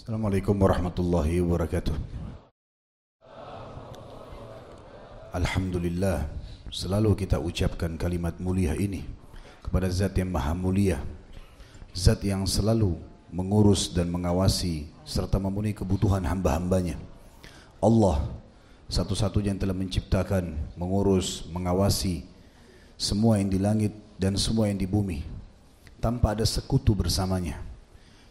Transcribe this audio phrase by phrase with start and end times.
[0.00, 1.92] Assalamualaikum warahmatullahi wabarakatuh.
[5.28, 6.24] Alhamdulillah
[6.72, 9.04] selalu kita ucapkan kalimat mulia ini
[9.60, 11.04] kepada zat yang maha mulia
[11.92, 12.96] zat yang selalu
[13.28, 16.96] mengurus dan mengawasi serta memenuhi kebutuhan hamba-hambanya
[17.84, 18.24] Allah
[18.88, 22.24] satu-satunya yang telah menciptakan, mengurus, mengawasi
[22.96, 25.20] semua yang di langit dan semua yang di bumi
[26.00, 27.68] tanpa ada sekutu bersamanya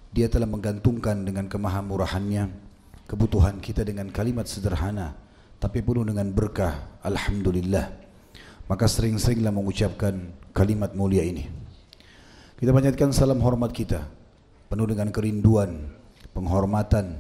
[0.09, 2.50] dia telah menggantungkan dengan kemahamurahannya
[3.05, 5.17] kebutuhan kita dengan kalimat sederhana
[5.59, 7.91] tapi penuh dengan berkah Alhamdulillah.
[8.70, 11.50] Maka sering-seringlah mengucapkan kalimat mulia ini.
[12.55, 14.05] Kita panjatkan salam hormat kita
[14.70, 15.90] penuh dengan kerinduan
[16.31, 17.17] penghormatan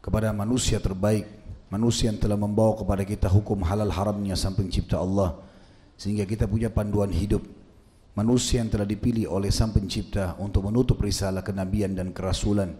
[0.00, 1.28] kepada manusia terbaik
[1.68, 5.38] manusia yang telah membawa kepada kita hukum halal haramnya sang pencipta Allah
[6.00, 7.44] sehingga kita punya panduan hidup
[8.18, 12.74] manusia yang telah dipilih oleh sang pencipta untuk menutup risalah kenabian dan kerasulan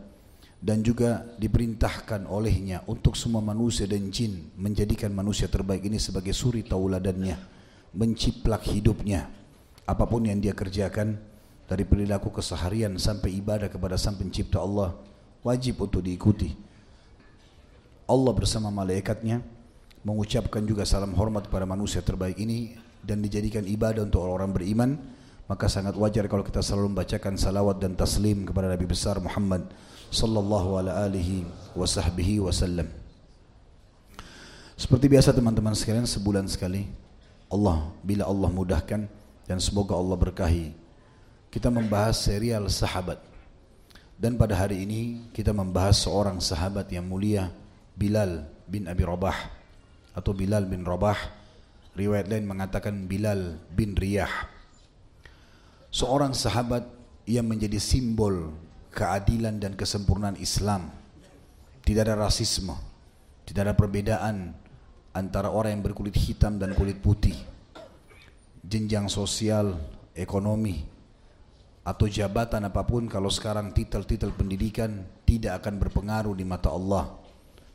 [0.60, 6.60] dan juga diperintahkan olehnya untuk semua manusia dan jin menjadikan manusia terbaik ini sebagai suri
[6.60, 7.60] tauladannya
[7.96, 9.26] menciplak hidupnya.
[9.88, 11.18] Apa pun yang dia kerjakan
[11.66, 14.94] dari perilaku keseharian sampai ibadah kepada sang pencipta Allah
[15.40, 16.52] wajib untuk diikuti.
[18.04, 19.40] Allah bersama malaikatnya
[20.02, 24.90] mengucapkan juga salam hormat kepada manusia terbaik ini dan dijadikan ibadah untuk orang-orang beriman
[25.50, 29.66] maka sangat wajar kalau kita selalu membacakan salawat dan taslim kepada Nabi besar Muhammad
[30.14, 31.42] sallallahu alaihi
[31.74, 32.86] wasallam.
[34.78, 36.86] Seperti biasa teman-teman sekalian sebulan sekali
[37.50, 39.10] Allah bila Allah mudahkan
[39.50, 40.70] dan semoga Allah berkahi
[41.50, 43.18] kita membahas serial sahabat.
[44.14, 47.50] Dan pada hari ini kita membahas seorang sahabat yang mulia
[47.98, 49.50] Bilal bin Abi Rabah
[50.14, 51.18] atau Bilal bin Rabah.
[51.98, 54.59] Riwayat lain mengatakan Bilal bin Riyah
[55.90, 56.86] seorang sahabat
[57.26, 58.54] yang menjadi simbol
[58.94, 60.90] keadilan dan kesempurnaan Islam.
[61.82, 62.74] Tidak ada rasisme,
[63.46, 64.54] tidak ada perbedaan
[65.10, 67.34] antara orang yang berkulit hitam dan kulit putih.
[68.62, 69.74] Jenjang sosial,
[70.14, 70.86] ekonomi,
[71.82, 77.10] atau jabatan apa pun kalau sekarang titel-titel pendidikan tidak akan berpengaruh di mata Allah.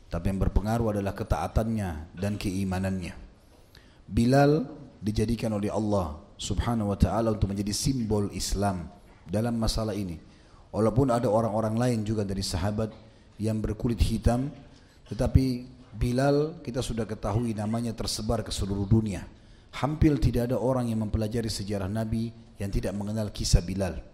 [0.06, 3.12] Tapi yang berpengaruh adalah ketaatannya dan keimanannya.
[4.06, 4.70] Bilal
[5.02, 8.88] dijadikan oleh Allah subhanahu wa ta'ala untuk menjadi simbol Islam
[9.26, 10.20] dalam masalah ini.
[10.70, 12.92] Walaupun ada orang-orang lain juga dari sahabat
[13.40, 14.52] yang berkulit hitam,
[15.08, 19.24] tetapi Bilal kita sudah ketahui namanya tersebar ke seluruh dunia.
[19.80, 22.28] Hampir tidak ada orang yang mempelajari sejarah Nabi
[22.60, 24.04] yang tidak mengenal kisah Bilal.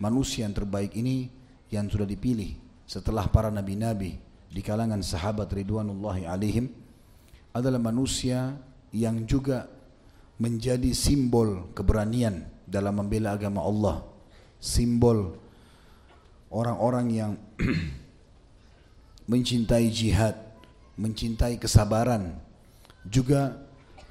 [0.00, 1.28] Manusia yang terbaik ini
[1.68, 2.56] yang sudah dipilih
[2.88, 4.18] setelah para nabi-nabi
[4.50, 6.72] di kalangan sahabat ridwanullahi alaihim
[7.54, 8.58] adalah manusia
[8.90, 9.70] yang juga
[10.40, 14.02] menjadi simbol keberanian dalam membela agama Allah.
[14.56, 15.36] Simbol
[16.50, 17.32] orang-orang yang
[19.30, 20.34] mencintai jihad
[21.00, 22.36] mencintai kesabaran
[23.08, 23.56] juga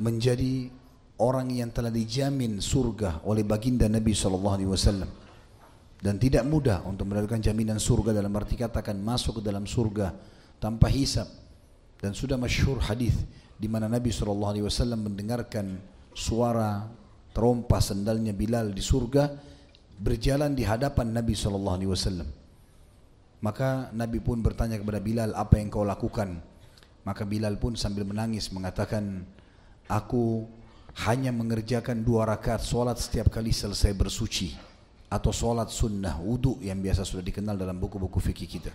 [0.01, 0.73] menjadi
[1.21, 5.05] orang yang telah dijamin surga oleh baginda Nabi SAW
[5.99, 10.15] dan tidak mudah untuk mendapatkan jaminan surga dalam arti katakan masuk ke dalam surga
[10.57, 11.27] tanpa hisap
[11.99, 13.13] dan sudah masyhur hadis
[13.59, 14.55] di mana Nabi SAW
[14.95, 15.77] mendengarkan
[16.19, 16.83] suara
[17.31, 19.31] terompa sendalnya Bilal di surga
[19.95, 22.29] berjalan di hadapan Nabi sallallahu alaihi wasallam.
[23.39, 26.43] Maka Nabi pun bertanya kepada Bilal, "Apa yang kau lakukan?"
[27.07, 29.23] Maka Bilal pun sambil menangis mengatakan,
[29.87, 30.43] "Aku
[31.07, 34.59] hanya mengerjakan dua rakaat solat setiap kali selesai bersuci
[35.07, 38.71] atau solat sunnah wudhu yang biasa sudah dikenal dalam buku-buku fikih kita."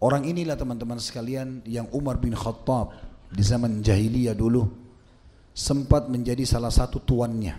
[0.00, 2.92] Orang inilah teman-teman sekalian yang Umar bin Khattab
[3.32, 4.68] di zaman jahiliyah dulu
[5.52, 7.58] sempat menjadi salah satu tuannya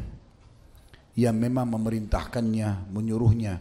[1.20, 3.60] yang memang memerintahkannya, menyuruhnya.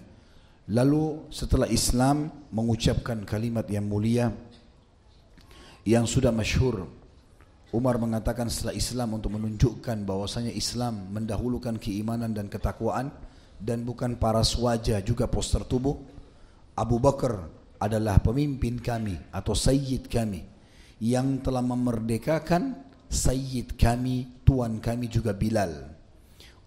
[0.71, 4.31] Lalu setelah Islam mengucapkan kalimat yang mulia
[5.83, 6.87] yang sudah masyhur
[7.71, 13.15] Umar mengatakan setelah Islam untuk menunjukkan bahwasanya Islam mendahulukan keimanan dan ketakwaan
[13.63, 15.95] dan bukan para wajah juga poster tubuh.
[16.75, 17.47] Abu Bakar
[17.79, 20.43] adalah pemimpin kami atau sayyid kami
[20.99, 25.99] yang telah memerdekakan Sayyid kami, tuan kami juga Bilal.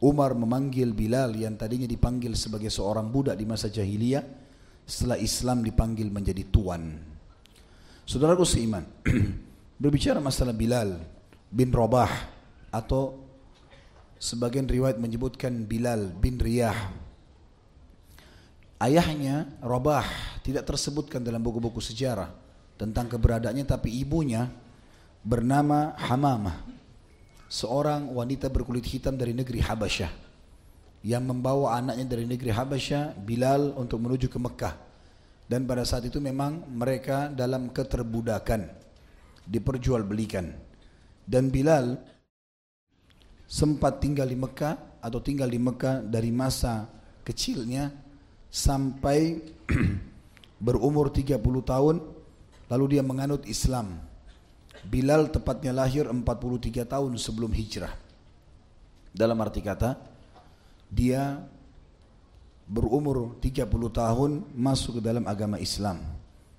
[0.04, 4.28] Umar memanggil Bilal yang tadinya dipanggil sebagai seorang budak di masa jahiliyah,
[4.84, 7.00] setelah Islam dipanggil menjadi tuan.
[8.04, 8.84] Saudaraku seiman,
[9.82, 11.00] berbicara masalah Bilal
[11.48, 12.12] bin Rabah
[12.68, 13.24] atau
[14.20, 16.76] sebagian riwayat menyebutkan Bilal bin Riyah.
[18.84, 20.04] Ayahnya Rabah
[20.44, 22.28] tidak tersebutkan dalam buku-buku sejarah
[22.76, 24.52] tentang keberadaannya tapi ibunya
[25.24, 26.68] bernama Hamamah,
[27.48, 30.12] seorang wanita berkulit hitam dari negeri Habasyah
[31.04, 34.76] yang membawa anaknya dari negeri Habasyah, Bilal untuk menuju ke Mekah
[35.44, 38.64] Dan pada saat itu memang mereka dalam keterbudakan,
[39.44, 40.48] diperjualbelikan.
[41.28, 42.00] Dan Bilal
[43.44, 46.88] sempat tinggal di Mekah atau tinggal di Mekah dari masa
[47.28, 47.92] kecilnya
[48.48, 49.36] sampai
[50.66, 51.96] berumur 30 tahun
[52.72, 54.13] lalu dia menganut Islam.
[54.84, 57.96] Bilal tepatnya lahir 43 tahun sebelum hijrah.
[59.14, 59.96] Dalam arti kata,
[60.92, 61.40] dia
[62.68, 66.02] berumur 30 tahun masuk ke dalam agama Islam.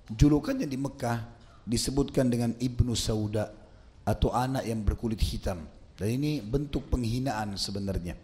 [0.09, 1.25] Julukannya di Mekah
[1.65, 3.49] disebutkan dengan Ibnu Sauda
[4.05, 5.65] atau anak yang berkulit hitam.
[5.95, 8.19] Dan ini bentuk penghinaan sebenarnya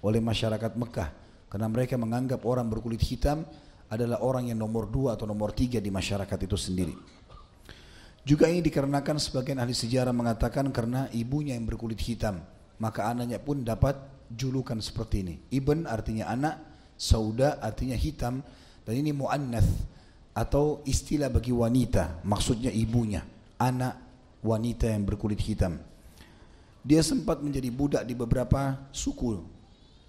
[0.00, 1.10] oleh masyarakat Mekah.
[1.50, 3.46] Karena mereka menganggap orang berkulit hitam
[3.86, 6.94] adalah orang yang nomor dua atau nomor tiga di masyarakat itu sendiri.
[8.26, 12.42] Juga ini dikarenakan sebagian ahli sejarah mengatakan karena ibunya yang berkulit hitam,
[12.82, 13.94] maka anaknya pun dapat
[14.34, 15.34] julukan seperti ini.
[15.54, 16.58] Ibn artinya anak,
[16.98, 18.42] sauda artinya hitam,
[18.82, 19.70] dan ini mu'annath
[20.34, 23.22] atau istilah bagi wanita, maksudnya ibunya,
[23.62, 23.94] anak
[24.42, 25.78] wanita yang berkulit hitam.
[26.82, 29.38] Dia sempat menjadi budak di beberapa suku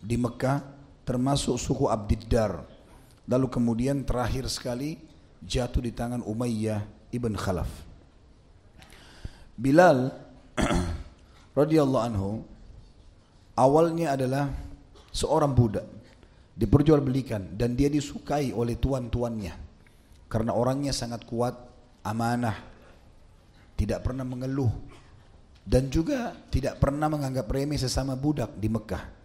[0.01, 0.65] di Mekah,
[1.05, 2.65] termasuk suku Abdiddar.
[3.29, 4.97] Lalu kemudian terakhir sekali
[5.45, 6.81] jatuh di tangan Umayyah
[7.13, 7.86] ibn Khalaf.
[9.57, 10.13] Bilal
[11.59, 12.45] radhiyallahu anhu
[13.57, 14.45] awalnya adalah
[15.09, 15.85] seorang budak
[16.53, 19.53] diperjualbelikan dan dia disukai oleh tuan-tuannya
[20.29, 21.57] karena orangnya sangat kuat,
[22.05, 22.53] amanah,
[23.73, 24.69] tidak pernah mengeluh
[25.65, 29.17] dan juga tidak pernah menganggap remeh sesama budak di Mekah.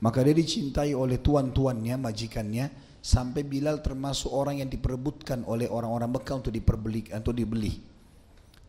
[0.00, 2.66] Maka dia dicintai oleh tuan-tuannya, majikannya
[2.98, 7.99] sampai Bilal termasuk orang yang diperebutkan oleh orang-orang Mekah untuk diperbeli untuk dibeli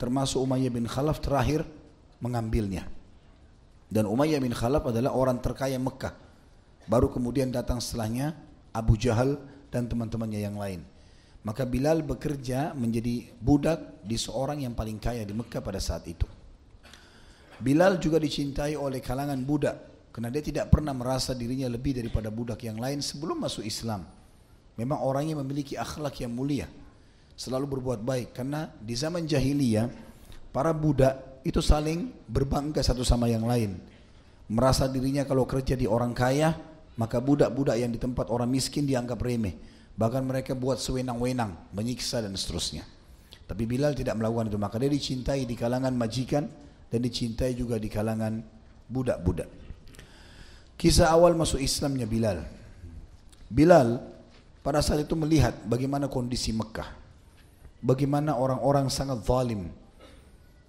[0.02, 1.62] termasuk Umayyah bin Khalaf terakhir
[2.18, 2.90] mengambilnya.
[3.86, 6.18] Dan Umayyah bin Khalaf adalah orang terkaya Mekah.
[6.90, 8.34] Baru kemudian datang setelahnya
[8.74, 9.38] Abu Jahal
[9.70, 10.82] dan teman-temannya yang lain.
[11.46, 16.26] Maka Bilal bekerja menjadi budak di seorang yang paling kaya di Mekah pada saat itu.
[17.62, 22.66] Bilal juga dicintai oleh kalangan budak karena dia tidak pernah merasa dirinya lebih daripada budak
[22.66, 24.02] yang lain sebelum masuk Islam.
[24.82, 26.66] Memang orangnya memiliki akhlak yang mulia
[27.36, 29.90] selalu berbuat baik karena di zaman jahiliyah
[30.52, 33.82] para budak itu saling berbangga satu sama yang lain.
[34.52, 36.54] Merasa dirinya kalau kerja di orang kaya,
[37.00, 39.56] maka budak-budak yang di tempat orang miskin dianggap remeh.
[39.96, 42.84] Bahkan mereka buat sewenang-wenang, menyiksa dan seterusnya.
[43.48, 46.46] Tapi Bilal tidak melakukan itu, maka dia dicintai di kalangan majikan
[46.92, 48.44] dan dicintai juga di kalangan
[48.92, 49.48] budak-budak.
[50.76, 52.44] Kisah awal masuk Islamnya Bilal.
[53.48, 54.04] Bilal
[54.60, 57.01] pada saat itu melihat bagaimana kondisi Mekah
[57.82, 59.68] bagaimana orang-orang sangat zalim.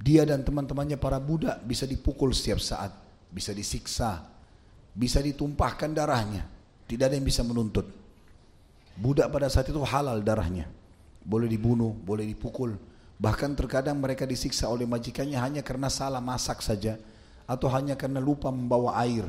[0.02, 2.90] Dia dan teman-temannya para budak bisa dipukul setiap saat,
[3.30, 4.26] bisa disiksa,
[4.90, 6.42] bisa ditumpahkan darahnya.
[6.90, 7.86] Tidak ada yang bisa menuntut.
[8.98, 10.66] Budak pada saat itu halal darahnya.
[11.22, 12.74] Boleh dibunuh, boleh dipukul.
[13.22, 16.98] Bahkan terkadang mereka disiksa oleh majikannya hanya karena salah masak saja
[17.46, 19.22] atau hanya karena lupa membawa air.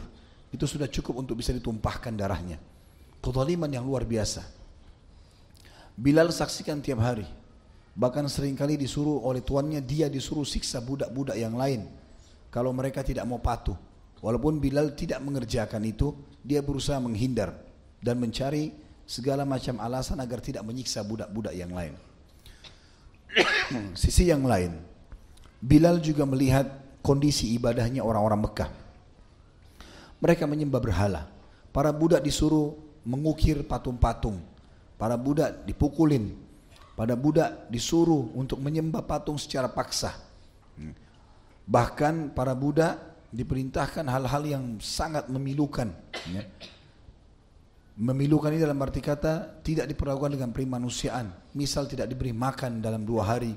[0.50, 2.58] Itu sudah cukup untuk bisa ditumpahkan darahnya.
[3.22, 4.42] Kezaliman yang luar biasa.
[5.94, 7.43] Bilal saksikan tiap hari
[7.94, 11.86] Bahkan sering kali disuruh oleh tuannya dia disuruh siksa budak-budak yang lain.
[12.50, 13.78] Kalau mereka tidak mau patuh.
[14.24, 17.54] Walaupun Bilal tidak mengerjakan itu, dia berusaha menghindar
[18.00, 18.72] dan mencari
[19.04, 21.94] segala macam alasan agar tidak menyiksa budak-budak yang lain.
[24.00, 24.80] Sisi yang lain,
[25.60, 26.66] Bilal juga melihat
[27.04, 28.72] kondisi ibadahnya orang-orang Mekah.
[30.24, 31.28] Mereka menyembah berhala.
[31.76, 34.40] Para budak disuruh mengukir patung-patung.
[34.96, 36.32] Para budak dipukulin,
[36.94, 40.14] pada budak disuruh untuk menyembah patung secara paksa.
[41.64, 43.00] Bahkan para budak
[43.34, 45.90] diperintahkan hal-hal yang sangat memilukan.
[46.30, 46.46] Ya.
[47.94, 51.34] Memilukan ini dalam arti kata tidak diperlakukan dengan primanusiaan.
[51.58, 53.54] Misal tidak diberi makan dalam dua hari.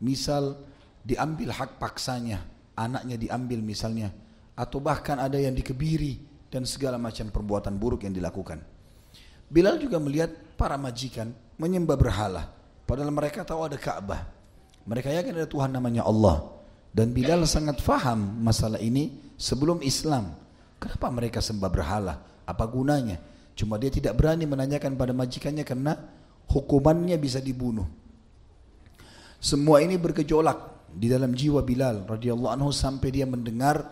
[0.00, 0.56] Misal
[1.04, 2.44] diambil hak paksanya,
[2.76, 4.08] anaknya diambil misalnya.
[4.56, 6.20] Atau bahkan ada yang dikebiri
[6.52, 8.60] dan segala macam perbuatan buruk yang dilakukan.
[9.50, 12.59] Bilal juga melihat para majikan menyembah berhala
[12.90, 14.26] Padahal mereka tahu ada Ka'bah.
[14.82, 16.42] Mereka yakin ada Tuhan namanya Allah.
[16.90, 20.34] Dan Bilal sangat faham masalah ini sebelum Islam.
[20.82, 22.18] Kenapa mereka sembah berhala?
[22.42, 23.22] Apa gunanya?
[23.54, 25.94] Cuma dia tidak berani menanyakan pada majikannya karena
[26.50, 27.86] hukumannya bisa dibunuh.
[29.38, 33.86] Semua ini bergejolak di dalam jiwa Bilal radhiyallahu anhu sampai dia mendengar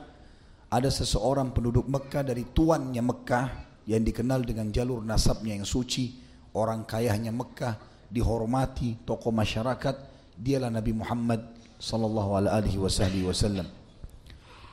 [0.66, 3.46] ada seseorang penduduk Mekah dari tuannya Mekah
[3.86, 6.18] yang dikenal dengan jalur nasabnya yang suci,
[6.58, 9.96] orang kayanya Mekah dihormati tokoh masyarakat
[10.34, 11.40] dialah Nabi Muhammad
[11.78, 13.68] sallallahu alaihi wasallam.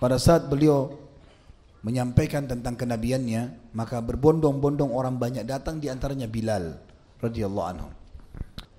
[0.01, 0.91] Pada saat beliau
[1.85, 6.81] menyampaikan tentang kenabiannya, maka berbondong-bondong orang banyak datang di antaranya Bilal
[7.21, 7.89] radhiyallahu anhu.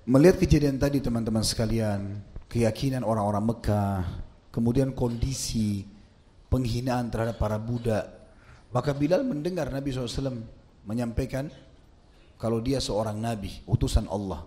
[0.07, 2.19] Melihat kejadian tadi teman-teman sekalian,
[2.51, 3.99] keyakinan orang-orang Mekah,
[4.51, 5.83] kemudian kondisi
[6.47, 8.07] penghinaan terhadap para budak,
[8.71, 10.43] maka Bilal mendengar Nabi SAW
[10.87, 11.51] menyampaikan
[12.37, 14.45] kalau dia seorang Nabi, utusan Allah.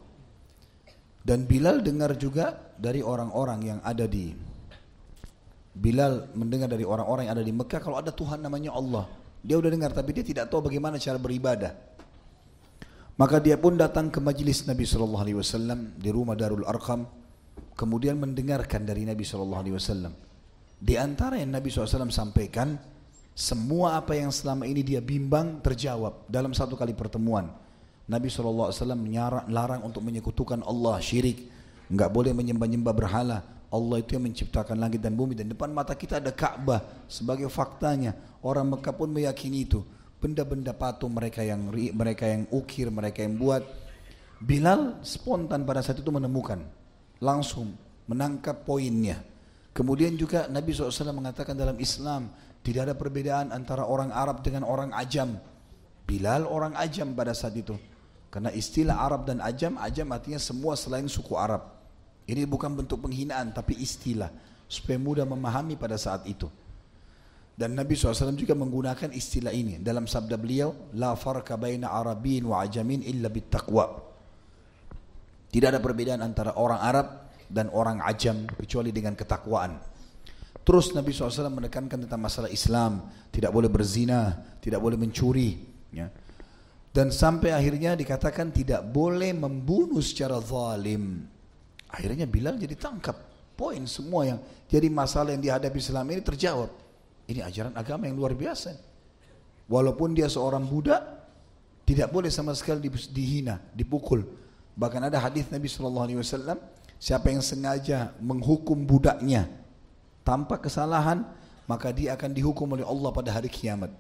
[1.21, 4.33] Dan Bilal dengar juga dari orang-orang yang ada di
[5.71, 9.07] Bilal mendengar dari orang-orang yang ada di Mekah kalau ada Tuhan namanya Allah.
[9.41, 11.73] Dia udah dengar tapi dia tidak tahu bagaimana cara beribadah.
[13.21, 17.05] Maka dia pun datang ke majlis Nabi Shallallahu Alaihi Wasallam di rumah Darul Arqam,
[17.77, 20.13] kemudian mendengarkan dari Nabi Shallallahu Alaihi Wasallam.
[20.81, 22.81] Di antara yang Nabi SAW sampaikan,
[23.37, 27.53] semua apa yang selama ini dia bimbang terjawab dalam satu kali pertemuan.
[28.11, 28.75] Nabi SAW
[29.47, 31.47] larang untuk menyekutukan Allah syirik,
[31.87, 33.38] nggak boleh menyembah-nyembah berhala.
[33.71, 38.19] Allah itu yang menciptakan langit dan bumi dan depan mata kita ada Ka'bah sebagai faktanya.
[38.43, 39.87] Orang Mekah pun meyakini itu
[40.19, 43.62] benda-benda patung mereka yang mereka yang ukir, mereka yang buat.
[44.43, 46.59] Bilal spontan pada saat itu menemukan,
[47.23, 47.79] langsung
[48.11, 49.23] menangkap poinnya.
[49.71, 52.26] Kemudian juga Nabi SAW mengatakan dalam Islam
[52.67, 55.38] tidak ada perbedaan antara orang Arab dengan orang Ajam.
[56.11, 57.79] Bilal orang Ajam pada saat itu.
[58.31, 61.67] Karena istilah Arab dan Ajam, Ajam artinya semua selain suku Arab.
[62.31, 64.31] Ini bukan bentuk penghinaan tapi istilah
[64.71, 66.47] supaya mudah memahami pada saat itu.
[67.59, 72.63] Dan Nabi SAW juga menggunakan istilah ini dalam sabda beliau, La farka baina Arabin wa
[72.63, 74.09] ajamin illa bittaqwa.
[75.51, 77.07] Tidak ada perbedaan antara orang Arab
[77.51, 79.83] dan orang ajam kecuali dengan ketakwaan.
[80.63, 85.59] Terus Nabi SAW menekankan tentang masalah Islam, tidak boleh berzina, tidak boleh mencuri.
[85.91, 86.15] Ya.
[86.91, 91.23] Dan sampai akhirnya dikatakan tidak boleh membunuh secara zalim.
[91.87, 93.15] Akhirnya Bilal jadi tangkap.
[93.55, 96.71] Poin semua yang jadi masalah yang dihadapi Islam ini terjawab.
[97.31, 98.75] Ini ajaran agama yang luar biasa.
[99.71, 100.99] Walaupun dia seorang budak,
[101.87, 104.27] tidak boleh sama sekali dihina, dipukul.
[104.75, 106.59] Bahkan ada hadis Nabi Shallallahu Alaihi Wasallam,
[106.99, 109.47] siapa yang sengaja menghukum budaknya
[110.27, 111.23] tanpa kesalahan,
[111.71, 113.95] maka dia akan dihukum oleh Allah pada hari kiamat.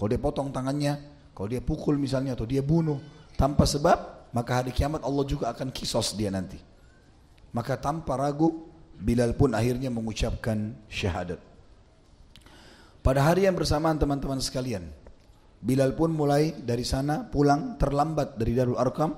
[0.00, 3.02] Kalau dia potong tangannya, kalau dia pukul misalnya atau dia bunuh
[3.34, 6.56] tanpa sebab, maka hari kiamat Allah juga akan kisos dia nanti.
[7.50, 11.42] Maka tanpa ragu, Bilal pun akhirnya mengucapkan syahadat.
[13.02, 14.86] Pada hari yang bersamaan teman-teman sekalian,
[15.58, 19.10] Bilal pun mulai dari sana pulang terlambat dari Darul Arkam,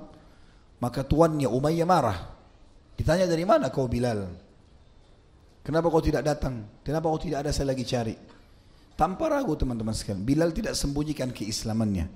[0.81, 2.17] maka tuannya Umayyah marah.
[2.97, 4.25] Ditanya dari mana kau Bilal?
[5.61, 6.81] Kenapa kau tidak datang?
[6.81, 8.15] Kenapa kau tidak ada saya lagi cari?
[8.97, 12.09] Tanpa ragu teman-teman sekalian, Bilal tidak sembunyikan keislamannya.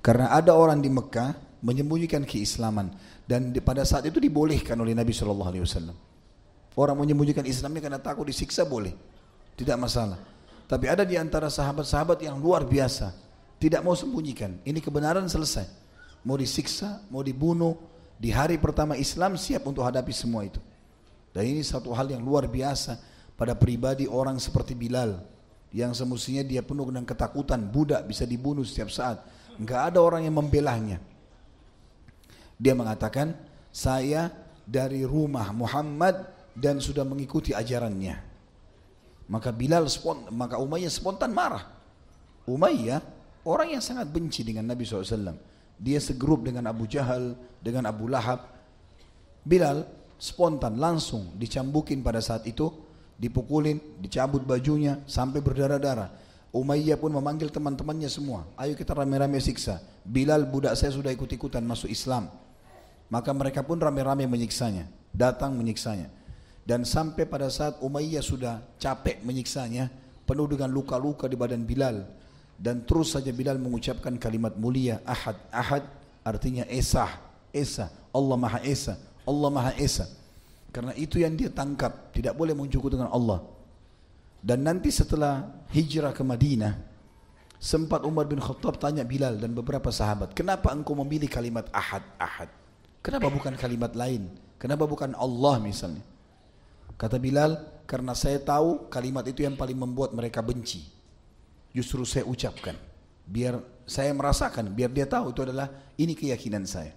[0.00, 2.88] Karena ada orang di Mekah menyembunyikan keislaman
[3.28, 5.96] dan pada saat itu dibolehkan oleh Nabi Shallallahu Alaihi Wasallam.
[6.78, 8.94] Orang menyembunyikan Islamnya karena takut disiksa boleh,
[9.58, 10.16] tidak masalah.
[10.64, 13.12] Tapi ada di antara sahabat-sahabat yang luar biasa.
[13.58, 14.62] Tidak mau sembunyikan.
[14.62, 15.66] Ini kebenaran selesai.
[16.22, 17.74] Mau disiksa, mau dibunuh.
[18.20, 20.60] Di hari pertama Islam siap untuk hadapi semua itu.
[21.32, 23.00] Dan ini satu hal yang luar biasa
[23.34, 25.18] pada pribadi orang seperti Bilal.
[25.68, 27.60] Yang semestinya dia penuh dengan ketakutan.
[27.68, 29.20] Budak bisa dibunuh setiap saat.
[29.60, 30.98] Enggak ada orang yang membelahnya.
[32.58, 33.36] Dia mengatakan,
[33.70, 34.32] saya
[34.66, 36.26] dari rumah Muhammad
[36.58, 38.18] dan sudah mengikuti ajarannya.
[39.28, 41.68] Maka Bilal spontan, maka Umayyah spontan marah.
[42.48, 43.04] Umayyah
[43.44, 45.36] orang yang sangat benci dengan Nabi SAW.
[45.78, 48.50] Dia segrup dengan Abu Jahal, dengan Abu Lahab.
[49.44, 49.86] Bilal
[50.18, 52.72] spontan langsung dicambukin pada saat itu,
[53.18, 56.08] dipukulin, dicabut bajunya sampai berdarah-darah.
[56.48, 58.48] Umayyah pun memanggil teman-temannya semua.
[58.56, 59.84] Ayo kita rame-rame siksa.
[60.06, 62.32] Bilal budak saya sudah ikut-ikutan masuk Islam.
[63.12, 64.88] Maka mereka pun rame-rame menyiksanya.
[65.12, 66.08] Datang menyiksanya.
[66.64, 69.92] Dan sampai pada saat Umayyah sudah capek menyiksanya,
[70.24, 72.04] penuh dengan luka-luka di badan Bilal.
[72.56, 75.84] Dan terus saja Bilal mengucapkan kalimat mulia, Ahad, Ahad,
[76.24, 77.08] artinya Esa,
[77.52, 80.17] Esa, Allah Maha Esa, Allah Maha Esa.
[80.68, 83.40] Karena itu yang dia tangkap, tidak boleh mencukup dengan Allah.
[84.38, 86.78] Dan nanti setelah hijrah ke Madinah,
[87.58, 92.50] sempat Umar bin Khattab tanya Bilal dan beberapa sahabat, kenapa engkau memilih kalimat Ahad, Ahad?
[93.02, 94.30] Kenapa bukan kalimat lain?
[94.60, 96.04] Kenapa bukan Allah misalnya?
[96.98, 97.56] Kata Bilal,
[97.88, 100.84] karena saya tahu kalimat itu yang paling membuat mereka benci.
[101.72, 102.76] Justru saya ucapkan.
[103.24, 106.92] Biar saya merasakan, biar dia tahu itu adalah ini keyakinan saya.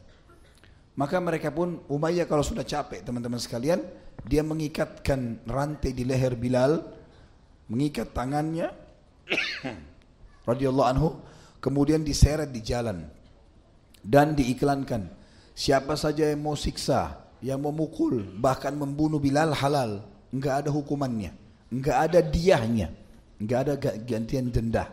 [0.99, 3.79] Maka mereka pun Umayyah kalau sudah capek teman-teman sekalian,
[4.27, 6.83] dia mengikatkan rantai di leher Bilal,
[7.71, 8.69] mengikat tangannya,
[10.49, 11.09] radhiyallahu anhu,
[11.63, 13.07] kemudian diseret di jalan
[14.03, 15.07] dan diiklankan.
[15.55, 21.33] Siapa saja yang mau siksa, yang memukul bahkan membunuh Bilal halal enggak ada hukumannya
[21.73, 22.93] enggak ada diahnya
[23.41, 23.73] enggak ada
[24.05, 24.85] gantian denda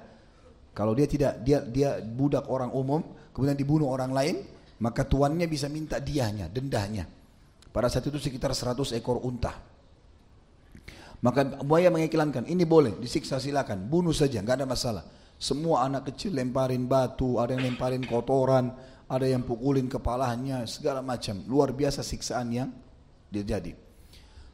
[0.73, 3.05] kalau dia tidak dia dia budak orang umum
[3.37, 4.37] kemudian dibunuh orang lain
[4.79, 7.07] maka tuannya bisa minta diahnya, dendahnya.
[7.75, 9.55] Pada saat itu sekitar 100 ekor unta.
[11.19, 15.05] Maka buaya mengiklankan, ini boleh, disiksa silakan, bunuh saja, nggak ada masalah.
[15.39, 18.71] Semua anak kecil lemparin batu, ada yang lemparin kotoran,
[19.11, 21.43] ada yang pukulin kepalanya, segala macam.
[21.51, 22.71] Luar biasa siksaan yang
[23.35, 23.75] terjadi.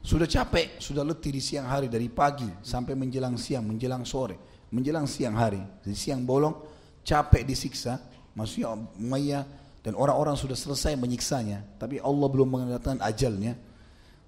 [0.05, 4.37] Sudah capek, sudah letih di siang hari dari pagi sampai menjelang siang, menjelang sore,
[4.69, 6.53] menjelang siang hari, di siang bolong,
[7.01, 7.97] capek disiksa.
[8.37, 13.53] Maksudnya Umayyah dan orang-orang sudah selesai menyiksanya, tapi Allah belum mengatakan ajalnya.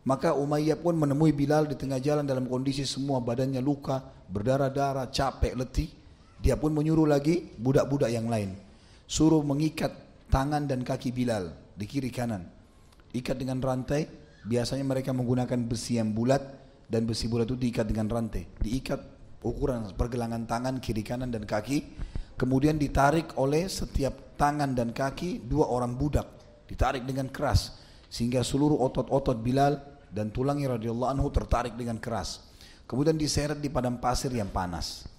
[0.06, 4.00] Maka Umayyah pun menemui Bilal di tengah jalan dalam kondisi semua badannya luka,
[4.30, 5.90] berdarah-darah, capek, letih.
[6.38, 8.54] Dia pun menyuruh lagi budak-budak yang lain.
[9.10, 9.92] Suruh mengikat
[10.30, 12.46] tangan dan kaki Bilal di kiri kanan.
[13.10, 14.06] Ikat dengan rantai,
[14.46, 16.40] biasanya mereka menggunakan besi yang bulat
[16.86, 18.46] dan besi bulat itu diikat dengan rantai.
[18.62, 19.02] Diikat
[19.42, 21.84] ukuran pergelangan tangan kiri kanan dan kaki.
[22.38, 26.30] Kemudian ditarik oleh setiap tangan dan kaki dua orang budak.
[26.70, 27.82] Ditarik dengan keras.
[28.08, 29.82] Sehingga seluruh otot-otot Bilal
[30.14, 32.46] dan tulangnya radhiyallahu anhu tertarik dengan keras.
[32.88, 35.10] Kemudian diseret di padang pasir yang panas.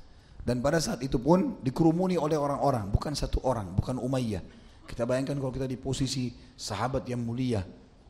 [0.40, 4.40] Dan pada saat itu pun dikerumuni oleh orang-orang, bukan satu orang, bukan Umayyah.
[4.88, 7.60] Kita bayangkan kalau kita di posisi sahabat yang mulia,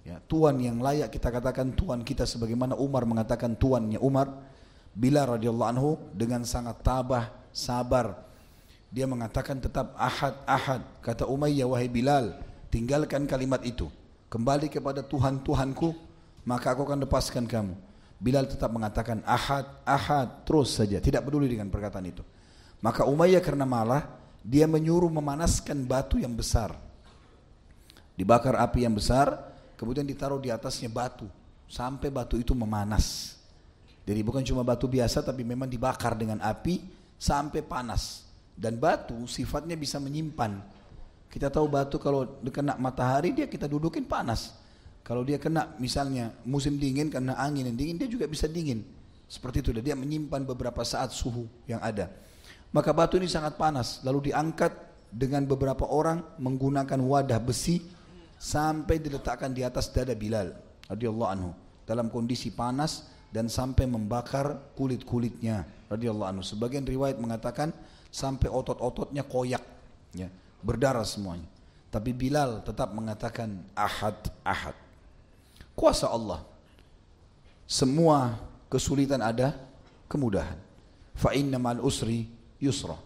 [0.06, 4.30] ya, tuan yang layak kita katakan tuan kita sebagaimana Umar mengatakan tuannya Umar,
[4.94, 8.27] Bilal radhiyallahu anhu dengan sangat tabah, sabar.
[8.88, 10.80] Dia mengatakan tetap ahad, ahad.
[11.04, 12.40] Kata Umayyah, wahai Bilal,
[12.72, 13.92] tinggalkan kalimat itu.
[14.32, 15.92] Kembali kepada Tuhan Tuhanku,
[16.48, 17.76] maka aku akan lepaskan kamu.
[18.18, 22.24] Bilal tetap mengatakan ahad, ahad, terus saja, tidak peduli dengan perkataan itu.
[22.82, 24.08] Maka Umayyah karena malah,
[24.42, 26.74] dia menyuruh memanaskan batu yang besar.
[28.18, 31.30] Dibakar api yang besar, kemudian ditaruh di atasnya batu,
[31.70, 33.38] sampai batu itu memanas.
[34.02, 36.82] Jadi bukan cuma batu biasa, tapi memang dibakar dengan api
[37.20, 38.27] sampai panas.
[38.58, 40.58] Dan batu sifatnya bisa menyimpan.
[41.30, 44.58] Kita tahu batu kalau kena matahari dia kita dudukin panas.
[45.06, 48.82] Kalau dia kena misalnya musim dingin karena angin yang dingin, dia juga bisa dingin.
[49.24, 52.12] Seperti itu, dia menyimpan beberapa saat suhu yang ada.
[52.74, 54.68] Maka batu ini sangat panas, lalu diangkat
[55.08, 57.80] dengan beberapa orang menggunakan wadah besi
[58.36, 60.52] sampai diletakkan di atas dada Bilal
[60.92, 61.50] radhiyallahu anhu
[61.88, 66.44] dalam kondisi panas dan sampai membakar kulit-kulitnya radhiyallahu anhu.
[66.44, 67.72] Sebagian riwayat mengatakan
[68.08, 69.62] sampai otot-ototnya koyak
[70.16, 70.28] ya,
[70.64, 71.46] berdarah semuanya.
[71.88, 74.76] Tapi Bilal tetap mengatakan ahad ahad.
[75.72, 76.44] Kuasa Allah.
[77.64, 78.36] Semua
[78.68, 79.56] kesulitan ada
[80.08, 80.56] kemudahan.
[81.16, 82.28] Fa inna ma'al usri
[82.60, 82.96] yusra.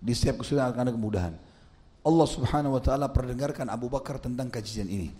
[0.00, 1.34] Di setiap kesulitan akan ada kemudahan.
[2.02, 5.14] Allah Subhanahu wa taala perdengarkan Abu Bakar tentang kajian ini.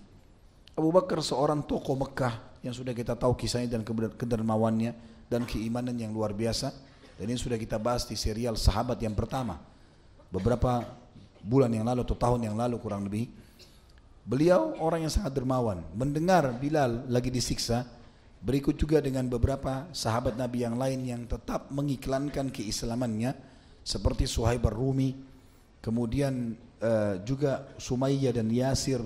[0.74, 3.82] Abu Bakar seorang tokoh Mekah yang sudah kita tahu kisahnya dan
[4.16, 4.96] kedermawannya
[5.28, 6.72] dan keimanan yang luar biasa.
[7.20, 9.60] Dan ini sudah kita bahas di serial Sahabat yang pertama.
[10.32, 10.84] Beberapa
[11.44, 13.28] bulan yang lalu atau tahun yang lalu kurang lebih
[14.22, 15.82] Beliau orang yang sangat dermawan.
[15.98, 17.82] Mendengar Bilal lagi disiksa,
[18.38, 23.34] berikut juga dengan beberapa sahabat Nabi yang lain yang tetap mengiklankan keislamannya,
[23.82, 25.18] seperti Suhaib rumi
[25.82, 29.02] kemudian uh, juga Sumayyah dan Yasir.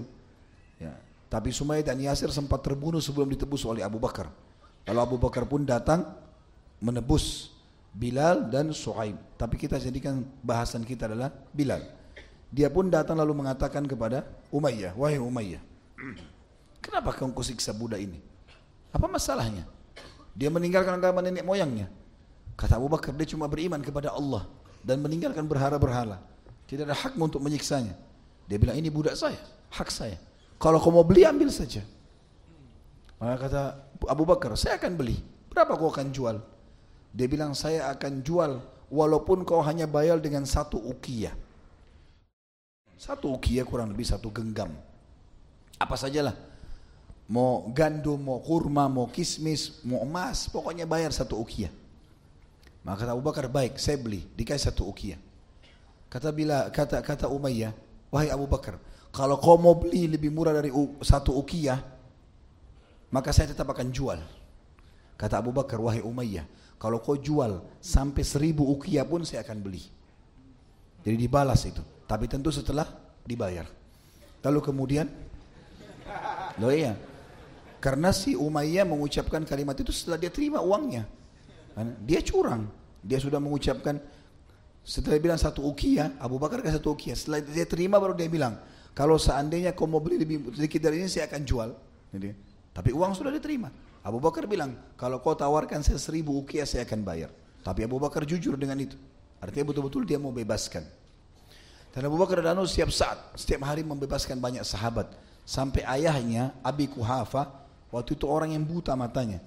[0.76, 0.92] Ya.
[1.32, 4.28] Tapi Sumayyah dan Yasir sempat terbunuh sebelum ditebus oleh Abu Bakar.
[4.84, 6.12] Lalu Abu Bakar pun datang
[6.76, 7.55] menebus
[7.96, 9.16] Bilal dan Suhaib.
[9.40, 11.80] Tapi kita jadikan bahasan kita adalah Bilal.
[12.52, 15.58] Dia pun datang lalu mengatakan kepada Umayyah, wahai Umayyah,
[16.78, 18.22] kenapa kau siksa budak ini?
[18.92, 19.66] Apa masalahnya?
[20.36, 21.88] Dia meninggalkan agama nenek moyangnya.
[22.54, 24.44] Kata Abu Bakar, dia cuma beriman kepada Allah
[24.84, 26.20] dan meninggalkan berhala-berhala.
[26.68, 27.96] Tidak ada hak untuk menyiksanya.
[28.46, 29.36] Dia bilang, ini budak saya,
[29.72, 30.16] hak saya.
[30.56, 31.84] Kalau kau mau beli, ambil saja.
[33.20, 33.62] Maka kata
[34.08, 35.20] Abu Bakar, saya akan beli.
[35.52, 36.36] Berapa kau akan jual?
[37.16, 38.60] Dia bilang, saya akan jual
[38.92, 41.32] walaupun kau hanya bayar dengan satu ukiyah.
[43.00, 44.72] Satu ukia kurang lebih satu genggam.
[45.80, 46.36] Apa sajalah.
[47.26, 51.72] Mau gandum, mau kurma, mau kismis, mau emas, pokoknya bayar satu ukia.
[52.86, 55.18] Maka kata Abu Bakar, baik, saya beli, dikasih satu ukia.
[56.06, 57.74] Kata bila kata kata Umayyah,
[58.14, 58.78] wahai Abu Bakar,
[59.10, 60.70] kalau kau mau beli lebih murah dari
[61.02, 61.82] satu ukia,
[63.10, 64.22] maka saya tetap akan jual.
[65.18, 66.46] Kata Abu Bakar, wahai Umayyah,
[66.86, 69.82] kalau kau jual sampai seribu ukia pun saya akan beli.
[71.02, 71.82] Jadi dibalas itu.
[72.06, 72.86] Tapi tentu setelah
[73.26, 73.66] dibayar.
[74.46, 75.10] Lalu kemudian,
[76.62, 76.94] loh iya,
[77.82, 81.10] karena si Umayyah mengucapkan kalimat itu setelah dia terima uangnya.
[82.06, 82.70] Dia curang.
[83.02, 83.98] Dia sudah mengucapkan
[84.86, 87.18] setelah dia bilang satu ukia, Abu Bakar kasih satu ukia.
[87.18, 88.62] Setelah dia terima baru dia bilang,
[88.94, 91.74] kalau seandainya kau mau beli lebih sedikit dari ini saya akan jual.
[92.14, 92.30] Jadi,
[92.70, 93.74] tapi uang sudah diterima.
[94.06, 97.34] Abu Bakar bilang, kalau kau tawarkan saya seribu ukia saya akan bayar.
[97.66, 98.94] Tapi Abu Bakar jujur dengan itu.
[99.42, 100.86] Artinya betul-betul dia mau bebaskan.
[101.90, 105.10] Dan Abu Bakar radhiyallahu setiap saat, setiap hari membebaskan banyak sahabat.
[105.42, 107.50] Sampai ayahnya Abi Kuhafa
[107.90, 109.42] waktu itu orang yang buta matanya.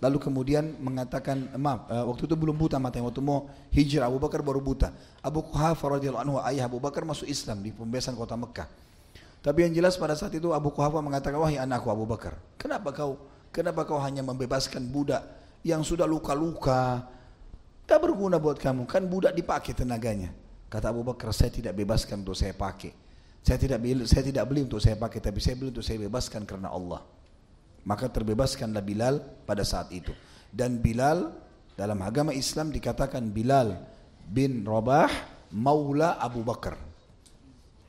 [0.00, 4.40] Lalu kemudian mengatakan, maaf, uh, waktu itu belum buta matanya, waktu mau hijrah Abu Bakar
[4.40, 4.96] baru buta.
[5.20, 8.64] Abu Kuhafa radhiyallahu anhu ayah Abu Bakar masuk Islam di pembebasan kota Mekah.
[9.44, 13.20] Tapi yang jelas pada saat itu Abu Kuhafa mengatakan, wahai anakku Abu Bakar, kenapa kau
[13.54, 15.22] kenapa kau hanya membebaskan budak
[15.66, 17.04] yang sudah luka-luka,
[17.84, 20.32] tak berguna buat kamu, kan budak dipakai tenaganya.
[20.70, 22.94] Kata Abu Bakar, saya tidak bebaskan untuk saya pakai.
[23.42, 26.46] Saya tidak beli, saya tidak beli untuk saya pakai, tapi saya beli untuk saya bebaskan
[26.46, 27.02] karena Allah.
[27.82, 30.14] Maka terbebaskanlah Bilal pada saat itu.
[30.52, 31.32] Dan Bilal
[31.74, 33.74] dalam agama Islam dikatakan Bilal
[34.28, 35.10] bin Rabah
[35.50, 36.78] Maula Abu Bakar.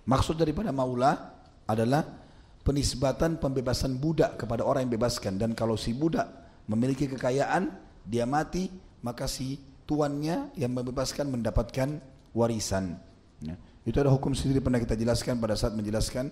[0.08, 1.38] Maksud daripada Maula
[1.70, 2.21] adalah
[2.62, 5.38] penisbatan pembebasan budak kepada orang yang bebaskan.
[5.38, 6.30] Dan kalau si budak
[6.70, 7.74] memiliki kekayaan,
[8.06, 8.70] dia mati,
[9.02, 9.58] maka si
[9.90, 12.00] tuannya yang membebaskan mendapatkan
[12.32, 12.98] warisan.
[13.42, 13.58] Ya.
[13.82, 16.30] Itu ada hukum sendiri pernah kita jelaskan pada saat menjelaskan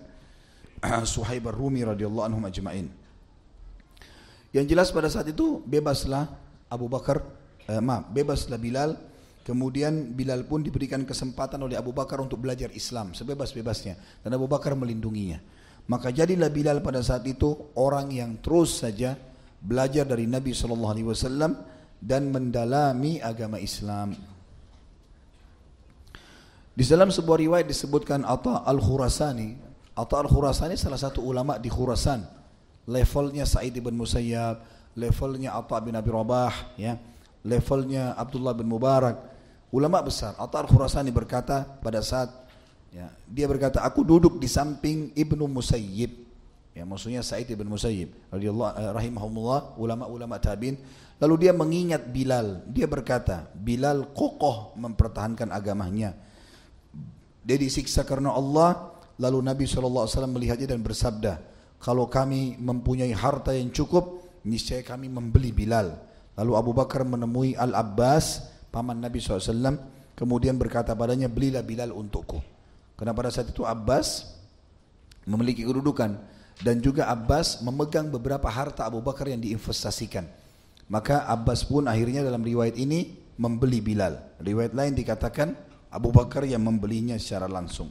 [1.12, 2.88] Suhaib ar-Rumi radhiyallahu anhu majma'in.
[4.50, 6.26] Yang jelas pada saat itu bebaslah
[6.70, 7.22] Abu Bakar,
[7.66, 8.98] eh, maaf, bebaslah Bilal.
[9.40, 14.78] Kemudian Bilal pun diberikan kesempatan oleh Abu Bakar untuk belajar Islam sebebas-bebasnya dan Abu Bakar
[14.78, 15.42] melindunginya.
[15.90, 19.18] Maka jadilah Bilal pada saat itu orang yang terus saja
[19.58, 21.58] belajar dari Nabi Shallallahu Alaihi Wasallam
[21.98, 24.14] dan mendalami agama Islam.
[26.70, 29.58] Di dalam sebuah riwayat disebutkan Atta al-Khurasani.
[29.98, 32.40] Atta al-Khurasani salah satu ulama di Khurasan
[32.88, 34.64] levelnya Sa'id bin Musayyab,
[34.96, 36.96] levelnya Atta bin Abi Rabah, ya,
[37.46, 39.16] levelnya Abdullah bin Mubarak,
[39.70, 40.34] ulama besar.
[40.34, 42.32] Atta al-Khurasani berkata pada saat
[42.94, 46.30] ya, dia berkata, aku duduk di samping Ibnu Musayyib.
[46.70, 50.78] Ya, maksudnya Sa'id bin Musayyib eh, rahimahumullah, ulama-ulama tabi'in.
[51.20, 52.64] Lalu dia mengingat Bilal.
[52.70, 56.16] Dia berkata, Bilal kokoh mempertahankan agamanya.
[57.44, 58.96] Dia disiksa karena Allah.
[59.20, 61.44] Lalu Nabi SAW melihatnya dan bersabda,
[61.76, 65.92] kalau kami mempunyai harta yang cukup, niscaya kami membeli Bilal.
[66.40, 69.76] Lalu Abu Bakar menemui Al-Abbas, paman Nabi SAW,
[70.16, 72.40] kemudian berkata padanya, belilah Bilal untukku.
[73.00, 74.28] Karena pada saat itu Abbas
[75.24, 76.20] memiliki kedudukan
[76.60, 80.28] dan juga Abbas memegang beberapa harta Abu Bakar yang diinvestasikan.
[80.84, 84.20] Maka Abbas pun akhirnya dalam riwayat ini membeli Bilal.
[84.36, 85.56] Riwayat lain dikatakan
[85.88, 87.88] Abu Bakar yang membelinya secara langsung.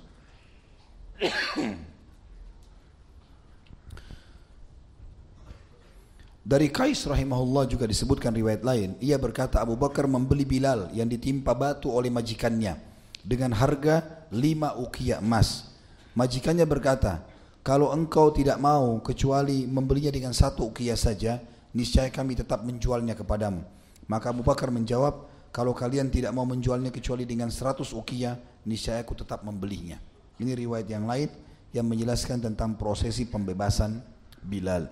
[6.46, 8.94] Dari Kais rahimahullah juga disebutkan riwayat lain.
[9.02, 12.78] Ia berkata Abu Bakar membeli Bilal yang ditimpa batu oleh majikannya
[13.26, 15.70] dengan harga lima ukiah emas.
[16.18, 17.22] Majikannya berkata,
[17.62, 21.38] kalau engkau tidak mau kecuali membelinya dengan satu ukiah saja,
[21.76, 23.62] niscaya kami tetap menjualnya kepadamu.
[24.10, 29.14] Maka Abu Bakar menjawab, kalau kalian tidak mau menjualnya kecuali dengan seratus ukiah, niscaya aku
[29.14, 30.02] tetap membelinya.
[30.42, 31.30] Ini riwayat yang lain
[31.76, 34.02] yang menjelaskan tentang prosesi pembebasan
[34.40, 34.88] Bilal.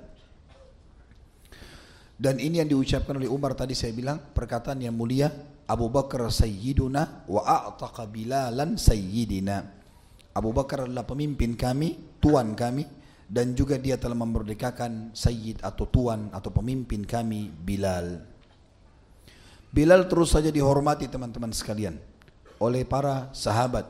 [2.18, 5.30] Dan ini yang diucapkan oleh Umar tadi saya bilang perkataan yang mulia
[5.68, 9.68] Abu Bakar sayyiduna wa a'taqa bilalan sayyidina.
[10.32, 12.88] Abu Bakar adalah pemimpin kami, tuan kami
[13.28, 18.24] dan juga dia telah memerdekakan sayyid atau tuan atau pemimpin kami Bilal.
[19.68, 22.00] Bilal terus saja dihormati teman-teman sekalian
[22.64, 23.84] oleh para sahabat.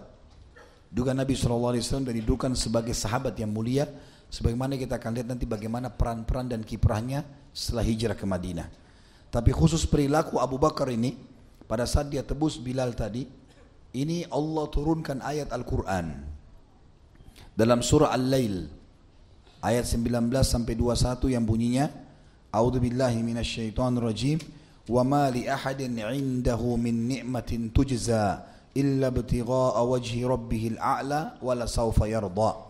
[0.89, 1.77] Juga Nabi SAW
[2.09, 3.85] didudukan sebagai sahabat yang mulia
[4.27, 7.23] Sebagaimana kita akan lihat nanti bagaimana peran-peran dan kiprahnya
[7.55, 8.67] setelah hijrah ke Madinah.
[9.31, 11.15] Tapi khusus perilaku Abu Bakar ini,
[11.67, 13.27] pada saat dia tebus Bilal tadi,
[13.93, 16.23] ini Allah turunkan ayat Al-Quran.
[17.53, 18.71] Dalam surah Al-Lail,
[19.62, 21.91] ayat 19 sampai 21 yang bunyinya,
[22.49, 24.39] A'udhu billahi minasyaitan rajim,
[24.88, 31.67] wa ma li ahadin indahu min ni'matin tujza illa btigha'a wajhi rabbihil a'la wa la
[31.67, 32.67] sawfa yarda'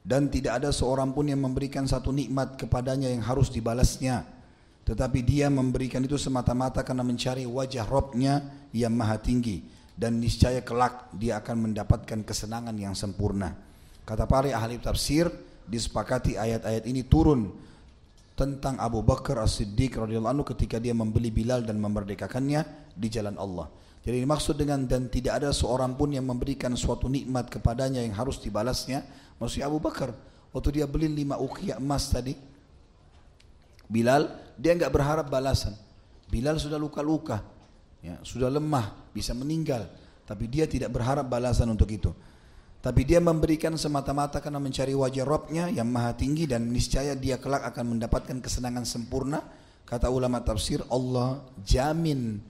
[0.00, 4.24] dan tidak ada seorang pun yang memberikan satu nikmat kepadanya yang harus dibalasnya
[4.84, 9.62] tetapi dia memberikan itu semata-mata karena mencari wajah Robnya yang maha tinggi.
[10.00, 13.52] Dan niscaya kelak dia akan mendapatkan kesenangan yang sempurna.
[14.08, 15.28] Kata para ahli tafsir
[15.68, 17.52] disepakati ayat-ayat ini turun
[18.32, 22.64] tentang Abu Bakar As-Siddiq radhiyallahu anhu ketika dia membeli Bilal dan memerdekakannya
[22.96, 23.68] di jalan Allah.
[24.00, 28.40] Jadi maksud dengan dan tidak ada seorang pun yang memberikan suatu nikmat kepadanya yang harus
[28.40, 29.04] dibalasnya.
[29.36, 30.16] Maksudnya Abu Bakar
[30.56, 32.32] waktu dia beli lima ukiah emas tadi,
[33.84, 35.72] Bilal dia nggak berharap balasan.
[36.28, 37.42] Bilal sudah luka-luka,
[38.04, 39.88] ya, sudah lemah, bisa meninggal,
[40.28, 42.12] tapi dia tidak berharap balasan untuk itu.
[42.80, 47.66] Tapi dia memberikan semata-mata karena mencari wajah Robnya yang maha tinggi dan niscaya dia kelak
[47.72, 49.44] akan mendapatkan kesenangan sempurna.
[49.84, 52.40] Kata ulama tafsir, Allah jamin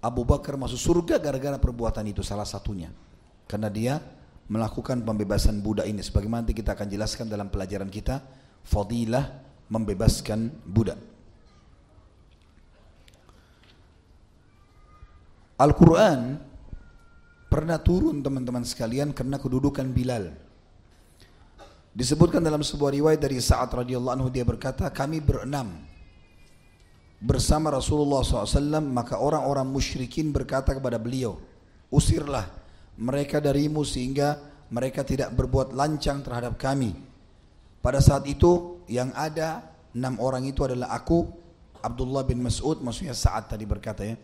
[0.00, 2.90] Abu Bakar masuk surga gara-gara perbuatan itu salah satunya.
[3.46, 4.00] Karena dia
[4.50, 8.18] melakukan pembebasan budak ini sebagaimana nanti kita akan jelaskan dalam pelajaran kita
[8.66, 9.22] fadilah
[9.70, 11.09] membebaskan budak
[15.60, 16.40] Al-Quran
[17.52, 20.32] pernah turun teman-teman sekalian karena kedudukan Bilal.
[21.92, 25.68] Disebutkan dalam sebuah riwayat dari Sa'ad radhiyallahu anhu dia berkata kami berenam
[27.20, 31.36] bersama Rasulullah SAW maka orang-orang musyrikin berkata kepada beliau
[31.92, 32.48] usirlah
[32.96, 34.40] mereka darimu sehingga
[34.72, 36.96] mereka tidak berbuat lancang terhadap kami
[37.84, 39.60] pada saat itu yang ada
[39.92, 41.28] enam orang itu adalah aku
[41.84, 44.16] Abdullah bin Mas'ud maksudnya saat tadi berkata ya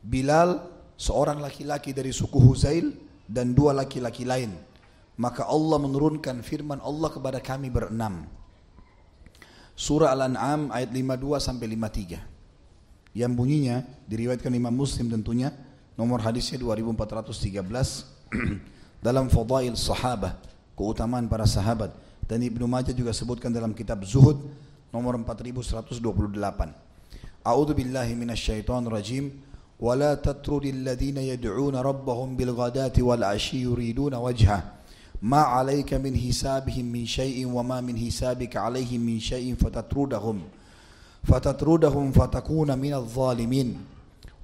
[0.00, 0.64] Bilal
[0.96, 2.92] seorang laki-laki dari suku Huzail
[3.28, 4.52] dan dua laki-laki lain
[5.20, 8.24] maka Allah menurunkan firman Allah kepada kami berenam
[9.80, 13.16] Surah Al-An'am ayat 52 sampai 53.
[13.16, 15.56] Yang bunyinya diriwayatkan Imam Muslim tentunya
[15.96, 17.64] nomor hadisnya 2413
[19.06, 20.36] dalam Fadail Sahabah,
[20.76, 21.96] keutamaan para sahabat
[22.28, 24.36] dan Ibnu Majah juga sebutkan dalam kitab Zuhud
[24.92, 26.04] nomor 4128.
[27.40, 29.32] A'udzu billahi minasyaitonir rajim.
[29.80, 34.62] ولا تطرد الذين يدعون ربهم بالغداة والعشي يريدون وجهه.
[35.22, 40.40] ما عليك من حسابهم من شيء وما من حسابك عليهم من شيء فتطردهم.
[41.24, 43.68] فتطردهم فتكون من الظالمين.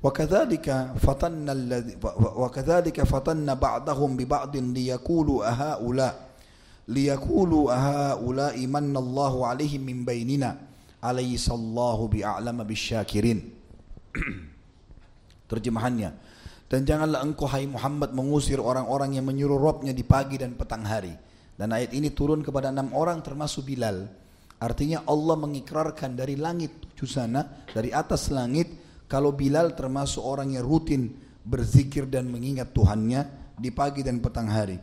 [0.03, 0.67] وكذلك
[1.01, 1.97] فتن الذي
[2.37, 6.27] وكذلك فتن بعضهم ببعض ليقولوا أهؤلاء
[6.89, 10.57] ليقولوا أهؤلاء من الله عليهم من بيننا.
[11.05, 13.39] أليس الله بأعلم بالشاكرين؟
[15.47, 16.11] terjemahannya
[16.67, 21.15] Dan janganlah engkau hai Muhammad mengusir orang-orang yang menyuruh Robnya di pagi dan petang hari.
[21.55, 24.11] Dan ayat ini turun kepada enam orang termasuk Bilal.
[24.59, 28.67] Artinya Allah mengikrarkan dari langit tujuh sana, dari atas langit,
[29.07, 31.15] kalau Bilal termasuk orang yang rutin
[31.47, 34.75] berzikir dan mengingat Tuhannya di pagi dan petang hari.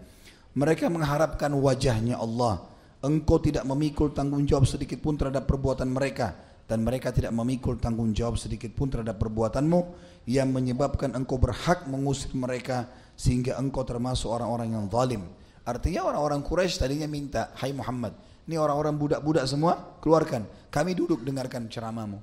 [0.55, 2.63] Mereka mengharapkan wajahnya Allah.
[3.03, 6.31] Engkau tidak memikul tanggung jawab sedikit pun terhadap perbuatan mereka
[6.63, 9.79] dan mereka tidak memikul tanggung jawab sedikit pun terhadap perbuatanmu
[10.23, 12.87] yang menyebabkan engkau berhak mengusir mereka
[13.19, 15.23] sehingga engkau termasuk orang-orang yang zalim.
[15.63, 18.15] Artinya orang-orang Quraisy tadinya minta, "Hai Muhammad,
[18.47, 20.47] ini orang-orang budak-budak semua, keluarkan.
[20.67, 22.19] Kami duduk dengarkan ceramahmu."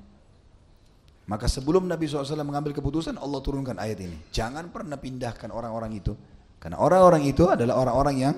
[1.30, 4.18] Maka sebelum Nabi SAW mengambil keputusan, Allah turunkan ayat ini.
[4.34, 6.12] Jangan pernah pindahkan orang-orang itu.
[6.58, 8.34] Karena orang-orang itu adalah orang-orang yang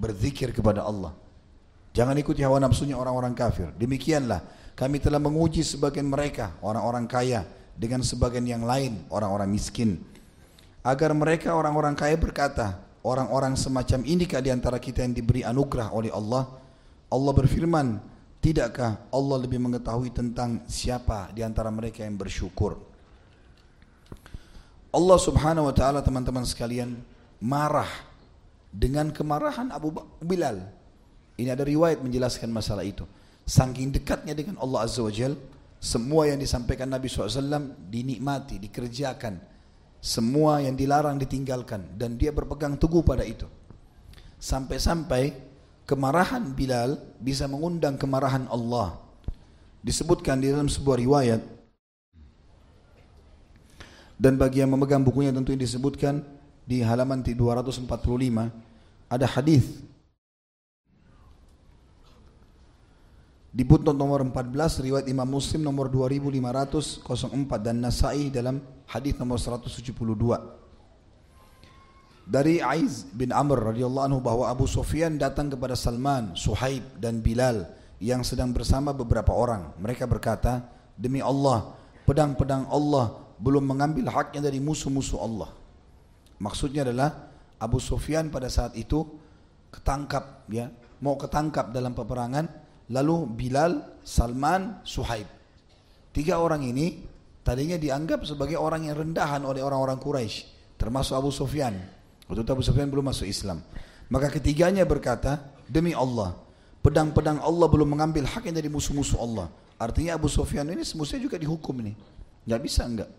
[0.00, 1.12] berzikir kepada Allah.
[1.92, 3.68] Jangan ikuti hawa nafsunya orang-orang kafir.
[3.76, 4.40] Demikianlah
[4.72, 7.44] kami telah menguji sebagian mereka, orang-orang kaya,
[7.76, 10.00] dengan sebagian yang lain orang-orang miskin.
[10.82, 16.10] Agar mereka orang-orang kaya berkata orang-orang semacam ini di antara kita yang diberi anugerah oleh
[16.10, 16.48] Allah?
[17.12, 18.02] Allah berfirman
[18.42, 22.78] tidakkah Allah lebih mengetahui tentang siapa di antara mereka yang bersyukur?
[24.92, 27.00] Allah subhanahu wa ta'ala teman-teman sekalian
[27.40, 27.88] marah
[28.68, 30.68] dengan kemarahan Abu Bilal.
[31.40, 33.08] Ini ada riwayat menjelaskan masalah itu.
[33.48, 35.40] Saking dekatnya dengan Allah Azza wa Jalla
[35.82, 39.34] semua yang disampaikan Nabi SAW dinikmati, dikerjakan.
[39.98, 41.98] Semua yang dilarang ditinggalkan.
[41.98, 43.50] Dan dia berpegang teguh pada itu.
[44.38, 45.34] Sampai-sampai
[45.82, 48.94] kemarahan Bilal bisa mengundang kemarahan Allah.
[49.82, 51.42] Disebutkan di dalam sebuah riwayat.
[54.14, 56.22] Dan bagi yang memegang bukunya tentu disebutkan
[56.62, 57.90] di halaman 245
[59.10, 59.82] ada hadis
[63.52, 67.04] Di putnot nomor 14 riwayat Imam Muslim nomor 2504
[67.60, 69.92] dan Nasai dalam hadis nomor 172.
[72.24, 77.68] Dari Aiz bin Amr radhiyallahu anhu bahwa Abu Sufyan datang kepada Salman, Suhaib dan Bilal
[78.00, 79.76] yang sedang bersama beberapa orang.
[79.76, 80.64] Mereka berkata,
[80.96, 81.76] "Demi Allah,
[82.08, 85.52] pedang-pedang Allah belum mengambil haknya dari musuh-musuh Allah."
[86.40, 87.28] Maksudnya adalah
[87.60, 89.04] Abu Sufyan pada saat itu
[89.68, 90.72] ketangkap ya,
[91.04, 92.61] mau ketangkap dalam peperangan
[92.92, 95.26] lalu Bilal, Salman, Suhaib.
[96.12, 97.00] Tiga orang ini
[97.40, 100.44] tadinya dianggap sebagai orang yang rendahan oleh orang-orang Quraisy,
[100.76, 101.72] termasuk Abu Sufyan.
[102.28, 103.64] Waktu itu Abu Sufyan belum masuk Islam.
[104.12, 106.36] Maka ketiganya berkata, demi Allah,
[106.84, 109.48] pedang-pedang Allah belum mengambil haknya dari musuh-musuh Allah.
[109.80, 111.96] Artinya Abu Sufyan ini semestinya juga dihukum nih.
[112.44, 113.10] Gak bisa enggak.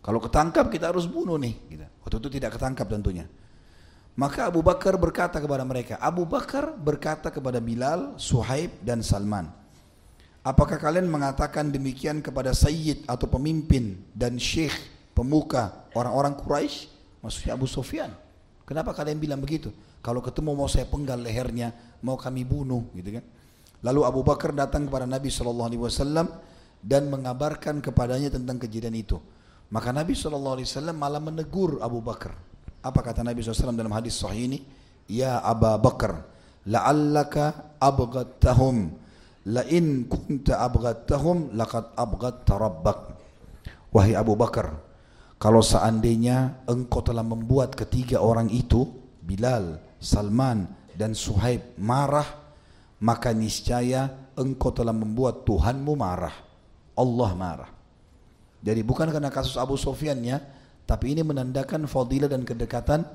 [0.00, 1.54] Kalau ketangkap kita harus bunuh nih.
[1.68, 1.84] Gitu.
[2.00, 3.28] Waktu itu tidak ketangkap tentunya.
[4.18, 9.48] Maka Abu Bakar berkata kepada mereka, Abu Bakar berkata kepada Bilal, Suhaib dan Salman,
[10.40, 14.72] Apakah kalian mengatakan demikian kepada Sayyid atau pemimpin dan syekh
[15.12, 16.88] pemuka orang-orang Quraisy?
[17.20, 18.08] Maksudnya Abu Sufyan.
[18.64, 19.68] Kenapa kalian bilang begitu?
[20.00, 23.24] Kalau ketemu mau saya penggal lehernya, mau kami bunuh, gitu kan?
[23.84, 26.26] Lalu Abu Bakar datang kepada Nabi Shallallahu Alaihi Wasallam
[26.80, 29.20] dan mengabarkan kepadanya tentang kejadian itu.
[29.68, 32.32] Maka Nabi Shallallahu Alaihi Wasallam malah menegur Abu Bakar.
[32.80, 34.58] Apa kata Nabi SAW dalam hadis sahih ini?
[35.10, 36.24] Ya Aba Bakar,
[36.64, 38.96] la'allaka abgadtahum.
[39.48, 42.98] La'in kunta abgadtahum, laqad abgadta rabbak.
[43.90, 44.76] Wahai Abu Bakar,
[45.40, 48.84] kalau seandainya engkau telah membuat ketiga orang itu,
[49.24, 52.28] Bilal, Salman, dan Suhaib marah,
[53.00, 56.36] maka niscaya engkau telah membuat Tuhanmu marah.
[56.92, 57.70] Allah marah.
[58.60, 63.06] Jadi bukan karena kasus Abu Sofyannya, tapi ini menandakan fadilah dan kedekatan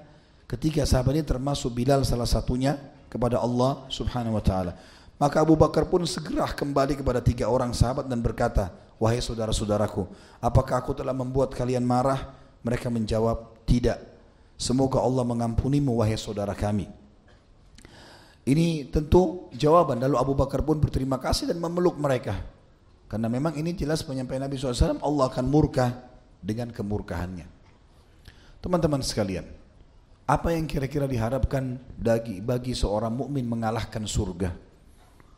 [0.46, 2.78] ketiga sahabat ini termasuk Bilal salah satunya
[3.10, 4.74] kepada Allah Subhanahu wa taala.
[5.16, 10.04] Maka Abu Bakar pun segera kembali kepada tiga orang sahabat dan berkata, "Wahai saudara-saudaraku,
[10.44, 12.36] apakah aku telah membuat kalian marah?"
[12.68, 13.96] Mereka menjawab, "Tidak.
[14.60, 16.92] Semoga Allah mengampunimu wahai saudara kami."
[18.46, 20.04] Ini tentu jawaban.
[20.04, 22.38] Lalu Abu Bakar pun berterima kasih dan memeluk mereka.
[23.10, 26.06] Karena memang ini jelas penyampaian Nabi SAW, Allah akan murka
[26.44, 27.55] dengan kemurkahannya.
[28.66, 29.46] Teman-teman sekalian,
[30.26, 34.58] apa yang kira-kira diharapkan bagi, bagi seorang mukmin mengalahkan surga?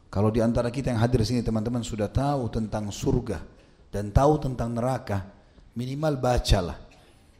[0.08, 3.44] Kalau di antara kita yang hadir sini teman-teman sudah tahu tentang surga
[3.92, 5.28] dan tahu tentang neraka,
[5.76, 6.80] minimal bacalah.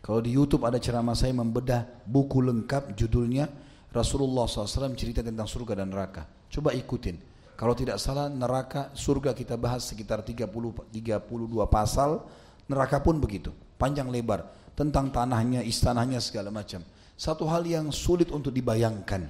[0.04, 3.48] Kalau di YouTube ada ceramah saya membedah buku lengkap judulnya
[3.88, 6.28] Rasulullah SAW cerita tentang surga dan neraka.
[6.52, 7.16] Coba ikutin.
[7.56, 10.92] Kalau tidak salah neraka surga kita bahas sekitar 30 32
[11.72, 12.28] pasal,
[12.68, 16.86] neraka pun begitu, panjang lebar tentang tanahnya, istananya segala macam.
[17.18, 19.26] Satu hal yang sulit untuk dibayangkan.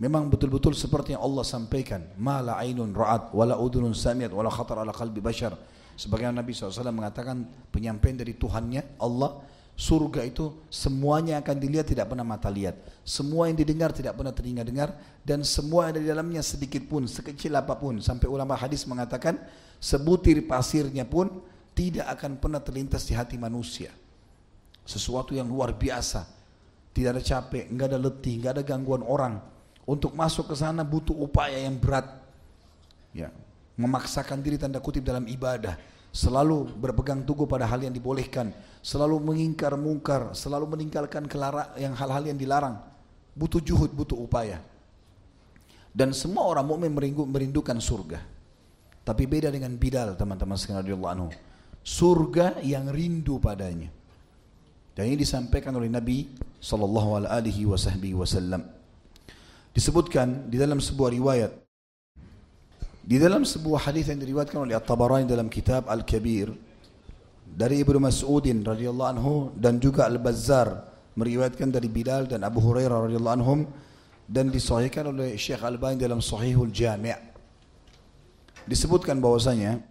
[0.00, 2.00] Memang betul-betul seperti yang Allah sampaikan.
[2.16, 5.52] Ma la ainun ra'at wa la udhunun samiat wa la khatar ala qalbi bashar.
[5.92, 9.44] Sebagaimana Nabi SAW mengatakan penyampaian dari Tuhannya Allah
[9.76, 12.80] surga itu semuanya akan dilihat tidak pernah mata lihat.
[13.04, 17.04] Semua yang didengar tidak pernah telinga dengar dan semua yang ada di dalamnya sedikit pun
[17.04, 19.36] sekecil apa pun sampai ulama hadis mengatakan
[19.76, 21.44] sebutir pasirnya pun
[21.76, 23.92] tidak akan pernah terlintas di hati manusia.
[24.82, 26.26] Sesuatu yang luar biasa.
[26.92, 29.40] Tidak ada capek, nggak ada letih, nggak ada gangguan orang.
[29.88, 32.04] Untuk masuk ke sana butuh upaya yang berat.
[33.16, 33.32] Ya,
[33.80, 35.74] memaksakan diri tanda kutip dalam ibadah.
[36.12, 38.52] Selalu berpegang teguh pada hal yang dibolehkan.
[38.84, 42.76] Selalu mengingkar mungkar, selalu meninggalkan kelara yang hal-hal yang dilarang.
[43.32, 44.60] Butuh juhud, butuh upaya.
[45.92, 48.20] Dan semua orang mukmin merindu, merindukan surga.
[49.02, 51.32] Tapi beda dengan Bilal teman-teman sekalian
[51.82, 53.90] Surga yang rindu padanya.
[54.92, 56.28] Dan ini disampaikan oleh Nabi
[56.60, 58.62] sallallahu alaihi wasallam.
[59.72, 61.52] Disebutkan di dalam sebuah riwayat
[63.02, 66.54] di dalam sebuah hadis yang diriwayatkan oleh At-Tabarani dalam kitab Al-Kabir
[67.42, 70.86] dari Ibnu Mas'udin radhiyallahu anhu dan juga Al-Bazzar
[71.18, 73.60] meriwayatkan dari Bilal dan Abu Hurairah radhiyallahu anhum
[74.30, 77.34] dan disahihkan oleh Syekh Al-Albani dalam Sahihul Jami'
[78.70, 79.82] disebutkan bahwasanya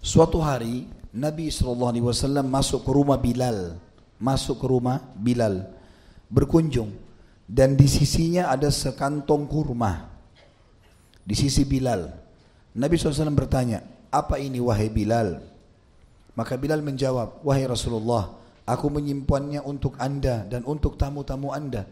[0.00, 3.74] suatu hari Nabi SAW masuk ke rumah Bilal,
[4.22, 5.66] masuk ke rumah Bilal,
[6.30, 6.94] berkunjung
[7.50, 10.06] dan di sisinya ada sekantong kurma.
[11.26, 12.06] Di sisi Bilal.
[12.78, 13.82] Nabi SAW bertanya,
[14.14, 15.42] apa ini wahai Bilal?
[16.38, 18.30] Maka Bilal menjawab, wahai Rasulullah,
[18.62, 21.90] aku menyimpannya untuk anda dan untuk tamu-tamu anda.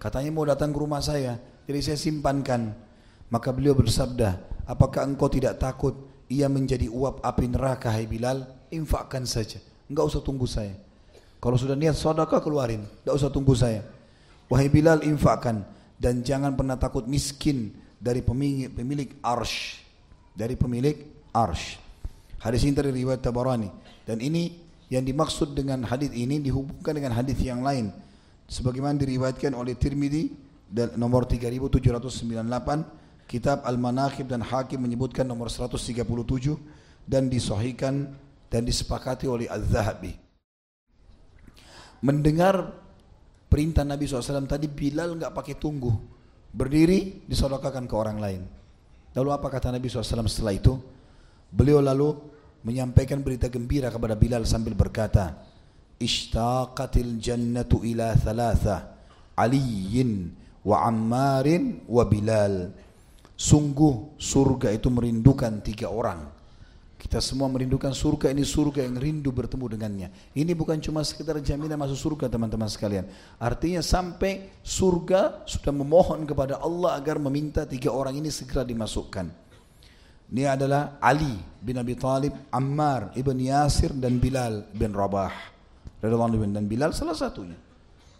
[0.00, 1.36] Katanya mau datang ke rumah saya,
[1.68, 2.72] jadi saya simpankan.
[3.28, 9.22] Maka beliau bersabda, apakah engkau tidak takut ia menjadi uap api neraka hai Bilal, infakkan
[9.26, 9.62] saja.
[9.86, 10.74] Enggak usah tunggu saya.
[11.38, 13.86] Kalau sudah niat sedekah keluarin, enggak usah tunggu saya.
[14.50, 15.66] Wahai Bilal infakkan
[15.98, 19.82] dan jangan pernah takut miskin dari pemilik, pemilik arsh.
[20.36, 20.96] Dari pemilik
[21.32, 21.80] arsh.
[22.42, 23.72] Hadis ini dari riwayat Tabarani
[24.04, 24.54] dan ini
[24.92, 27.90] yang dimaksud dengan hadis ini dihubungkan dengan hadis yang lain
[28.46, 30.30] sebagaimana diriwayatkan oleh Tirmidzi
[30.94, 36.06] nomor 3798 Kitab Al-Manaqib dan Hakim menyebutkan nomor 137
[37.06, 38.14] dan disahihkan
[38.46, 40.14] dan disepakati oleh Az-Zahabi.
[42.06, 42.70] Mendengar
[43.50, 45.90] perintah Nabi SAW tadi Bilal nggak pakai tunggu,
[46.54, 48.42] berdiri disodokakan ke orang lain.
[49.16, 50.78] Lalu apa kata Nabi SAW setelah itu?
[51.50, 52.14] Beliau lalu
[52.62, 55.34] menyampaikan berita gembira kepada Bilal sambil berkata,
[55.96, 58.92] Ishtaqatil jannatu ila thalatha,
[59.34, 60.30] Aliyin
[60.62, 62.85] wa Ammarin wa Bilal.
[63.36, 66.24] Sungguh surga itu merindukan tiga orang.
[66.96, 70.08] Kita semua merindukan surga, ini surga yang rindu bertemu dengannya.
[70.32, 73.04] Ini bukan cuma sekedar jaminan masuk surga teman-teman sekalian.
[73.36, 79.28] Artinya sampai surga sudah memohon kepada Allah agar meminta tiga orang ini segera dimasukkan.
[80.32, 85.52] Ini adalah Ali bin Abi Talib, Ammar ibn Yasir dan Bilal bin Rabah.
[86.00, 87.54] Dan Bilal salah satunya.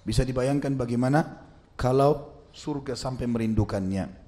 [0.07, 1.43] Bisa dibayangkan bagaimana
[1.75, 4.26] kalau surga sampai merindukannya.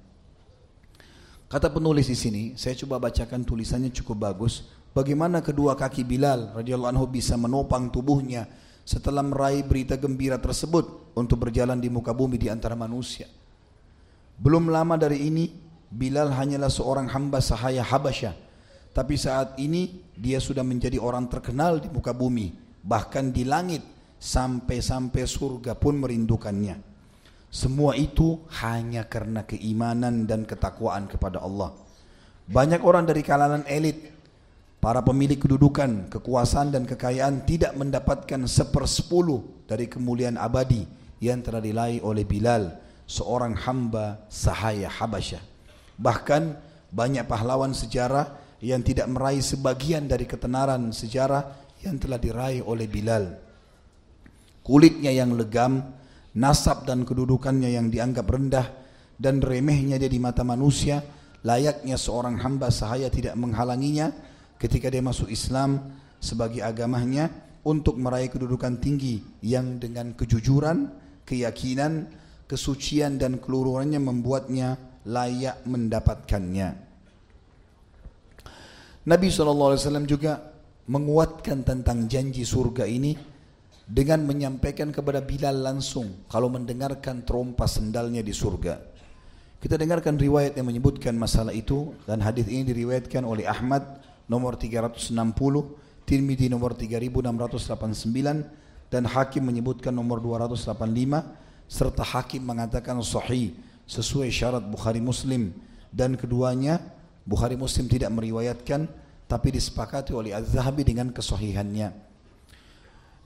[1.49, 4.69] Kata penulis di sini, saya coba bacakan tulisannya cukup bagus.
[4.93, 8.45] Bagaimana kedua kaki Bilal radhiyallahu anhu bisa menopang tubuhnya
[8.85, 13.25] setelah meraih berita gembira tersebut untuk berjalan di muka bumi di antara manusia.
[14.37, 15.49] Belum lama dari ini,
[15.89, 18.37] Bilal hanyalah seorang hamba sahaya Habasyah.
[18.93, 22.53] Tapi saat ini dia sudah menjadi orang terkenal di muka bumi,
[22.85, 23.81] bahkan di langit
[24.21, 26.88] sampai-sampai surga pun merindukannya.
[27.49, 31.73] Semua itu hanya karena keimanan dan ketakwaan kepada Allah.
[32.45, 34.13] Banyak orang dari kalangan elit,
[34.77, 40.85] para pemilik kedudukan, kekuasaan dan kekayaan tidak mendapatkan sepersepuluh dari kemuliaan abadi
[41.17, 42.77] yang telah diraih oleh Bilal,
[43.09, 45.41] seorang hamba sahaya Habasyah.
[45.97, 46.43] Bahkan
[46.93, 51.49] banyak pahlawan sejarah yang tidak meraih sebagian dari ketenaran sejarah
[51.81, 53.49] yang telah diraih oleh Bilal
[54.69, 55.81] kulitnya yang legam,
[56.37, 58.67] nasab dan kedudukannya yang dianggap rendah
[59.17, 61.01] dan remehnya dia di mata manusia,
[61.43, 64.11] layaknya seorang hamba sahaya tidak menghalanginya
[64.59, 65.79] ketika dia masuk Islam
[66.19, 67.31] sebagai agamanya
[67.63, 70.87] untuk meraih kedudukan tinggi yang dengan kejujuran,
[71.27, 72.07] keyakinan,
[72.47, 74.75] kesucian dan keluruhannya membuatnya
[75.07, 76.89] layak mendapatkannya.
[79.09, 80.37] Nabi SAW juga
[80.89, 83.15] menguatkan tentang janji surga ini
[83.89, 88.77] dengan menyampaikan kepada Bilal langsung kalau mendengarkan trompa sendalnya di surga.
[89.57, 93.81] Kita dengarkan riwayat yang menyebutkan masalah itu dan hadis ini diriwayatkan oleh Ahmad
[94.29, 95.09] nomor 360,
[96.05, 100.69] Tirmidzi nomor 3689 dan Hakim menyebutkan nomor 285
[101.65, 103.57] serta Hakim mengatakan sahih
[103.89, 105.49] sesuai syarat Bukhari Muslim
[105.89, 106.77] dan keduanya
[107.25, 108.85] Bukhari Muslim tidak meriwayatkan
[109.29, 112.08] tapi disepakati oleh Az-Zahabi dengan kesahihannya.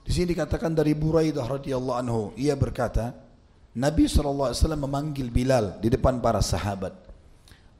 [0.04, 3.16] Di sini dikatakan dari Buraidah radhiyallahu anhu, ia berkata,
[3.74, 6.92] Nabi SAW memanggil Bilal di depan para sahabat.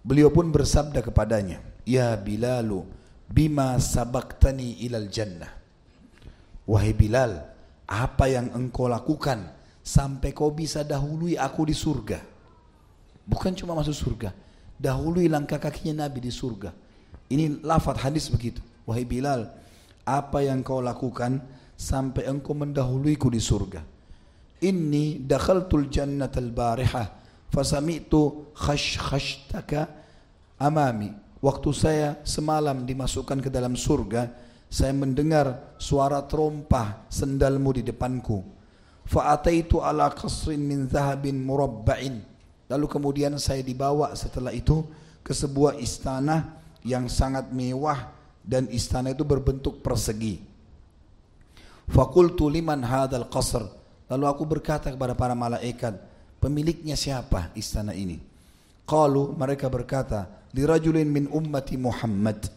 [0.01, 2.83] Beliau pun bersabda kepadanya, Ya Bilalu,
[3.29, 5.53] bima sabaktani ilal jannah.
[6.65, 7.45] Wahai Bilal,
[7.85, 9.53] apa yang engkau lakukan
[9.85, 12.25] sampai kau bisa dahului aku di surga?
[13.29, 14.33] Bukan cuma masuk surga,
[14.81, 16.73] dahului langkah kakinya Nabi di surga.
[17.29, 18.65] Ini lafaz hadis begitu.
[18.89, 19.49] Wahai Bilal,
[20.05, 21.41] apa yang kau lakukan
[21.75, 23.83] sampai engkau mendahuluiku di surga.
[24.65, 27.07] Inni dakhaltul jannatal barihah
[27.53, 29.91] fasami'tu khash khashtaka
[30.59, 31.13] amami.
[31.45, 34.33] Waktu saya semalam dimasukkan ke dalam surga,
[34.73, 38.41] saya mendengar suara terompah sendalmu di depanku.
[39.05, 42.25] Fa'ataitu ala qasrin min zahabin murabba'in.
[42.73, 44.89] Lalu kemudian saya dibawa setelah itu
[45.21, 48.09] ke sebuah istana yang sangat mewah
[48.41, 50.54] dan istana itu berbentuk persegi.
[51.89, 53.65] Fakultu liman hadal qasr.
[54.09, 55.97] Lalu aku berkata kepada para malaikat,
[56.41, 58.21] pemiliknya siapa istana ini?
[58.85, 62.49] Qalu mereka berkata, dirajulin min ummati Muhammad.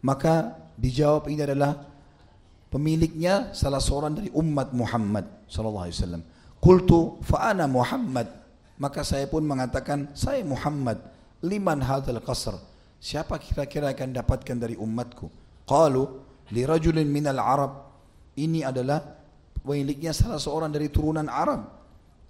[0.00, 1.74] Maka dijawab ini adalah
[2.70, 6.22] pemiliknya salah seorang dari umat Muhammad sallallahu alaihi wasallam.
[6.62, 8.30] Qultu fa ana Muhammad.
[8.78, 11.02] Maka saya pun mengatakan, saya Muhammad.
[11.42, 12.54] Liman hadal qasr?
[13.02, 15.26] Siapa kira-kira akan dapatkan dari umatku?
[15.66, 16.02] Qalu
[16.54, 16.62] li
[17.06, 17.87] minal Arab
[18.38, 19.02] ini adalah
[19.58, 21.66] pemiliknya salah seorang dari turunan Arab.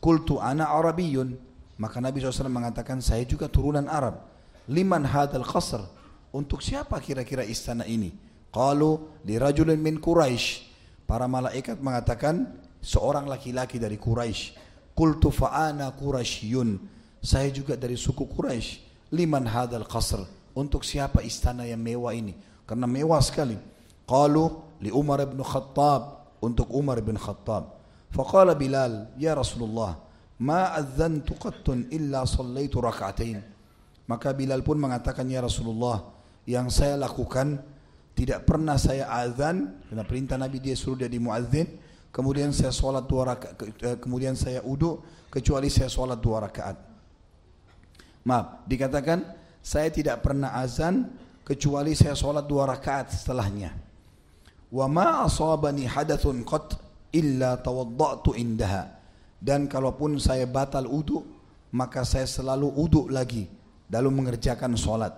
[0.01, 1.37] Kultu ana Arabiyun.
[1.79, 4.25] Maka Nabi SAW mengatakan saya juga turunan Arab.
[4.67, 5.85] Liman hadal qasr.
[6.33, 8.11] Untuk siapa kira-kira istana ini?
[8.51, 10.67] Qalu dirajulin min Quraisy.
[11.07, 14.59] Para malaikat mengatakan seorang laki-laki dari Quraisy.
[14.97, 16.81] Kultu fa'ana Quraisyun.
[17.23, 18.89] Saya juga dari suku Quraisy.
[19.15, 20.27] Liman hadal qasr.
[20.59, 22.35] Untuk siapa istana yang mewah ini?
[22.67, 23.55] Karena mewah sekali.
[24.05, 27.79] Qalu li Umar bin Khattab untuk Umar bin Khattab.
[28.15, 29.99] Faqala Bilal, "Ya Rasulullah,
[30.41, 33.43] ma adzantu qattun illa sallaitu rak'atain."
[34.09, 36.09] Maka Bilal pun mengatakan, "Ya Rasulullah,
[36.49, 37.61] yang saya lakukan
[38.17, 41.69] tidak pernah saya azan karena perintah Nabi dia suruh jadi muadzin,
[42.09, 43.55] kemudian saya sholat dua rakaat,
[44.01, 46.77] kemudian saya uduk kecuali saya sholat dua rakaat."
[48.25, 49.25] Maaf, dikatakan
[49.61, 51.13] saya tidak pernah azan
[51.45, 53.88] kecuali saya sholat dua rakaat setelahnya
[54.73, 56.77] wa ma asabani hadathun qat
[57.13, 58.97] illa tawaddatu indaha.
[59.39, 61.23] Dan kalaupun saya batal udu
[61.71, 63.47] maka saya selalu udu lagi
[63.87, 65.15] dalam mengerjakan solat.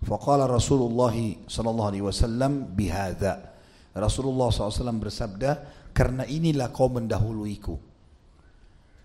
[0.00, 1.12] Faqala Rasulullah
[1.46, 3.52] sallallahu alaihi wasallam bihadza.
[3.90, 5.50] Rasulullah SAW bersabda
[5.90, 7.74] karena inilah kau mendahuluiku.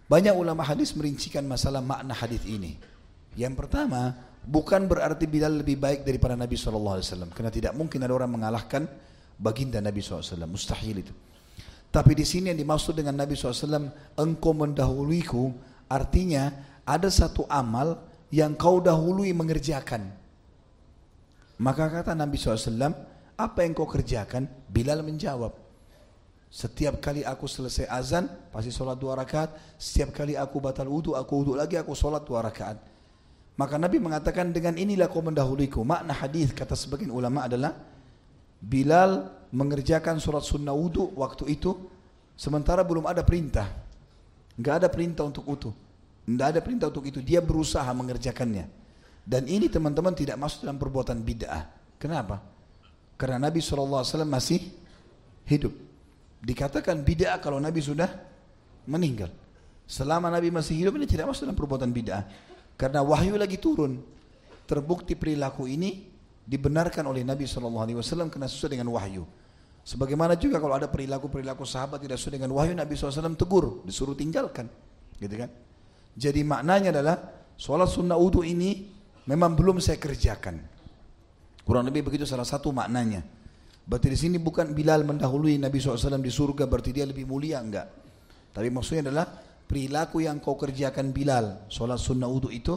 [0.06, 2.78] Banyak ulama hadis merincikan masalah makna hadis ini.
[3.34, 4.14] Yang pertama
[4.46, 7.02] bukan berarti Bilal lebih baik daripada Nabi SAW
[7.34, 8.86] karena tidak mungkin ada orang mengalahkan
[9.40, 10.48] baginda Nabi SAW.
[10.48, 11.14] Mustahil itu.
[11.92, 13.88] Tapi di sini yang dimaksud dengan Nabi SAW,
[14.20, 15.56] engkau mendahuluiku,
[15.88, 16.52] artinya
[16.84, 20.12] ada satu amal yang kau dahului mengerjakan.
[21.56, 22.92] Maka kata Nabi SAW,
[23.40, 24.48] apa yang kau kerjakan?
[24.68, 25.56] Bilal menjawab,
[26.56, 29.52] Setiap kali aku selesai azan, pasti sholat dua rakaat.
[29.76, 32.80] Setiap kali aku batal wudhu, aku wudhu lagi, aku sholat dua rakaat.
[33.60, 35.84] Maka Nabi mengatakan dengan inilah kau mendahuluiku.
[35.84, 37.76] Makna hadis kata sebagian ulama adalah
[38.66, 41.78] Bilal mengerjakan sholat sunnah wudhu waktu itu
[42.34, 43.70] sementara belum ada perintah.
[44.58, 45.70] Enggak ada perintah untuk itu.
[46.26, 47.22] Enggak ada perintah untuk itu.
[47.22, 48.66] Dia berusaha mengerjakannya.
[49.22, 51.70] Dan ini teman-teman tidak masuk dalam perbuatan bid'ah.
[52.02, 52.42] Kenapa?
[53.18, 54.62] Karena Nabi SAW masih
[55.46, 55.74] hidup.
[56.42, 58.10] Dikatakan bid'ah kalau Nabi sudah
[58.90, 59.30] meninggal.
[59.86, 62.26] Selama Nabi masih hidup ini tidak masuk dalam perbuatan bid'ah.
[62.78, 64.02] Karena wahyu lagi turun.
[64.66, 66.15] Terbukti perilaku ini
[66.46, 69.26] dibenarkan oleh Nabi SAW karena sesuai dengan wahyu.
[69.86, 74.70] Sebagaimana juga kalau ada perilaku-perilaku sahabat tidak sesuai dengan wahyu, Nabi SAW tegur, disuruh tinggalkan.
[75.18, 75.50] Gitu kan?
[76.16, 77.18] Jadi maknanya adalah
[77.54, 78.90] sholat sunnah wudhu ini
[79.30, 80.58] memang belum saya kerjakan.
[81.66, 83.26] Kurang lebih begitu salah satu maknanya.
[83.86, 87.86] Berarti di sini bukan Bilal mendahului Nabi SAW di surga berarti dia lebih mulia enggak.
[88.54, 89.30] Tapi maksudnya adalah
[89.70, 92.74] perilaku yang kau kerjakan Bilal, sholat sunnah wudhu itu,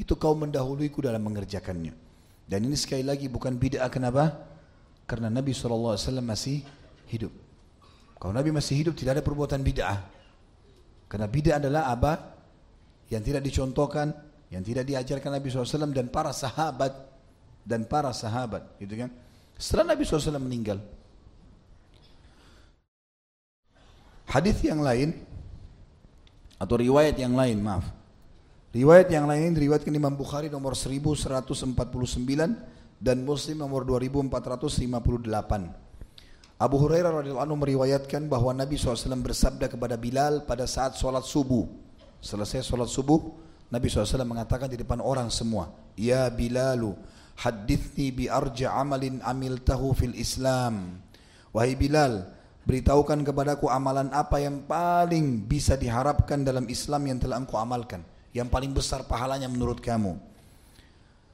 [0.00, 2.05] itu kau mendahuluiku dalam mengerjakannya.
[2.46, 4.38] Dan ini sekali lagi bukan bid'ah kenapa?
[5.06, 6.62] Karena Nabi SAW masih
[7.10, 7.34] hidup.
[8.22, 9.98] Kalau Nabi masih hidup tidak ada perbuatan bid'ah.
[11.10, 12.12] Karena bid'ah adalah apa?
[13.10, 14.14] Yang tidak dicontohkan,
[14.50, 16.94] yang tidak diajarkan Nabi SAW dan para sahabat
[17.66, 19.10] dan para sahabat, gitu kan?
[19.58, 20.78] Setelah Nabi SAW meninggal.
[24.26, 25.18] Hadis yang lain
[26.62, 27.95] atau riwayat yang lain, maaf.
[28.76, 31.72] Riwayat yang lain ini riwayatkan Imam Bukhari nomor 1149
[33.00, 36.60] dan Muslim nomor 2458.
[36.60, 41.64] Abu Hurairah radhiyallahu anhu meriwayatkan bahwa Nabi SAW bersabda kepada Bilal pada saat sholat subuh.
[42.20, 43.32] Selesai sholat subuh,
[43.72, 46.92] Nabi SAW mengatakan di depan orang semua, Ya Bilalu,
[47.32, 51.00] hadithni bi arja amalin amiltahu fil Islam.
[51.48, 52.28] Wahai Bilal,
[52.68, 58.04] beritahukan kepadaku amalan apa yang paling bisa diharapkan dalam Islam yang telah engkau amalkan.
[58.36, 60.20] Yang paling besar pahalanya menurut kamu.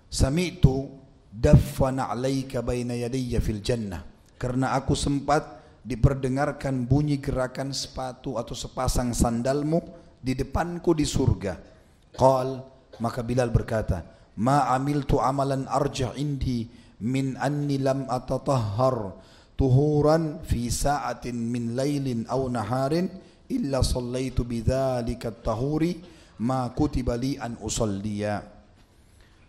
[0.06, 0.86] Sami'tu
[1.34, 4.06] daffana alaika baina yadayya fil jannah.
[4.38, 9.82] Karena aku sempat diperdengarkan bunyi gerakan sepatu atau sepasang sandalmu
[10.22, 11.58] di depanku di surga.
[12.14, 12.62] Qal,
[13.02, 14.06] maka Bilal berkata,
[14.38, 16.70] ma amiltu amalan arjah indi
[17.02, 19.18] min anni lam atatahhar
[19.58, 23.10] tuhuran fi sa'atin min lailin aw naharin
[23.50, 25.98] illa sallaitu bidzalika tahuri
[26.42, 28.42] ma kutiba li an usalliya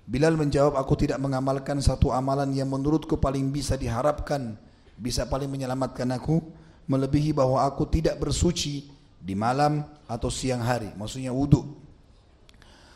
[0.03, 4.53] Bilal menjawab aku tidak mengamalkan satu amalan yang menurutku paling bisa diharapkan
[4.93, 6.37] bisa paling menyelamatkan aku
[6.85, 11.83] melebihi bahwa aku tidak bersuci di malam atau siang hari maksudnya wudhu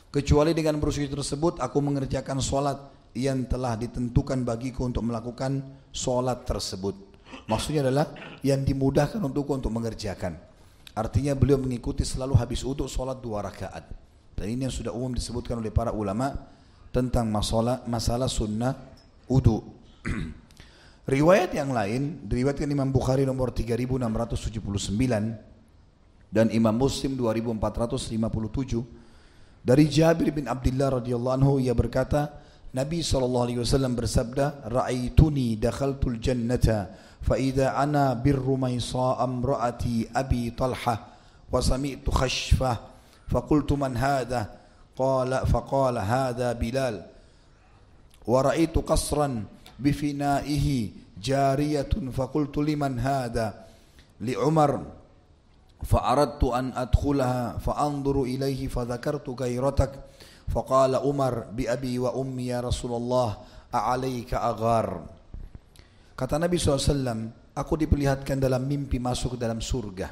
[0.08, 2.80] Kecuali dengan bersuci tersebut aku mengerjakan solat
[3.12, 6.96] yang telah ditentukan bagiku untuk melakukan solat tersebut.
[7.46, 10.40] Maksudnya adalah yang dimudahkan untukku untuk mengerjakan.
[10.98, 13.86] Artinya beliau mengikuti selalu habis uduk solat dua rakaat.
[14.34, 16.34] Dan ini yang sudah umum disebutkan oleh para ulama
[16.90, 18.74] tentang masalah masalah sunnah
[19.30, 19.62] uduk.
[21.06, 28.98] Riwayat yang lain diriwayatkan Imam Bukhari nomor 3679 dan Imam Muslim 2457
[29.68, 32.40] dari Jabir bin Abdullah radhiyallahu anhu ia berkata,
[32.72, 36.88] Nabi SAW bersabda, "Ra'aituni dakhaltul jannata
[37.22, 41.00] فإذا أنا بالرميصاء امرأتي أبي طلحة
[41.52, 42.78] وسمعت خشفة
[43.28, 44.50] فقلت من هذا؟
[44.98, 47.06] قال فقال هذا بلال.
[48.28, 49.44] ورأيت قصرا
[49.80, 50.90] بفنائه
[51.24, 53.54] جارية فقلت لمن هذا؟
[54.22, 54.82] لعمر.
[55.84, 59.92] فأردت أن أدخلها فأنظر إليه فذكرت غيرتك.
[60.54, 63.38] فقال عمر بأبي وأمي يا رسول الله
[63.76, 65.17] أعليك أغار.
[66.18, 70.10] Kata Nabi SAW, aku diperlihatkan dalam mimpi masuk dalam surga.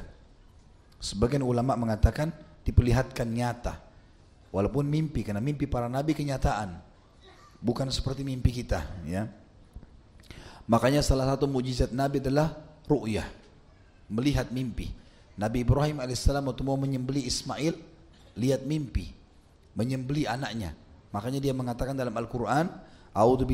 [1.02, 2.30] Sebagian ulama mengatakan
[2.62, 3.82] diperlihatkan nyata.
[4.54, 6.78] Walaupun mimpi, karena mimpi para nabi kenyataan.
[7.58, 8.86] Bukan seperti mimpi kita.
[9.02, 9.26] ya.
[10.70, 12.54] Makanya salah satu mujizat Nabi adalah
[12.86, 13.26] ru'yah.
[14.06, 14.90] Melihat mimpi.
[15.34, 17.74] Nabi Ibrahim alaihissalam waktu mau menyembeli Ismail,
[18.38, 19.10] lihat mimpi,
[19.74, 20.72] menyembeli anaknya.
[21.10, 22.70] Makanya dia mengatakan dalam Al-Quran,
[23.10, 23.46] A'udhu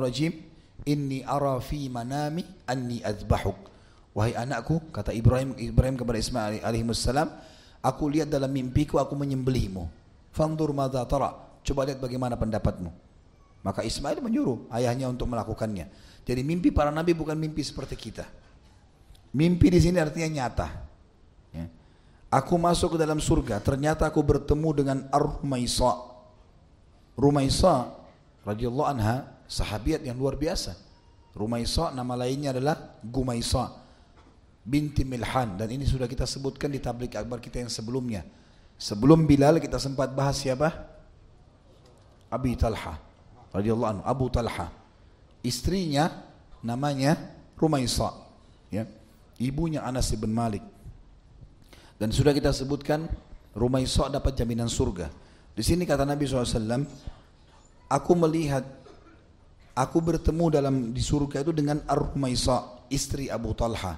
[0.00, 0.51] rajim,
[0.86, 3.70] inni ara fi manami anni azbahuk.
[4.12, 7.28] Wahai anakku, kata Ibrahim Ibrahim kepada Ismail alaihissalam,
[7.80, 9.88] aku lihat dalam mimpiku aku menyembelihmu.
[10.32, 11.32] Fandur madza tara.
[11.64, 12.92] Coba lihat bagaimana pendapatmu.
[13.62, 15.86] Maka Ismail menyuruh ayahnya untuk melakukannya.
[16.26, 18.26] Jadi mimpi para nabi bukan mimpi seperti kita.
[19.32, 20.68] Mimpi di sini artinya nyata.
[21.56, 21.66] Ya.
[22.28, 26.12] Aku masuk ke dalam surga, ternyata aku bertemu dengan Ar-Rumaisa.
[27.16, 27.92] Rumaisa
[28.44, 30.72] radhiyallahu anha sahabiat yang luar biasa.
[31.36, 33.84] Rumaisa nama lainnya adalah Gumaisa.
[34.62, 38.22] binti Milhan dan ini sudah kita sebutkan di tablik akbar kita yang sebelumnya.
[38.78, 40.70] Sebelum Bilal kita sempat bahas siapa?
[42.30, 42.96] Abi Talha
[43.52, 44.72] radhiyallahu anhu, Abu Talha.
[45.42, 46.08] Istrinya
[46.62, 47.18] namanya
[47.58, 48.10] Rumaisa,
[48.70, 48.86] ya.
[49.42, 50.62] Ibunya Anas bin Malik.
[51.98, 53.06] Dan sudah kita sebutkan
[53.54, 55.10] Rumaisa dapat jaminan surga.
[55.52, 56.86] Di sini kata Nabi SAW,
[57.90, 58.64] aku melihat,
[59.72, 63.96] aku bertemu dalam di surga itu dengan Ar-Rumaisa, istri Abu Talha.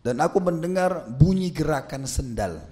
[0.00, 2.62] Dan aku mendengar bunyi gerakan sendal.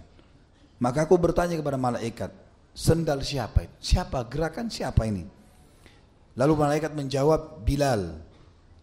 [0.79, 2.31] Maka aku bertanya kepada malaikat,
[2.71, 3.75] sendal siapa itu?
[3.95, 4.23] Siapa?
[4.31, 5.27] Gerakan siapa ini?
[6.35, 8.23] Lalu malaikat menjawab, Bilal.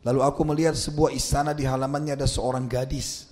[0.02, 3.30] Lalu aku melihat sebuah istana di halamannya ada seorang gadis.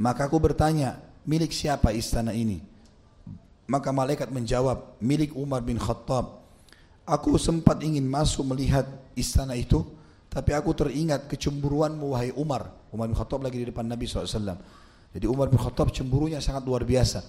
[0.00, 0.98] Maka aku bertanya,
[1.28, 2.60] milik siapa istana ini?
[3.70, 6.42] Maka malaikat menjawab, milik Umar bin Khattab.
[7.06, 8.84] Aku sempat ingin masuk melihat
[9.20, 9.84] istana itu,
[10.32, 12.72] tapi aku teringat kecemburuanmu wahai Umar.
[12.90, 14.58] Umar bin Khattab lagi di depan Nabi SAW.
[15.10, 17.22] Jadi Umar bin Khattab cemburunya sangat luar biasa.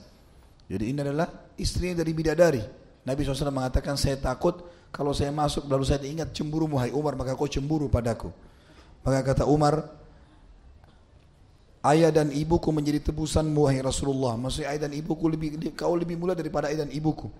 [0.71, 1.27] Jadi ini adalah
[1.59, 2.63] istrinya dari bidadari.
[3.01, 4.61] Nabi SAW mengatakan saya takut
[4.93, 8.29] kalau saya masuk lalu saya ingat cemburu Muhai Umar maka kau cemburu padaku.
[9.01, 9.89] Maka kata Umar,
[11.81, 14.37] ayah dan ibuku menjadi tebusan Muhai Rasulullah.
[14.37, 17.33] Maksudnya ayah dan ibuku lebih kau lebih mulia daripada ayah dan ibuku.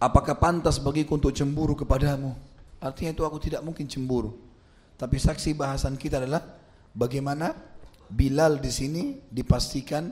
[0.00, 2.47] Apakah pantas bagiku untuk cemburu kepadamu?
[2.78, 4.38] Artinya itu aku tidak mungkin cemburu.
[4.98, 6.42] Tapi saksi bahasan kita adalah
[6.94, 7.54] bagaimana
[8.08, 10.08] Bilal di sini dipastikan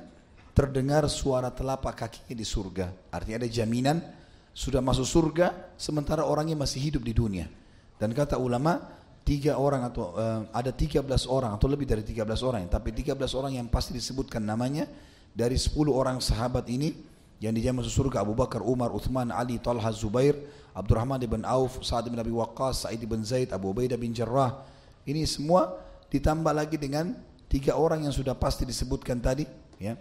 [0.52, 2.92] terdengar suara telapak kakinya di surga.
[3.08, 3.96] Artinya ada jaminan
[4.52, 7.48] sudah masuk surga sementara orangnya masih hidup di dunia.
[7.96, 8.84] Dan kata ulama
[9.24, 12.92] tiga orang atau uh, ada tiga belas orang atau lebih dari tiga belas orang, tapi
[12.92, 14.84] tiga belas orang yang pasti disebutkan namanya
[15.32, 16.92] dari sepuluh orang sahabat ini
[17.40, 20.36] yang dijamin masuk surga Abu Bakar, Umar, Uthman, Ali, Talha, Zubair,
[20.76, 24.60] Abdurrahman bin Auf, Sa'ad bin Abi Waqqas, Sa'id bin Zaid, Abu Ubaidah bin Jarrah.
[25.08, 25.72] Ini semua
[26.12, 27.16] ditambah lagi dengan
[27.48, 29.48] tiga orang yang sudah pasti disebutkan tadi,
[29.80, 29.96] ya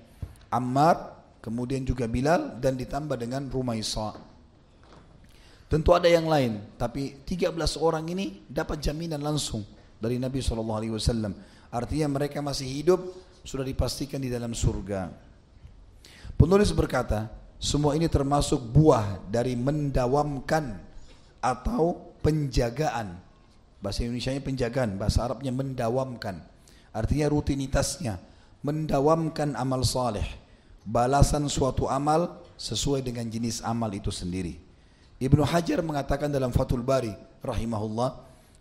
[0.51, 4.19] Ammar, kemudian juga Bilal dan ditambah dengan Rumaisa.
[5.71, 9.63] Tentu ada yang lain, tapi 13 orang ini dapat jaminan langsung
[9.97, 11.31] dari Nabi SAW.
[11.71, 12.99] Artinya mereka masih hidup,
[13.47, 15.09] sudah dipastikan di dalam surga.
[16.35, 20.77] Penulis berkata, semua ini termasuk buah dari mendawamkan
[21.39, 23.15] atau penjagaan.
[23.79, 26.41] Bahasa Indonesia penjagaan, bahasa Arabnya mendawamkan.
[26.95, 28.17] Artinya rutinitasnya
[28.65, 30.25] mendawamkan amal saleh,
[30.87, 34.57] balasan suatu amal sesuai dengan jenis amal itu sendiri.
[35.21, 37.13] Ibnu Hajar mengatakan dalam Fathul Bari
[37.45, 38.09] rahimahullah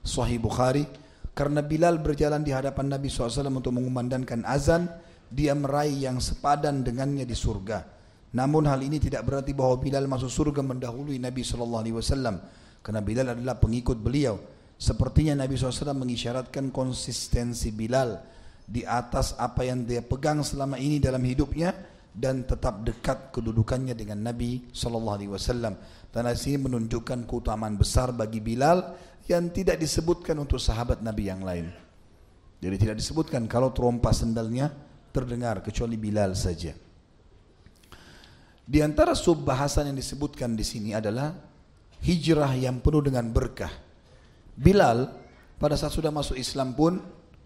[0.05, 0.85] Sahih Bukhari
[1.33, 4.87] karena Bilal berjalan di hadapan Nabi SAW untuk mengumandangkan azan
[5.33, 7.94] dia meraih yang sepadan dengannya di surga
[8.35, 11.87] namun hal ini tidak berarti bahwa Bilal masuk surga mendahului Nabi SAW
[12.82, 14.37] karena Bilal adalah pengikut beliau
[14.74, 18.18] sepertinya Nabi SAW mengisyaratkan konsistensi Bilal
[18.64, 21.72] di atas apa yang dia pegang selama ini dalam hidupnya
[22.14, 25.74] dan tetap dekat kedudukannya dengan Nabi sallallahu alaihi wasallam.
[26.14, 28.95] Dan sini menunjukkan keutamaan besar bagi Bilal
[29.26, 31.74] yang tidak disebutkan untuk sahabat Nabi yang lain.
[32.62, 34.70] Jadi tidak disebutkan kalau terompa sendalnya
[35.11, 36.84] terdengar kecuali Bilal saja.
[38.65, 41.37] Di antara sub bahasan yang disebutkan di sini adalah
[42.01, 43.71] hijrah yang penuh dengan berkah.
[44.57, 45.12] Bilal
[45.61, 46.97] pada saat sudah masuk Islam pun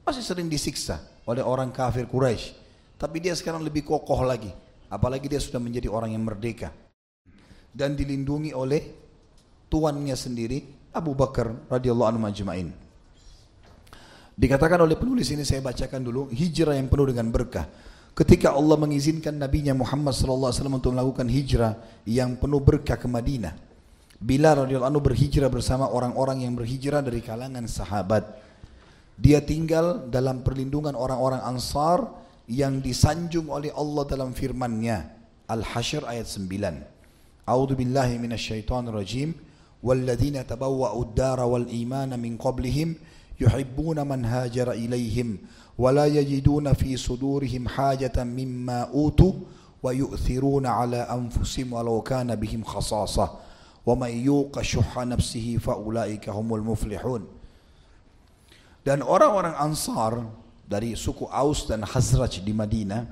[0.06, 2.54] masih sering disiksa oleh orang kafir Quraisy.
[2.98, 4.50] Tapi dia sekarang lebih kokoh lagi.
[4.88, 6.70] Apalagi dia sudah menjadi orang yang merdeka.
[7.68, 8.82] Dan dilindungi oleh
[9.68, 12.68] tuannya sendiri Abu Bakar radhiyallahu anhu majma'in.
[14.38, 17.66] Dikatakan oleh penulis ini saya bacakan dulu hijrah yang penuh dengan berkah.
[18.18, 23.54] Ketika Allah mengizinkan Nabi Muhammad SAW untuk melakukan hijrah yang penuh berkah ke Madinah.
[24.18, 28.26] Bilal radhiyallahu anhu berhijrah bersama orang-orang yang berhijrah dari kalangan sahabat.
[29.14, 32.10] Dia tinggal dalam perlindungan orang-orang Ansar
[32.50, 35.14] yang disanjung oleh Allah dalam firman-Nya.
[35.46, 37.46] Al-Hasyr ayat 9.
[37.46, 39.30] A'udzu billahi minasyaitonir rajim.
[39.78, 42.98] Tabawwa'u ad-dara wal imana min qablihim
[43.38, 45.38] yuhibbuna man hajara ilaihim
[45.78, 49.46] wa la yajiduna fi sudurihim hajatan mimma utu
[49.78, 53.30] wa yu'thiruna ala anfusihim walau kana bihim khasasah
[53.86, 53.94] wa
[55.62, 57.24] fa ulaika humul muflihun.
[58.84, 60.28] Dan orang-orang Ansar
[60.68, 63.08] dari suku Aus dan Khazraj di Madinah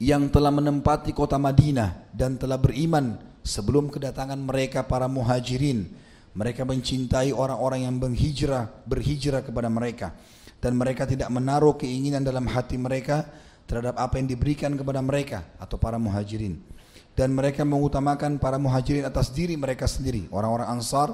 [0.00, 5.90] yang telah menempati kota Madinah dan telah beriman sebelum kedatangan mereka para muhajirin.
[6.40, 10.16] Mereka mencintai orang-orang yang berhijrah, berhijrah kepada mereka.
[10.56, 13.28] Dan mereka tidak menaruh keinginan dalam hati mereka
[13.68, 16.56] terhadap apa yang diberikan kepada mereka atau para muhajirin.
[17.12, 20.32] Dan mereka mengutamakan para muhajirin atas diri mereka sendiri.
[20.32, 21.12] Orang-orang ansar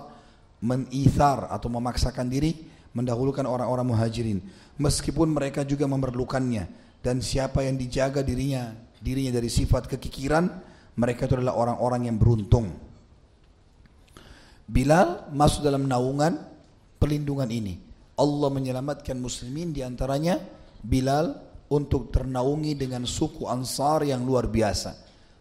[0.62, 2.62] menithar atau memaksakan diri
[2.94, 4.38] mendahulukan orang-orang muhajirin.
[4.78, 6.86] Meskipun mereka juga memerlukannya.
[7.02, 10.44] Dan siapa yang dijaga dirinya dirinya dari sifat kekikiran,
[10.94, 12.85] mereka itu adalah orang-orang yang beruntung.
[14.66, 16.42] Bilal masuk dalam naungan
[16.98, 17.78] perlindungan ini.
[18.18, 20.42] Allah menyelamatkan muslimin di antaranya
[20.82, 21.38] Bilal
[21.70, 24.94] untuk ternaungi dengan suku Ansar yang luar biasa.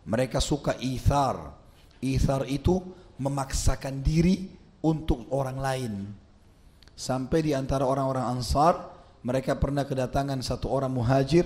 [0.05, 1.57] Mereka suka ithar.
[2.01, 2.81] Ithar itu
[3.17, 4.45] memaksakan diri
[4.85, 5.93] untuk orang lain.
[6.93, 8.93] Sampai di antara orang-orang Ansar,
[9.25, 11.43] mereka pernah kedatangan satu orang muhajir,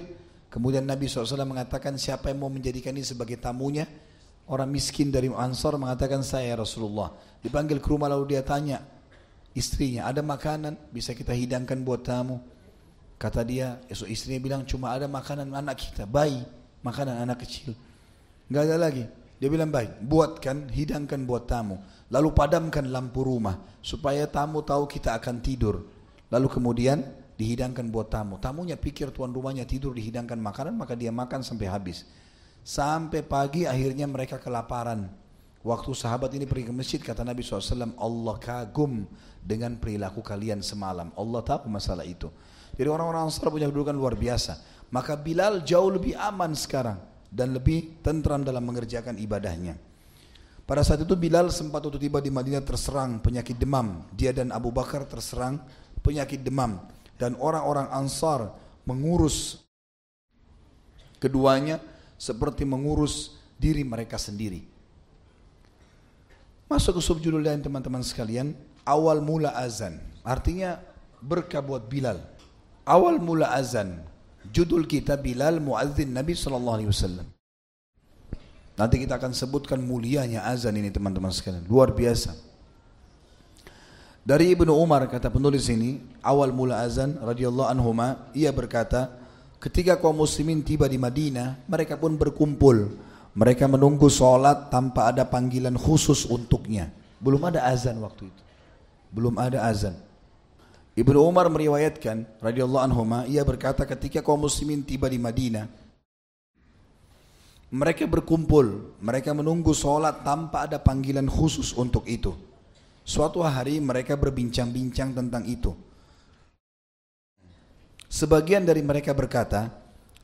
[0.51, 3.87] kemudian Nabi SAW mengatakan siapa yang mau menjadikan ini sebagai tamunya,
[4.51, 7.15] orang miskin dari Ansar mengatakan saya Rasulullah.
[7.39, 8.83] Dipanggil ke rumah lalu dia tanya
[9.55, 12.39] istrinya, ada makanan bisa kita hidangkan buat tamu?
[13.19, 16.39] Kata dia, esok istrinya bilang cuma ada makanan anak kita, bayi,
[16.83, 17.75] makanan anak kecil.
[18.47, 19.03] Gak ada lagi.
[19.39, 21.79] Dia bilang baik, buatkan, hidangkan buat tamu.
[22.11, 25.83] Lalu padamkan lampu rumah supaya tamu tahu kita akan tidur.
[26.27, 26.99] Lalu kemudian
[27.39, 28.35] dihidangkan buat tamu.
[28.35, 32.03] Tamunya pikir tuan rumahnya tidur dihidangkan makanan maka dia makan sampai habis.
[32.67, 35.07] Sampai pagi akhirnya mereka kelaparan.
[35.59, 39.03] Waktu sahabat ini pergi ke masjid kata Nabi SAW Allah kagum
[39.43, 41.11] dengan perilaku kalian semalam.
[41.19, 42.31] Allah tahu masalah itu.
[42.79, 44.55] Jadi orang-orang Ansar punya kedudukan luar biasa.
[44.87, 46.95] Maka Bilal jauh lebih aman sekarang
[47.27, 49.75] dan lebih tentram dalam mengerjakan ibadahnya.
[50.63, 54.07] Pada saat itu Bilal sempat waktu tiba di Madinah terserang penyakit demam.
[54.15, 55.59] Dia dan Abu Bakar terserang
[55.99, 56.79] penyakit demam.
[57.19, 58.55] Dan orang-orang Ansar
[58.87, 59.59] mengurus
[61.19, 61.83] keduanya
[62.15, 64.78] seperti mengurus diri mereka sendiri.
[66.69, 68.53] Masuk ke subjudul lain teman-teman sekalian.
[68.85, 69.97] Awal mula azan.
[70.21, 70.77] Artinya
[71.17, 72.21] berkah buat Bilal.
[72.85, 74.05] Awal mula azan.
[74.53, 77.27] Judul kita Bilal Muazzin Nabi Sallallahu Alaihi Wasallam.
[78.77, 81.65] Nanti kita akan sebutkan mulianya azan ini teman-teman sekalian.
[81.65, 82.37] Luar biasa.
[84.21, 89.09] Dari Ibnu Umar kata penulis ini, awal mula azan radhiyallahu anhuma, ia berkata,
[89.57, 92.93] ketika kaum muslimin tiba di Madinah, mereka pun berkumpul.
[93.37, 96.89] Mereka menunggu sholat tanpa ada panggilan khusus untuknya.
[97.21, 98.43] Belum ada azan waktu itu.
[99.13, 99.95] Belum ada azan.
[100.97, 105.69] Ibnu Umar meriwayatkan radhiyallahu anhuma ia berkata ketika kaum muslimin tiba di Madinah
[107.69, 112.33] mereka berkumpul, mereka menunggu sholat tanpa ada panggilan khusus untuk itu.
[113.05, 115.77] Suatu hari mereka berbincang-bincang tentang itu.
[118.09, 119.69] Sebagian dari mereka berkata,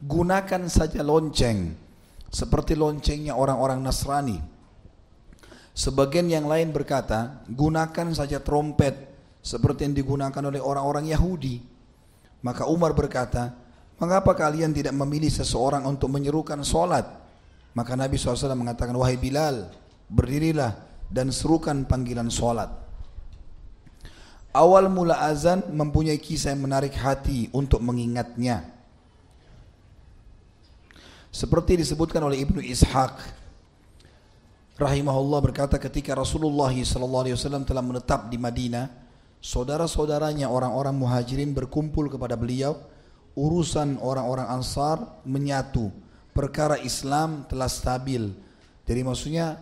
[0.02, 1.78] gunakan saja lonceng,
[2.36, 4.44] seperti loncengnya orang-orang Nasrani.
[5.72, 9.08] Sebagian yang lain berkata, gunakan saja trompet,
[9.40, 11.64] seperti yang digunakan oleh orang-orang Yahudi.
[12.44, 13.56] Maka Umar berkata,
[13.96, 17.08] mengapa kalian tidak memilih seseorang untuk menyerukan solat?
[17.72, 19.72] Maka Nabi SAW mengatakan, wahai Bilal,
[20.12, 20.76] berdirilah
[21.08, 22.68] dan serukan panggilan solat.
[24.56, 28.75] Awal mula azan mempunyai kisah yang menarik hati untuk mengingatnya.
[31.36, 33.20] Seperti disebutkan oleh Ibnu Ishaq
[34.80, 38.88] rahimahullah berkata ketika Rasulullah SAW telah menetap di Madinah,
[39.44, 42.80] saudara-saudaranya orang-orang muhajirin berkumpul kepada beliau.
[43.36, 44.96] Urusan orang-orang ansar
[45.28, 45.92] menyatu.
[46.32, 48.32] Perkara Islam telah stabil.
[48.88, 49.60] Jadi maksudnya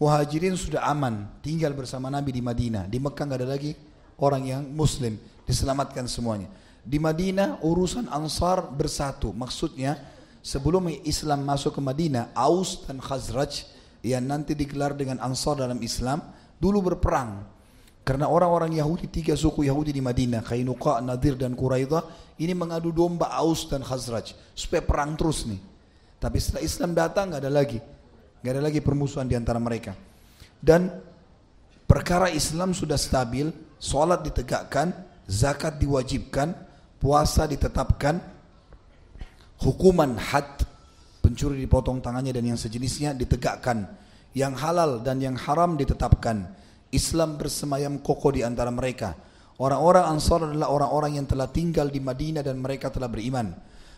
[0.00, 2.88] muhajirin sudah aman tinggal bersama Nabi di Madinah.
[2.88, 3.76] Di Mekah nggak ada lagi
[4.16, 5.20] orang yang muslim.
[5.44, 6.48] Diselamatkan semuanya.
[6.80, 9.28] Di Madinah urusan ansar bersatu.
[9.36, 10.11] Maksudnya
[10.42, 13.64] sebelum Islam masuk ke Madinah Aus dan Khazraj
[14.02, 16.20] yang nanti digelar dengan ansar dalam Islam
[16.58, 17.52] dulu berperang
[18.02, 23.30] karena orang-orang Yahudi, tiga suku Yahudi di Madinah, Kainuqa, Nadir dan Quraidah, ini mengadu domba
[23.38, 24.34] Aus dan Khazraj.
[24.58, 25.62] Supaya perang terus nih.
[26.18, 27.78] Tapi setelah Islam datang nggak ada lagi.
[28.42, 29.94] nggak ada lagi permusuhan di antara mereka.
[30.58, 30.90] Dan
[31.86, 34.90] perkara Islam sudah stabil, sholat ditegakkan,
[35.30, 36.50] zakat diwajibkan,
[36.98, 38.18] puasa ditetapkan,
[39.62, 40.66] hukuman had,
[41.22, 43.86] pencuri dipotong tangannya dan yang sejenisnya ditegakkan.
[44.32, 46.48] Yang halal dan yang haram ditetapkan
[46.92, 49.16] Islam bersemayam kokoh di antara mereka.
[49.56, 53.52] Orang-orang Ansar adalah orang-orang yang telah tinggal di Madinah dan mereka telah beriman.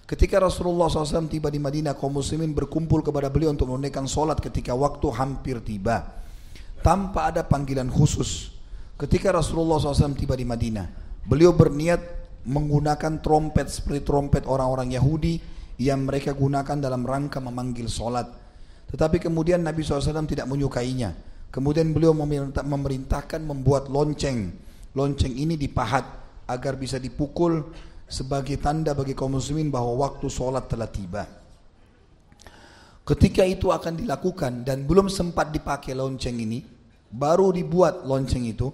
[0.05, 4.77] Ketika Rasulullah SAW tiba di Madinah, kaum muslimin berkumpul kepada beliau untuk menunaikan solat ketika
[4.77, 6.23] waktu hampir tiba.
[6.85, 8.53] Tanpa ada panggilan khusus.
[9.01, 10.87] Ketika Rasulullah SAW tiba di Madinah,
[11.25, 12.05] beliau berniat
[12.45, 15.41] menggunakan trompet seperti trompet orang-orang Yahudi
[15.81, 18.31] yang mereka gunakan dalam rangka memanggil solat.
[18.91, 21.15] Tetapi kemudian Nabi SAW tidak menyukainya.
[21.51, 22.15] Kemudian beliau
[22.63, 24.55] memerintahkan membuat lonceng.
[24.95, 26.07] Lonceng ini dipahat
[26.47, 27.63] agar bisa dipukul
[28.07, 31.27] sebagai tanda bagi kaum muslimin bahwa waktu sholat telah tiba.
[33.05, 36.65] Ketika itu akan dilakukan dan belum sempat dipakai lonceng ini,
[37.13, 38.73] baru dibuat lonceng itu,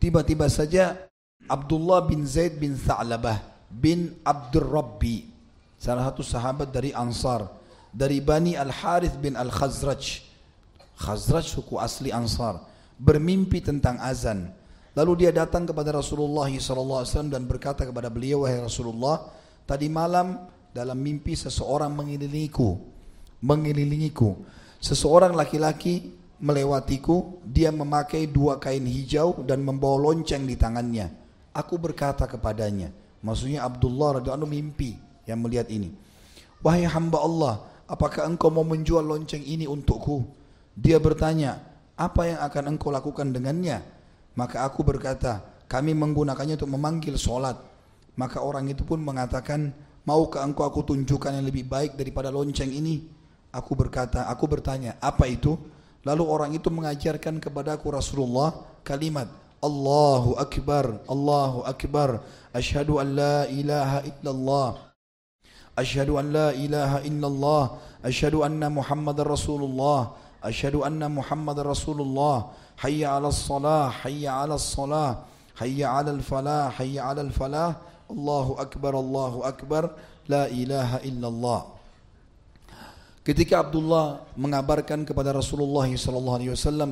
[0.00, 1.06] tiba-tiba saja
[1.46, 3.38] Abdullah bin Zaid bin Tha'labah
[3.70, 5.37] bin Abdul Rabbi
[5.78, 7.46] salah satu sahabat dari Ansar
[7.94, 10.26] dari Bani Al-Harith bin Al-Khazraj.
[10.98, 12.58] Khazraj suku asli Ansar
[12.98, 14.50] bermimpi tentang azan.
[14.98, 19.30] Lalu dia datang kepada Rasulullah SAW dan berkata kepada beliau wahai Rasulullah
[19.62, 22.98] tadi malam dalam mimpi seseorang mengelilingiku
[23.38, 24.34] mengelilingiku.
[24.82, 26.10] Seseorang laki-laki
[26.42, 31.10] melewatiku dia memakai dua kain hijau dan membawa lonceng di tangannya.
[31.54, 32.90] Aku berkata kepadanya
[33.22, 35.92] maksudnya Abdullah radhiyallahu mimpi yang melihat ini.
[36.64, 37.54] Wahai hamba Allah,
[37.84, 40.24] apakah engkau mau menjual lonceng ini untukku?
[40.74, 41.60] Dia bertanya,
[41.94, 43.84] apa yang akan engkau lakukan dengannya?
[44.34, 47.60] Maka aku berkata, kami menggunakannya untuk memanggil sholat.
[48.16, 49.70] Maka orang itu pun mengatakan,
[50.08, 53.04] maukah engkau aku tunjukkan yang lebih baik daripada lonceng ini?
[53.52, 55.54] Aku berkata, aku bertanya, apa itu?
[56.08, 58.54] Lalu orang itu mengajarkan kepadaku Rasulullah
[58.86, 62.22] kalimat Allahu Akbar, Allahu Akbar,
[62.54, 64.87] Ashhadu an la ilaha illallah,
[65.78, 67.62] أشهد أن لا إله إلا الله
[68.02, 70.00] أشهد أن محمد رسول الله
[70.42, 72.36] أشهد أن محمد رسول الله.
[72.78, 75.12] حي على الصلاة حي على الصلاة
[75.58, 77.72] حي على الفلاح حي على الفلاح.
[78.10, 79.82] الله أكبر الله أكبر.
[80.30, 81.60] لا إله إلا الله.
[83.28, 86.40] Ketika Abdullah mengabarkan kepada Rasulullah SAW,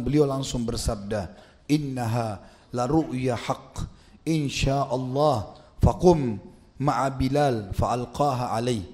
[0.05, 1.33] beliau langsung bersabda,
[1.65, 2.45] Innaha
[2.77, 3.89] la ru'ya haq,
[4.29, 6.37] insyaallah, faqum
[6.81, 8.85] ma'a Bilal fa'alqaha alaih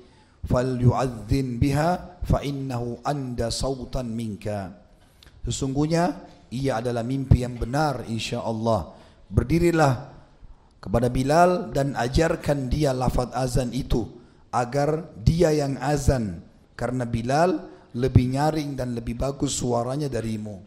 [0.46, 4.74] falyu'adzin biha fa'innahu anda sautan minka.
[5.42, 6.22] Sesungguhnya
[6.54, 8.94] ia adalah mimpi yang benar insyaallah
[9.26, 10.12] berdirilah
[10.82, 14.06] kepada Bilal dan ajarkan dia lafaz azan itu
[14.52, 16.42] agar dia yang azan.
[16.74, 20.58] Karena Bilal lebih nyaring dan lebih bagus suaranya darimu.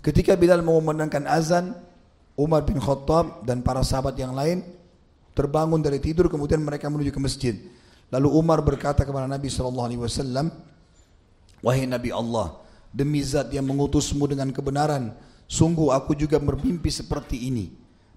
[0.00, 1.76] Ketika Bilal mengumandangkan azan
[2.36, 4.64] Umar bin Khattab dan para sahabat yang lain
[5.36, 7.54] terbangun dari tidur kemudian mereka menuju ke masjid.
[8.10, 10.50] Lalu Umar berkata kepada Nabi sallallahu alaihi wasallam,
[11.62, 12.58] "Wahai Nabi Allah,
[12.90, 15.14] demi zat yang mengutusmu dengan kebenaran,
[15.46, 17.70] sungguh aku juga bermimpi seperti ini."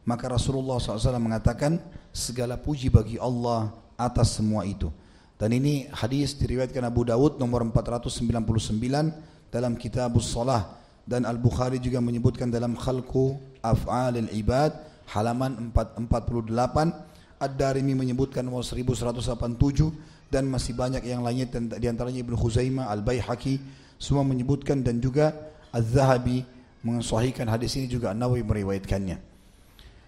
[0.04, 1.80] Maka Rasulullah SAW mengatakan,
[2.12, 4.94] segala puji bagi Allah atas semua itu.
[5.40, 12.48] Dan ini hadis diriwayatkan Abu Dawud nomor 499 dalam kitab Salah dan Al-Bukhari juga menyebutkan
[12.48, 14.72] dalam Khalqu Af'alil Ibad
[15.12, 21.46] halaman 448 Ad-Darimi menyebutkan nomor 1187 dan masih banyak yang lainnya
[21.78, 23.60] di antaranya Ibnu Khuzaimah, Al-Baihaqi
[24.00, 25.36] semua menyebutkan dan juga
[25.76, 26.48] Az-Zahabi
[26.84, 29.18] mensahihkan hadis ini juga An-Nawawi meriwayatkannya.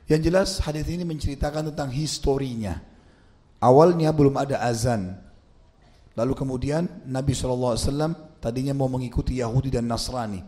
[0.06, 2.78] Yang jelas hadis ini menceritakan tentang historinya.
[3.58, 5.18] Awalnya belum ada azan.
[6.14, 7.76] Lalu kemudian Nabi SAW
[8.38, 10.40] tadinya mau mengikuti Yahudi dan Nasrani.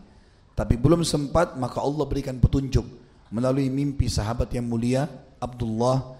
[0.54, 2.86] Tapi belum sempat maka Allah berikan petunjuk
[3.28, 5.08] melalui mimpi sahabat yang mulia
[5.38, 6.16] Abdullah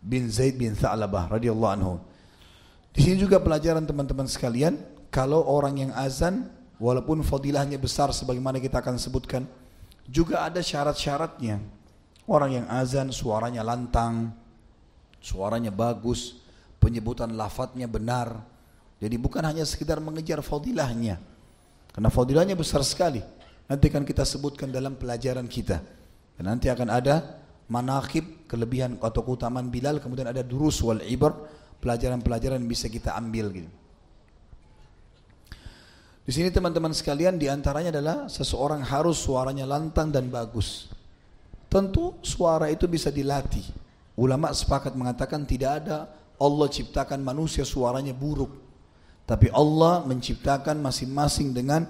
[0.00, 1.94] bin Zaid bin Tha'labah radhiyallahu anhu.
[2.90, 4.74] Di sini juga pelajaran teman-teman sekalian,
[5.14, 6.50] kalau orang yang azan
[6.82, 9.46] walaupun fadilahnya besar sebagaimana kita akan sebutkan,
[10.10, 11.62] juga ada syarat-syaratnya.
[12.26, 14.34] Orang yang azan suaranya lantang,
[15.22, 16.38] suaranya bagus,
[16.82, 18.42] penyebutan lafadznya benar.
[18.98, 21.18] Jadi bukan hanya sekedar mengejar fadilahnya.
[21.90, 23.22] Karena fadilahnya besar sekali.
[23.70, 25.99] Nanti akan kita sebutkan dalam pelajaran kita.
[26.40, 27.36] Dan nanti akan ada
[27.68, 31.36] manakib, kelebihan atau keutamaan Bilal, kemudian ada durus wal ibar,
[31.84, 33.68] pelajaran-pelajaran bisa kita ambil gitu.
[36.24, 40.88] Di sini teman-teman sekalian di antaranya adalah seseorang harus suaranya lantang dan bagus.
[41.68, 43.68] Tentu suara itu bisa dilatih.
[44.16, 46.08] Ulama sepakat mengatakan tidak ada
[46.40, 48.56] Allah ciptakan manusia suaranya buruk.
[49.28, 51.84] Tapi Allah menciptakan masing-masing dengan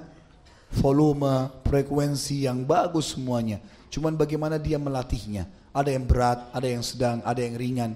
[0.74, 3.62] volume, frekuensi yang bagus semuanya.
[3.90, 5.50] Cuman bagaimana dia melatihnya.
[5.74, 7.92] Ada yang berat, ada yang sedang, ada yang ringan.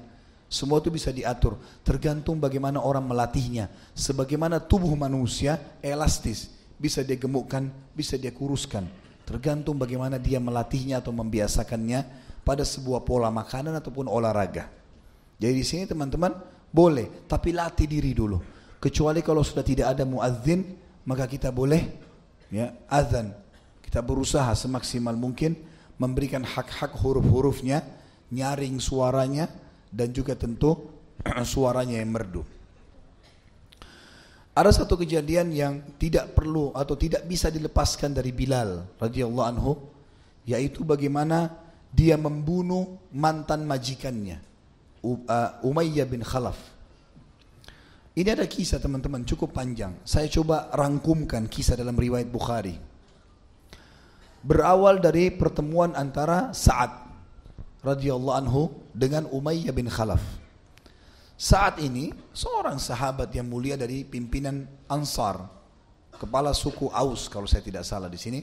[0.50, 1.58] Semua itu bisa diatur.
[1.86, 3.70] Tergantung bagaimana orang melatihnya.
[3.94, 6.50] Sebagaimana tubuh manusia elastis.
[6.74, 8.84] Bisa dia gemukkan, bisa dia kuruskan.
[9.24, 12.04] Tergantung bagaimana dia melatihnya atau membiasakannya
[12.44, 14.68] pada sebuah pola makanan ataupun olahraga.
[15.40, 16.34] Jadi di sini teman-teman
[16.68, 18.38] boleh, tapi latih diri dulu.
[18.82, 20.76] Kecuali kalau sudah tidak ada muadzin,
[21.08, 21.88] maka kita boleh
[22.52, 23.32] ya azan.
[23.80, 25.56] Kita berusaha semaksimal mungkin
[25.98, 27.82] memberikan hak-hak huruf-hurufnya,
[28.34, 29.46] nyaring suaranya,
[29.90, 30.90] dan juga tentu
[31.46, 32.42] suaranya yang merdu.
[34.54, 39.72] Ada satu kejadian yang tidak perlu atau tidak bisa dilepaskan dari Bilal radhiyallahu anhu,
[40.46, 41.50] yaitu bagaimana
[41.90, 44.38] dia membunuh mantan majikannya,
[45.02, 46.58] uh, Umayyah bin Khalaf.
[48.14, 49.90] Ini ada kisah teman-teman cukup panjang.
[50.06, 52.93] Saya coba rangkumkan kisah dalam riwayat Bukhari
[54.44, 56.92] berawal dari pertemuan antara Sa'ad
[57.80, 60.20] radhiyallahu anhu dengan Umayyah bin Khalaf.
[61.34, 65.48] Saat ini seorang sahabat yang mulia dari pimpinan Ansar,
[66.14, 68.40] kepala suku Aus kalau saya tidak salah di sini.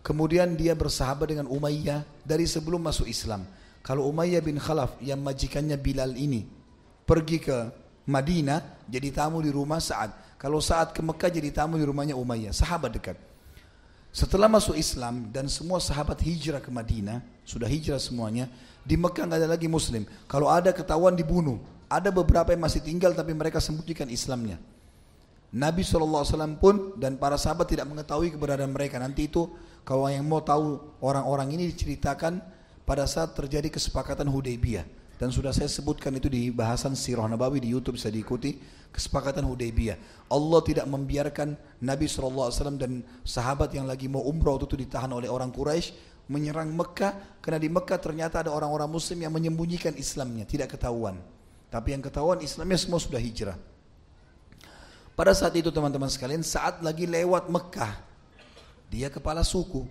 [0.00, 3.46] Kemudian dia bersahabat dengan Umayyah dari sebelum masuk Islam.
[3.80, 6.44] Kalau Umayyah bin Khalaf yang majikannya Bilal ini
[7.04, 7.56] pergi ke
[8.08, 10.36] Madinah jadi tamu di rumah Sa'ad.
[10.40, 13.29] Kalau Sa'ad ke Mekah jadi tamu di rumahnya Umayyah, sahabat dekat.
[14.10, 18.50] Setelah masuk Islam dan semua sahabat hijrah ke Madinah, sudah hijrah semuanya,
[18.82, 20.02] di Mekah nggak ada lagi Muslim.
[20.26, 24.58] Kalau ada ketahuan dibunuh, ada beberapa yang masih tinggal tapi mereka sembunyikan Islamnya.
[25.50, 26.26] Nabi SAW
[26.62, 29.02] pun dan para sahabat tidak mengetahui keberadaan mereka.
[29.02, 29.50] Nanti itu
[29.82, 32.38] kalau yang mau tahu orang-orang ini diceritakan
[32.86, 34.86] pada saat terjadi kesepakatan Hudaybiyah.
[35.20, 38.56] Dan sudah saya sebutkan itu di bahasan Sirah Nabawi di Youtube bisa diikuti.
[38.88, 40.24] Kesepakatan Hudaybiyah.
[40.32, 42.48] Allah tidak membiarkan Nabi SAW
[42.80, 45.92] dan sahabat yang lagi mau umrah itu ditahan oleh orang Quraisy
[46.32, 47.36] menyerang Mekah.
[47.44, 50.48] Karena di Mekah ternyata ada orang-orang muslim yang menyembunyikan Islamnya.
[50.48, 51.20] Tidak ketahuan.
[51.68, 53.60] Tapi yang ketahuan Islamnya semua sudah hijrah.
[55.12, 57.92] Pada saat itu teman-teman sekalian saat lagi lewat Mekah.
[58.88, 59.84] Dia kepala suku.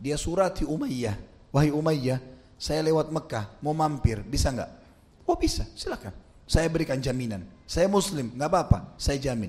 [0.00, 1.20] Dia surati Umayyah.
[1.52, 4.68] Wahai Umayyah saya lewat Mekah, mau mampir, bisa nggak?
[5.24, 6.12] Oh bisa, silakan.
[6.44, 7.48] Saya berikan jaminan.
[7.64, 9.48] Saya muslim, nggak apa-apa, saya jamin.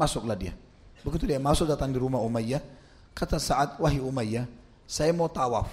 [0.00, 0.56] Masuklah dia.
[1.04, 2.64] Begitu dia masuk datang di rumah Umayyah,
[3.12, 4.48] kata saat wahai Umayyah,
[4.88, 5.68] saya mau tawaf.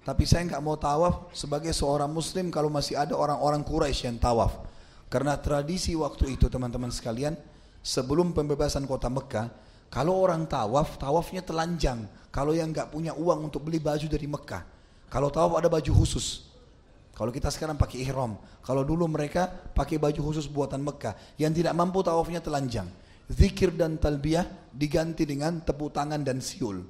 [0.00, 4.64] Tapi saya nggak mau tawaf sebagai seorang muslim kalau masih ada orang-orang Quraisy yang tawaf.
[5.12, 7.36] Karena tradisi waktu itu teman-teman sekalian,
[7.84, 9.52] sebelum pembebasan kota Mekah,
[9.92, 12.08] kalau orang tawaf, tawafnya telanjang.
[12.32, 14.64] Kalau yang nggak punya uang untuk beli baju dari Mekah,
[15.12, 16.48] kalau tawaf ada baju khusus.
[17.12, 18.40] Kalau kita sekarang pakai ihram.
[18.64, 19.44] Kalau dulu mereka
[19.76, 21.12] pakai baju khusus buatan Mekah.
[21.36, 22.88] Yang tidak mampu tawafnya telanjang.
[23.28, 26.80] Zikir dan talbiyah diganti dengan tepuk tangan dan siul.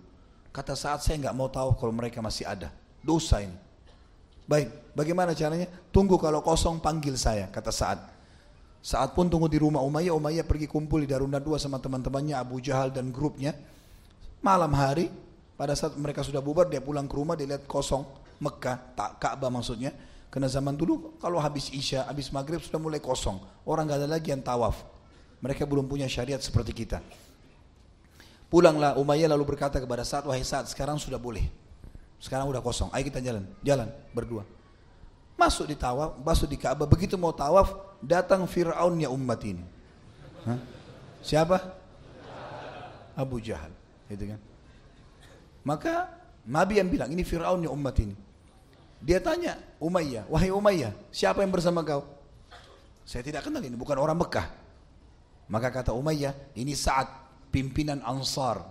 [0.54, 2.70] Kata saat saya nggak mau tahu kalau mereka masih ada.
[3.02, 3.58] Dosa ini.
[4.46, 5.66] Baik, bagaimana caranya?
[5.90, 7.98] Tunggu kalau kosong panggil saya, kata saat.
[8.82, 12.62] Saat pun tunggu di rumah Umayyah, Umayyah pergi kumpul di Darun Nadwa sama teman-temannya Abu
[12.62, 13.54] Jahal dan grupnya.
[14.42, 15.10] Malam hari
[15.62, 18.02] pada saat mereka sudah bubar, dia pulang ke rumah, dia lihat kosong
[18.42, 19.94] Mekah, tak Ka'bah maksudnya.
[20.26, 23.38] Karena zaman dulu kalau habis Isya, habis Maghrib sudah mulai kosong.
[23.62, 24.82] Orang gak ada lagi yang tawaf.
[25.38, 26.98] Mereka belum punya syariat seperti kita.
[28.50, 31.46] Pulanglah Umayyah lalu berkata kepada saat wahai saat sekarang sudah boleh.
[32.18, 33.46] Sekarang udah kosong, ayo kita jalan.
[33.62, 34.42] Jalan, berdua.
[35.38, 36.90] Masuk di tawaf, masuk di Ka'bah.
[36.90, 37.70] Begitu mau tawaf,
[38.02, 39.62] datang Fir'aunnya umat ini.
[40.42, 40.58] Hah?
[41.22, 41.62] Siapa?
[43.14, 43.70] Abu Jahal.
[44.10, 44.42] Gitu kan?
[45.62, 46.10] Maka
[46.42, 48.14] Nabi yang bilang, ini Fir'aun yang umat ini.
[49.02, 52.06] Dia tanya Umayyah, wahai Umayyah, siapa yang bersama kau?
[53.02, 54.46] Saya tidak kenal ini, bukan orang Mekah.
[55.50, 57.10] Maka kata Umayyah, ini saat
[57.50, 58.62] pimpinan Ansar,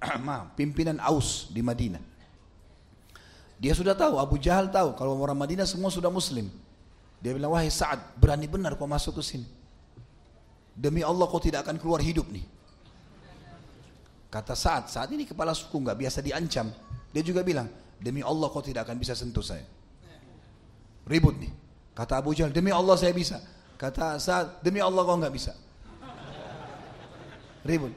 [0.58, 2.00] pimpinan Aus di Madinah.
[3.58, 6.46] Dia sudah tahu, Abu Jahal tahu, kalau orang Madinah semua sudah Muslim.
[7.18, 9.48] Dia bilang, wahai Sa'ad, berani benar kau masuk ke sini.
[10.78, 12.57] Demi Allah kau tidak akan keluar hidup nih.
[14.28, 16.68] Kata saat saat ini kepala suku nggak biasa diancam.
[17.08, 19.64] Dia juga bilang, demi Allah kau tidak akan bisa sentuh saya.
[21.08, 21.52] Ribut nih.
[21.96, 23.40] Kata Abu Jahal, demi Allah saya bisa.
[23.80, 25.56] Kata saat demi Allah kau nggak bisa.
[27.64, 27.90] Ribut.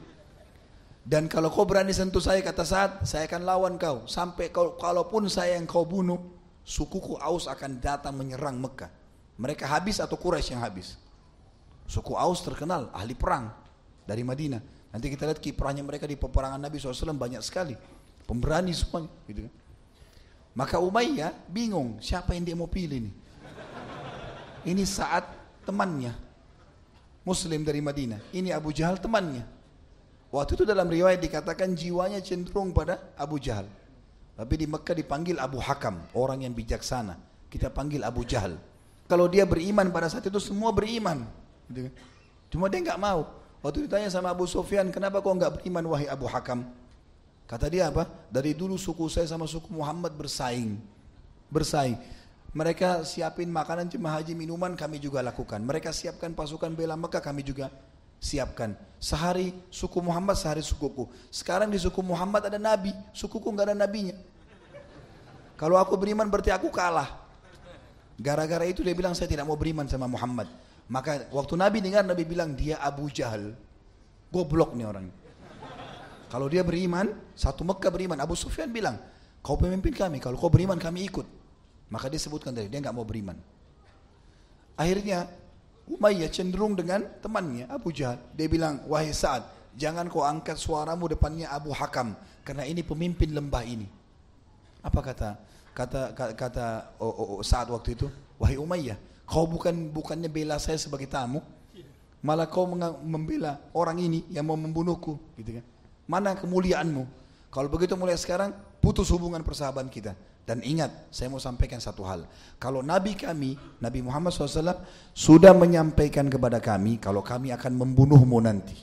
[1.02, 4.06] Dan kalau kau berani sentuh saya, kata saat saya akan lawan kau.
[4.06, 6.18] Sampai kau, kalaupun saya yang kau bunuh,
[6.62, 8.88] sukuku Aus akan datang menyerang Mekah.
[9.36, 10.94] Mereka habis atau Quraisy yang habis.
[11.90, 13.50] Suku Aus terkenal ahli perang
[14.06, 14.62] dari Madinah.
[14.92, 17.72] Nanti kita lihat kiprahnya mereka di peperangan Nabi SAW banyak sekali.
[18.28, 19.08] Pemberani semuanya.
[19.24, 19.52] Gitu kan.
[20.52, 23.12] Maka Umayyah bingung siapa yang dia mau pilih ini.
[24.68, 25.24] Ini saat
[25.64, 26.12] temannya.
[27.24, 28.20] Muslim dari Madinah.
[28.36, 29.48] Ini Abu Jahal temannya.
[30.28, 33.68] Waktu itu dalam riwayat dikatakan jiwanya cenderung pada Abu Jahal.
[34.32, 37.20] Tapi di Mekah dipanggil Abu Hakam, orang yang bijaksana.
[37.52, 38.56] Kita panggil Abu Jahal.
[39.08, 41.24] Kalau dia beriman pada saat itu semua beriman.
[41.68, 41.94] Gitu kan.
[42.48, 43.41] Cuma dia nggak mau.
[43.62, 46.66] Waktu ditanya sama Abu Sufyan, kenapa kau enggak beriman wahai Abu Hakam?
[47.46, 48.10] Kata dia apa?
[48.26, 50.82] Dari dulu suku saya sama suku Muhammad bersaing.
[51.46, 51.94] Bersaing.
[52.52, 55.62] Mereka siapin makanan jemaah haji minuman kami juga lakukan.
[55.62, 57.70] Mereka siapkan pasukan bela Mekah kami juga
[58.18, 58.74] siapkan.
[58.98, 61.06] Sehari suku Muhammad, sehari sukuku.
[61.30, 64.18] Sekarang di suku Muhammad ada nabi, sukuku enggak ada nabinya.
[65.54, 67.14] Kalau aku beriman berarti aku kalah.
[68.18, 70.50] Gara-gara itu dia bilang saya tidak mau beriman sama Muhammad.
[70.92, 73.56] Maka waktu Nabi dengar Nabi bilang dia Abu Jahal.
[74.28, 75.08] Goblok nih orang.
[76.28, 78.20] Kalau dia beriman, satu Mekah beriman.
[78.20, 79.00] Abu Sufyan bilang,
[79.40, 81.24] kau pemimpin kami, kalau kau beriman kami ikut.
[81.92, 83.36] Maka dia sebutkan tadi, dia nggak mau beriman.
[84.76, 85.28] Akhirnya
[85.82, 88.16] Umayyah cenderung dengan temannya Abu Jahal.
[88.32, 89.44] Dia bilang, wahai Sa'ad,
[89.76, 92.16] jangan kau angkat suaramu depannya Abu Hakam.
[92.44, 93.88] Karena ini pemimpin lembah ini.
[94.80, 95.30] Apa kata
[95.72, 96.66] kata kata, kata
[96.96, 98.08] oh, oh, oh, saat waktu itu,
[98.40, 98.96] wahai Umayyah,
[99.32, 101.40] kau bukan bukannya bela saya sebagai tamu,
[102.20, 102.68] malah kau
[103.00, 105.64] membela orang ini yang mau membunuhku, gitu kan?
[106.04, 107.08] Mana kemuliaanmu?
[107.48, 108.52] Kalau begitu mulai sekarang
[108.84, 110.12] putus hubungan persahabatan kita.
[110.42, 112.26] Dan ingat, saya mau sampaikan satu hal.
[112.58, 118.74] Kalau Nabi kami, Nabi Muhammad SAW, sudah menyampaikan kepada kami, kalau kami akan membunuhmu nanti.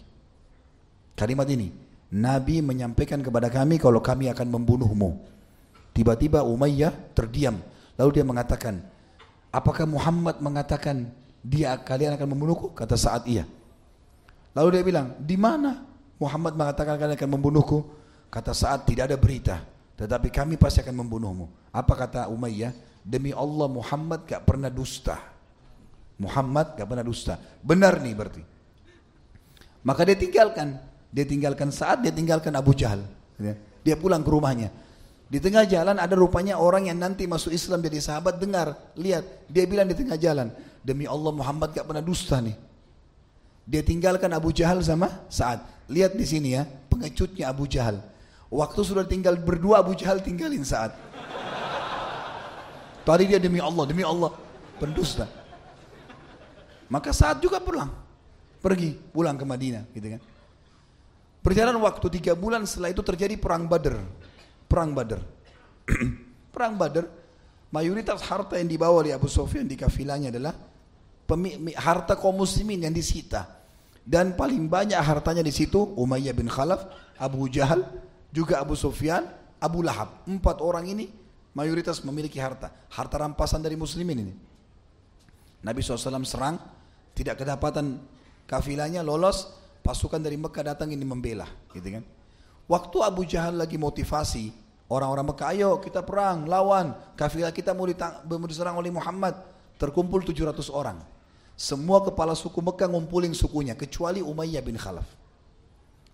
[1.20, 1.70] Kalimat ini,
[2.16, 5.20] Nabi menyampaikan kepada kami, kalau kami akan membunuhmu.
[5.92, 7.60] Tiba-tiba Umayyah terdiam.
[8.00, 8.80] Lalu dia mengatakan,
[9.50, 11.10] apakah Muhammad mengatakan
[11.42, 12.74] dia kalian akan membunuhku?
[12.74, 13.46] Kata saat iya.
[14.54, 15.86] Lalu dia bilang, di mana
[16.18, 17.86] Muhammad mengatakan kalian akan membunuhku?
[18.30, 19.58] Kata saat tidak ada berita.
[19.98, 21.74] Tetapi kami pasti akan membunuhmu.
[21.74, 22.72] Apa kata Umayyah?
[23.04, 25.18] Demi Allah Muhammad gak pernah dusta.
[26.20, 27.40] Muhammad gak pernah dusta.
[27.64, 28.44] Benar nih berarti.
[29.82, 30.78] Maka dia tinggalkan.
[31.10, 33.02] Dia tinggalkan saat, dia tinggalkan Abu Jahal.
[33.82, 34.70] Dia pulang ke rumahnya.
[35.30, 39.70] Di tengah jalan ada rupanya orang yang nanti masuk Islam jadi sahabat dengar, lihat, dia
[39.70, 40.50] bilang di tengah jalan,
[40.82, 42.58] demi Allah Muhammad gak pernah dusta nih.
[43.70, 45.62] Dia tinggalkan Abu Jahal sama saat.
[45.86, 48.02] Lihat di sini ya, pengecutnya Abu Jahal.
[48.50, 50.98] Waktu sudah tinggal berdua Abu Jahal tinggalin saat.
[53.06, 54.34] Tadi dia demi Allah, demi Allah,
[54.82, 55.30] pendusta.
[56.90, 57.94] Maka saat juga pulang,
[58.66, 60.22] pergi pulang ke Madinah, gitu kan.
[61.46, 64.02] Perjalanan waktu tiga bulan setelah itu terjadi perang Badr,
[64.70, 65.20] perang Badr,
[66.54, 67.18] perang Badr.
[67.70, 70.58] Mayoritas harta yang dibawa oleh Abu Sufyan di kafilahnya adalah
[71.78, 73.46] harta kaum muslimin yang disita.
[74.02, 76.90] Dan paling banyak hartanya di situ Umayyah bin Khalaf,
[77.22, 77.86] Abu Jahal,
[78.34, 79.22] juga Abu Sufyan,
[79.62, 80.26] Abu Lahab.
[80.26, 81.14] Empat orang ini
[81.54, 82.74] mayoritas memiliki harta.
[82.90, 84.34] Harta rampasan dari muslimin ini.
[85.62, 86.58] Nabi SAW serang,
[87.14, 88.02] tidak kedapatan
[88.50, 89.52] kafilahnya lolos,
[89.86, 91.46] pasukan dari Mekah datang ini membela.
[91.70, 92.04] Gitu kan.
[92.70, 94.54] Waktu Abu Jahal lagi motivasi,
[94.94, 96.94] orang-orang Mekah, ayo kita perang, lawan.
[97.18, 99.34] Kafilah kita mau, mau diserang oleh Muhammad.
[99.82, 101.02] Terkumpul 700 orang.
[101.58, 105.10] Semua kepala suku Mekah ngumpulin sukunya, kecuali Umayyah bin Khalaf.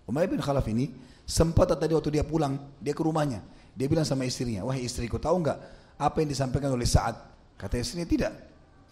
[0.08, 0.88] Umayyah bin Khalaf ini
[1.26, 3.42] Sempat tadi waktu dia pulang, dia ke rumahnya.
[3.74, 5.58] Dia bilang sama istrinya, wahai istriku tahu nggak
[5.98, 7.18] apa yang disampaikan oleh Sa'ad?
[7.58, 8.32] Kata istrinya tidak.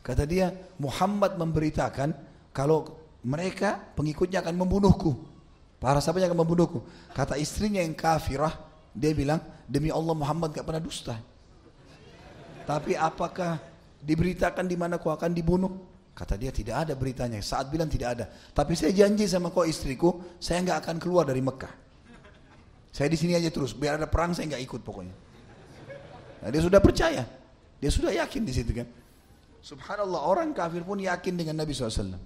[0.03, 0.51] Kata dia,
[0.83, 2.11] Muhammad memberitakan
[2.51, 5.15] kalau mereka pengikutnya akan membunuhku.
[5.85, 6.80] Para sahabatnya akan membunuhku.
[7.12, 8.57] Kata istrinya yang kafirah,
[8.97, 9.37] dia bilang,
[9.68, 11.20] demi Allah Muhammad gak pernah dusta.
[12.64, 13.61] Tapi apakah
[14.01, 15.68] diberitakan di mana kau akan dibunuh?
[16.16, 17.37] Kata dia tidak ada beritanya.
[17.45, 18.24] Saat bilang tidak ada.
[18.32, 21.74] Tapi saya janji sama kau istriku, saya nggak akan keluar dari Mekah.
[22.89, 25.12] Saya di sini aja terus, biar ada perang saya nggak ikut pokoknya.
[26.41, 27.28] Nah, dia sudah percaya,
[27.76, 28.89] dia sudah yakin di situ kan.
[29.61, 32.16] Subhanallah orang kafir pun yakin dengan Nabi SAW.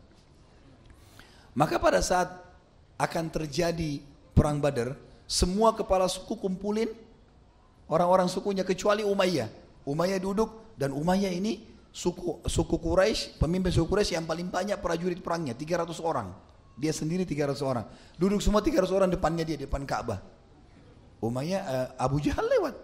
[1.59, 2.48] Maka pada saat
[2.99, 4.03] akan terjadi
[4.35, 6.91] perang Badar, semua kepala suku kumpulin
[7.87, 9.49] orang-orang sukunya kecuali Umayyah.
[9.87, 15.23] Umayyah duduk dan Umayyah ini suku suku Quraisy, pemimpin suku Quraisy yang paling banyak prajurit
[15.23, 16.35] perangnya, 300 orang.
[16.79, 17.85] Dia sendiri 300 orang.
[18.15, 20.23] Duduk semua 300 orang depannya dia depan Ka'bah.
[21.19, 22.75] Umayyah uh, Abu Jahal lewat.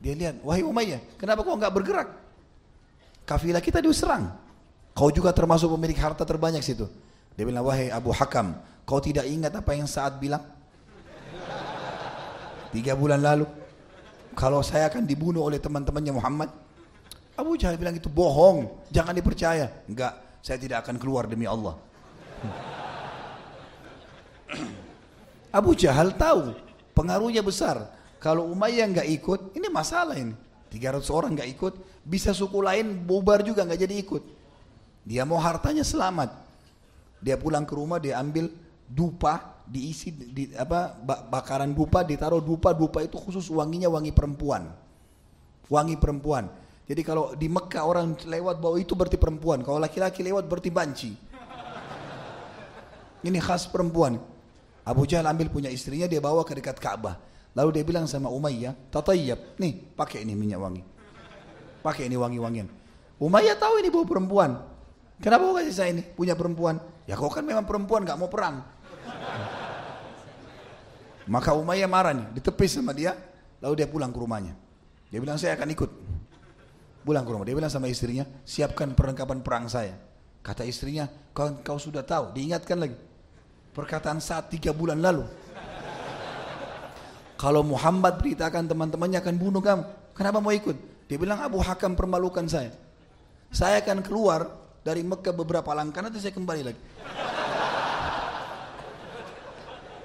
[0.00, 2.08] Dia lihat, wahai Umayyah, kenapa kau enggak bergerak?
[3.24, 4.32] Kafilah kita diserang.
[4.92, 6.88] Kau juga termasuk pemilik harta terbanyak situ.
[7.36, 10.44] Dia bilang, wahai Abu Hakam, kau tidak ingat apa yang saat bilang?
[12.70, 13.46] Tiga bulan lalu,
[14.34, 16.50] kalau saya akan dibunuh oleh teman-temannya Muhammad,
[17.34, 19.70] Abu Jahal bilang itu bohong, jangan dipercaya.
[19.86, 21.78] Enggak, saya tidak akan keluar demi Allah.
[25.58, 27.90] Abu Jahal tahu Pengaruhnya besar.
[28.22, 30.32] Kalau Umayyah nggak ikut, ini masalah ini.
[30.70, 31.74] 300 orang nggak ikut,
[32.06, 34.22] bisa suku lain bubar juga nggak jadi ikut.
[35.04, 36.32] Dia mau hartanya selamat.
[37.20, 38.48] Dia pulang ke rumah, dia ambil
[38.88, 40.94] dupa, diisi di apa
[41.28, 44.68] bakaran dupa, ditaruh dupa, dupa itu khusus wanginya wangi perempuan.
[45.72, 46.48] Wangi perempuan.
[46.84, 51.12] Jadi kalau di Mekah orang lewat bawa itu berarti perempuan, kalau laki-laki lewat berarti banci.
[53.24, 54.20] Ini khas perempuan.
[54.84, 57.16] Abu Jahal ambil punya istrinya dia bawa ke dekat Ka'bah.
[57.56, 60.84] Lalu dia bilang sama Umayyah, tatayyab, nih pakai ini minyak wangi.
[61.80, 62.68] Pakai ini wangi-wangian.
[63.16, 64.50] Umayyah tahu ini bawa perempuan.
[65.24, 66.76] Kenapa kau kasih saya ini punya perempuan?
[67.08, 68.60] Ya kau kan memang perempuan gak mau perang.
[71.24, 73.16] Maka Umayyah marah nih, ditepis sama dia,
[73.64, 74.52] lalu dia pulang ke rumahnya.
[75.08, 75.90] Dia bilang saya akan ikut.
[77.04, 79.96] Pulang ke rumah, dia bilang sama istrinya, siapkan perlengkapan perang saya.
[80.44, 82.96] Kata istrinya, kau, kau sudah tahu, diingatkan lagi.
[83.72, 85.24] Perkataan saat tiga bulan lalu.
[87.40, 89.84] Kalau Muhammad beritakan teman-temannya akan bunuh kamu.
[90.16, 90.76] Kenapa mau ikut?
[91.10, 92.72] Dia bilang Abu Hakam permalukan saya.
[93.52, 94.48] Saya akan keluar
[94.80, 96.80] dari Mekah beberapa langkah nanti saya kembali lagi.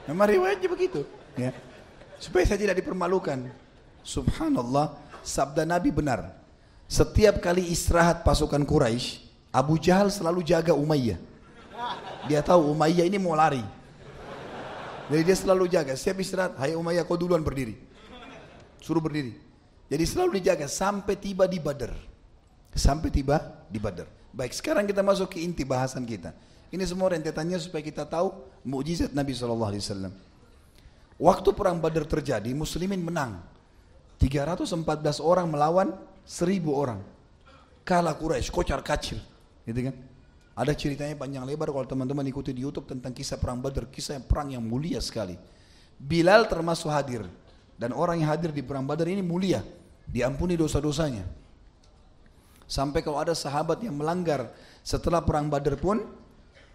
[0.09, 1.05] Memang riwayatnya begitu.
[1.37, 1.53] Ya.
[2.17, 3.45] Supaya saya tidak dipermalukan.
[4.01, 6.33] Subhanallah, sabda Nabi benar.
[6.89, 9.21] Setiap kali istirahat pasukan Quraisy,
[9.53, 11.21] Abu Jahal selalu jaga Umayyah.
[12.25, 13.61] Dia tahu Umayyah ini mau lari.
[15.13, 15.93] Jadi dia selalu jaga.
[15.93, 17.77] Setiap istirahat, hai Umayyah kau duluan berdiri.
[18.81, 19.37] Suruh berdiri.
[19.89, 21.93] Jadi selalu dijaga sampai tiba di Badar.
[22.73, 24.09] Sampai tiba di Badar.
[24.33, 26.33] Baik, sekarang kita masuk ke inti bahasan kita.
[26.69, 28.29] Ini semua rentetannya supaya kita tahu
[28.61, 30.13] mukjizat Nabi SAW.
[31.19, 33.41] Waktu perang Badar terjadi, muslimin menang.
[34.21, 35.91] 314 orang melawan
[36.23, 37.01] 1000 orang.
[37.81, 39.17] Kalah Quraisy, kocar kacir.
[39.65, 39.95] Gitu kan?
[40.59, 44.25] Ada ceritanya panjang lebar kalau teman-teman ikuti di YouTube tentang kisah perang Badar, kisah yang
[44.27, 45.39] perang yang mulia sekali.
[45.95, 47.23] Bilal termasuk hadir
[47.79, 49.63] dan orang yang hadir di perang Badar ini mulia,
[50.03, 51.23] diampuni dosa-dosanya.
[52.67, 54.51] Sampai kalau ada sahabat yang melanggar
[54.83, 56.03] setelah perang Badar pun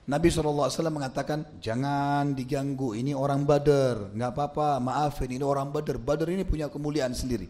[0.05, 4.13] Nabi SAW mengatakan jangan diganggu ini orang Badar.
[4.13, 5.97] Nggak apa-apa maafin ini orang Badar.
[5.97, 7.49] Badar ini punya kemuliaan sendiri.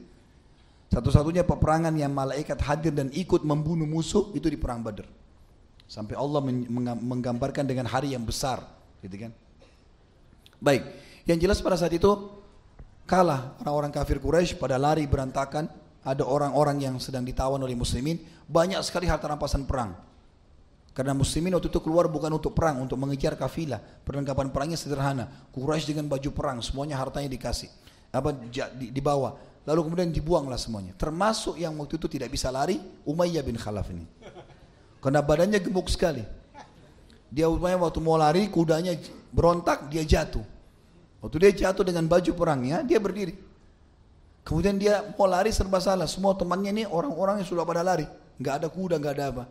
[0.94, 5.10] Satu-satunya peperangan yang malaikat hadir dan ikut membunuh musuh itu di perang Badar.
[5.90, 6.38] Sampai Allah
[7.02, 8.62] menggambarkan dengan hari yang besar,
[9.02, 9.34] gitu kan?
[10.62, 10.86] Baik,
[11.26, 12.08] yang jelas pada saat itu
[13.04, 15.66] kalah orang-orang kafir Quraisy pada lari berantakan,
[16.06, 18.16] ada orang-orang yang sedang ditawan oleh muslimin,
[18.46, 19.98] banyak sekali harta rampasan perang.
[20.94, 23.82] Karena muslimin waktu itu keluar bukan untuk perang, untuk mengejar kafilah.
[24.06, 25.26] Perlengkapan perangnya sederhana.
[25.50, 27.66] Quraisy dengan baju perang, semuanya hartanya dikasih.
[28.14, 28.30] Apa
[28.78, 29.34] dibawa.
[29.66, 30.94] Lalu kemudian dibuanglah semuanya.
[30.94, 34.06] Termasuk yang waktu itu tidak bisa lari, Umayyah bin Khalaf ini.
[35.02, 36.22] Karena badannya gemuk sekali.
[37.26, 38.94] Dia upaya waktu mau lari, kudanya
[39.34, 40.46] berontak, dia jatuh.
[41.18, 43.34] Waktu dia jatuh dengan baju perangnya, dia berdiri.
[44.46, 46.06] Kemudian dia mau lari serba salah.
[46.06, 48.06] Semua temannya ini orang-orang yang sudah pada lari.
[48.38, 49.44] Nggak ada kuda, nggak ada apa.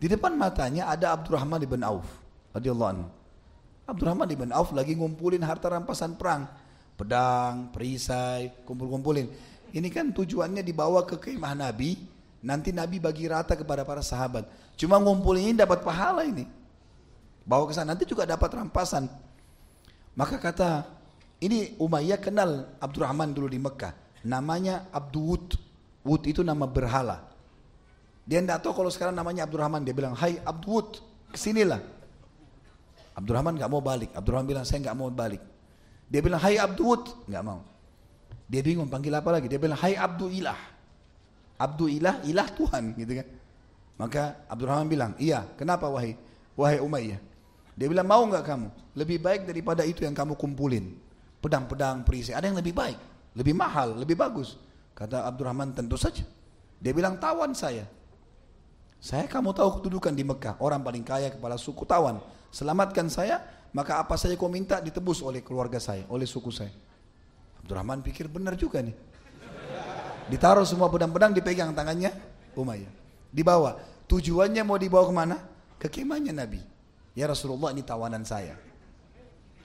[0.00, 2.08] Di depan matanya ada Abdurrahman ibn Auf.
[2.56, 3.06] Radiyallahu anhu.
[3.84, 6.48] Abdurrahman ibn Auf lagi ngumpulin harta rampasan perang.
[6.96, 9.28] Pedang, perisai, kumpul-kumpulin.
[9.76, 12.00] Ini kan tujuannya dibawa ke kemah Nabi.
[12.40, 14.48] Nanti Nabi bagi rata kepada para sahabat.
[14.80, 16.48] Cuma ngumpulin ini dapat pahala ini.
[17.44, 19.04] Bawa ke sana nanti juga dapat rampasan.
[20.16, 20.88] Maka kata
[21.44, 23.92] ini Umayyah kenal Abdurrahman dulu di Mekah.
[24.24, 25.56] Namanya Abdul
[26.04, 27.29] Wud itu nama berhala.
[28.30, 29.82] Dia tidak tahu kalau sekarang namanya Abdurrahman.
[29.82, 30.94] Dia bilang, Hai Abdul
[31.34, 31.82] ke sinilah.
[33.18, 34.14] Abdurrahman nggak mau balik.
[34.14, 35.42] Abdurrahman bilang, saya nggak mau balik.
[36.06, 37.66] Dia bilang, Hai Abdul nggak mau.
[38.46, 39.50] Dia bingung panggil apa lagi.
[39.50, 40.58] Dia bilang, Hai Abdul Ilah.
[41.58, 43.26] Abdul Ilah, ilah Tuhan gitu kan.
[44.00, 46.16] Maka Abdurrahman bilang, iya kenapa wahai
[46.56, 47.20] wahai Umayyah?
[47.76, 48.68] Dia bilang mau nggak kamu?
[48.96, 50.96] Lebih baik daripada itu yang kamu kumpulin.
[51.44, 52.96] Pedang-pedang, perisai, ada yang lebih baik,
[53.36, 54.56] lebih mahal, lebih bagus.
[54.96, 56.24] Kata Abdurrahman tentu saja.
[56.80, 57.84] Dia bilang tawan saya.
[59.00, 62.20] Saya kamu tahu kedudukan di Mekah, orang paling kaya kepala suku tawan.
[62.52, 63.40] Selamatkan saya,
[63.72, 66.68] maka apa saja kau minta ditebus oleh keluarga saya, oleh suku saya.
[67.64, 68.92] Abdurrahman pikir benar juga nih.
[70.28, 72.12] Ditaruh semua pedang-pedang dipegang tangannya
[72.54, 72.92] Umayyah.
[73.32, 73.80] Dibawa.
[74.04, 75.36] Tujuannya mau dibawa ke mana?
[75.80, 76.60] Ke kemahnya Nabi.
[77.16, 78.58] Ya Rasulullah ini tawanan saya.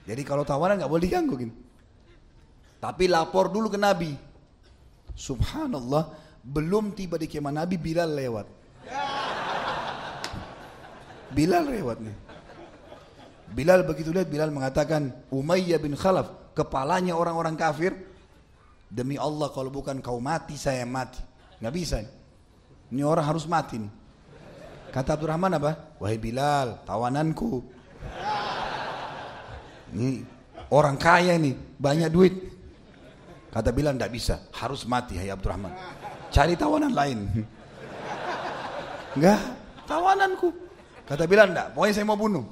[0.06, 1.54] Jadi kalau tawanan nggak boleh diganggu gini.
[2.78, 4.14] Tapi lapor dulu ke Nabi.
[5.18, 6.14] Subhanallah,
[6.46, 8.46] belum tiba di kemah Nabi Bilal lewat.
[11.36, 12.16] Bilal lewat nih.
[13.52, 17.92] Bilal begitu lihat Bilal mengatakan Umayyah bin Khalaf kepalanya orang-orang kafir
[18.88, 21.20] demi Allah kalau bukan kau mati saya mati
[21.62, 22.02] nggak bisa
[22.90, 23.92] ini orang harus mati nih
[24.96, 26.00] Kata Abdurrahman apa?
[26.00, 27.60] Wahai Bilal, tawananku.
[29.92, 30.24] Ini
[30.72, 32.32] orang kaya nih, banyak duit.
[33.52, 35.72] Kata Bilal tidak bisa, harus mati hai Abdurrahman.
[36.32, 37.28] Cari tawanan lain.
[39.20, 39.40] Enggak,
[39.84, 40.48] tawananku.
[41.06, 42.44] Kata Bilal enggak, pokoknya saya mau bunuh.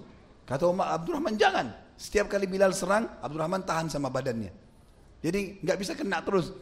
[0.47, 1.75] Kata Umar Abdurrahman jangan.
[1.99, 4.55] Setiap kali Bilal serang, Abdurrahman tahan sama badannya.
[5.21, 6.55] Jadi nggak bisa kena terus.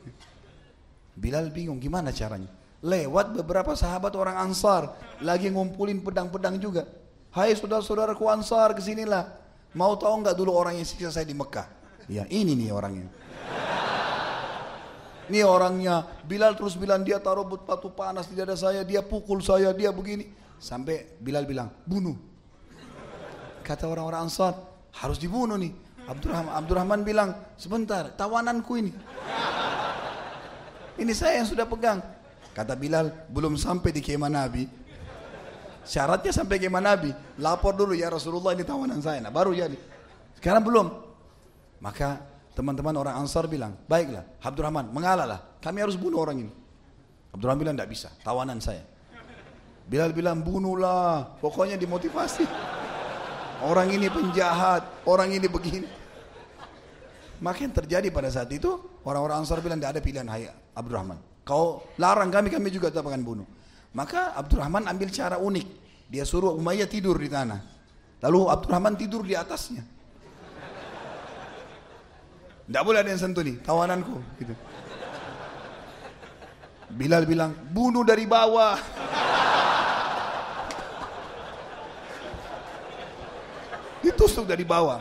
[1.13, 2.49] Bilal bingung gimana caranya
[2.83, 4.91] lewat beberapa sahabat orang Ansar
[5.23, 6.85] lagi ngumpulin pedang-pedang juga.
[7.31, 9.39] Hai saudara-saudaraku Ansar ke sinilah.
[9.73, 11.65] Mau tahu nggak dulu orang yang siksa saya di Mekah?
[12.11, 13.09] Ya ini nih orangnya.
[15.31, 16.05] Ini orangnya.
[16.27, 20.29] Bilal terus bilang dia taruh batu panas di dada saya, dia pukul saya, dia begini.
[20.63, 22.15] Sampai Bilal bilang bunuh.
[23.67, 24.55] Kata orang-orang Ansar
[24.95, 25.75] harus dibunuh nih.
[26.07, 28.95] Abdurrahman, Abdurrahman bilang sebentar tawananku ini.
[31.03, 31.99] Ini saya yang sudah pegang.
[32.55, 34.71] Kata Bilal, belum sampai di kemah Nabi.
[35.83, 37.11] Syaratnya sampai kemah Nabi.
[37.43, 39.19] Lapor dulu ya Rasulullah ini tawanan saya.
[39.19, 39.75] Nah, baru jadi.
[40.39, 40.87] Sekarang belum.
[41.83, 42.23] Maka
[42.55, 45.59] teman-teman orang Ansar bilang, baiklah Abdurrahman mengalahlah.
[45.59, 46.53] Kami harus bunuh orang ini.
[47.35, 48.92] Abdurrahman bilang tidak bisa, tawanan saya.
[49.87, 52.47] Bilal bilang bunuhlah, pokoknya dimotivasi.
[53.63, 55.89] Orang ini penjahat, orang ini begini.
[57.43, 61.19] Maka yang terjadi pada saat itu orang-orang Ansar bilang tidak ada pilihan hai Abdurrahman.
[61.43, 63.47] Kau larang kami, kami juga tetap akan bunuh.
[63.93, 65.67] Maka Abdurrahman ambil cara unik.
[66.07, 67.61] Dia suruh Umayyah tidur di tanah.
[68.23, 69.83] Lalu Abdurrahman tidur di atasnya.
[72.63, 74.17] Tidak boleh ada yang sentuh nih, tawananku.
[74.39, 74.55] Gitu.
[76.95, 78.79] Bilal bilang, bunuh dari bawah.
[84.03, 85.01] Ditusuk dari bawah.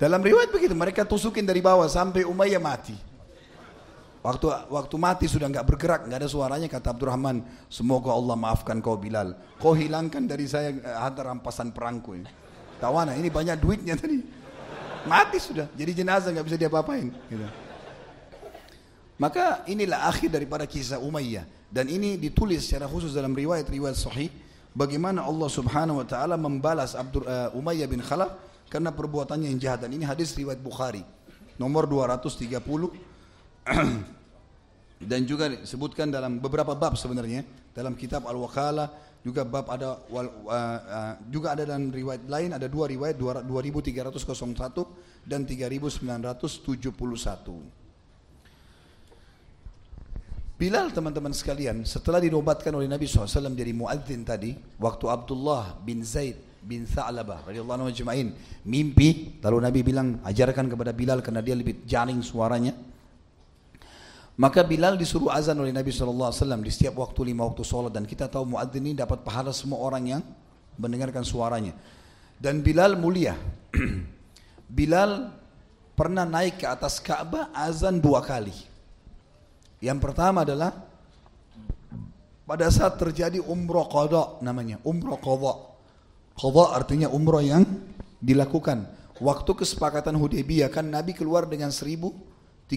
[0.00, 2.96] Dalam riwayat begitu, mereka tusukin dari bawah sampai Umayyah mati.
[4.20, 7.40] Waktu waktu mati sudah nggak bergerak, nggak ada suaranya kata Abdurrahman,
[7.72, 9.32] semoga Allah maafkan kau Bilal.
[9.56, 12.28] Kau hilangkan dari saya eh, harta rampasan perangku ini.
[12.76, 14.20] Tawana, ini banyak duitnya tadi.
[15.08, 17.08] Mati sudah, jadi jenazah nggak bisa diapa-apain.
[17.08, 17.46] Gitu.
[19.20, 24.32] Maka inilah akhir daripada kisah Umayyah dan ini ditulis secara khusus dalam riwayat-riwayat sahih
[24.74, 28.30] bagaimana Allah Subhanahu wa taala membalas Abdur, uh, Umayyah bin Khalaf
[28.70, 29.80] karena perbuatannya yang jahat.
[29.86, 31.04] Dan ini hadis riwayat Bukhari
[31.60, 32.48] nomor 230
[35.10, 37.44] dan juga disebutkan dalam beberapa bab sebenarnya
[37.76, 38.90] dalam kitab Al-Wakalah
[39.20, 44.08] juga bab ada uh, uh, juga ada dalam riwayat lain ada dua riwayat 2301
[45.28, 47.79] dan 3971
[50.60, 56.36] Bilal teman-teman sekalian setelah dinobatkan oleh Nabi SAW jadi muadzin tadi waktu Abdullah bin Zaid
[56.60, 58.36] bin Tha'labah radhiyallahu anhu ajma'in
[58.68, 62.76] mimpi lalu Nabi bilang ajarkan kepada Bilal karena dia lebih jaring suaranya.
[64.36, 66.28] Maka Bilal disuruh azan oleh Nabi SAW
[66.60, 70.20] di setiap waktu lima waktu sholat dan kita tahu muadzin ini dapat pahala semua orang
[70.20, 70.22] yang
[70.76, 71.72] mendengarkan suaranya.
[72.36, 73.32] Dan Bilal mulia.
[74.76, 75.32] Bilal
[75.96, 78.69] pernah naik ke atas Ka'bah azan dua kali
[79.80, 80.76] yang pertama adalah
[82.44, 85.52] pada saat terjadi umroh qadha namanya, umroh qadha.
[86.36, 87.64] Qadha artinya umroh yang
[88.20, 88.84] dilakukan.
[89.20, 92.68] Waktu kesepakatan Hudaybiyah kan Nabi keluar dengan 1399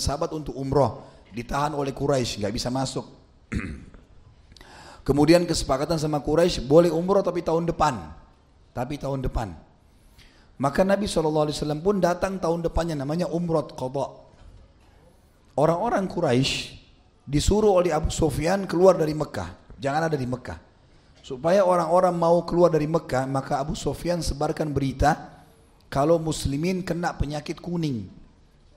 [0.00, 3.04] sahabat untuk umroh, ditahan oleh Quraisy, nggak bisa masuk.
[5.08, 8.00] Kemudian kesepakatan sama Quraisy boleh umroh tapi tahun depan.
[8.72, 9.52] Tapi tahun depan.
[10.62, 11.50] Maka Nabi SAW
[11.82, 14.23] pun datang tahun depannya namanya umroh qadha.
[15.54, 16.74] Orang-orang Quraisy
[17.22, 19.78] disuruh oleh Abu Sufyan keluar dari Mekah.
[19.78, 20.58] Jangan ada di Mekah.
[21.22, 25.30] Supaya orang-orang mau keluar dari Mekah, maka Abu Sufyan sebarkan berita
[25.86, 28.10] kalau muslimin kena penyakit kuning.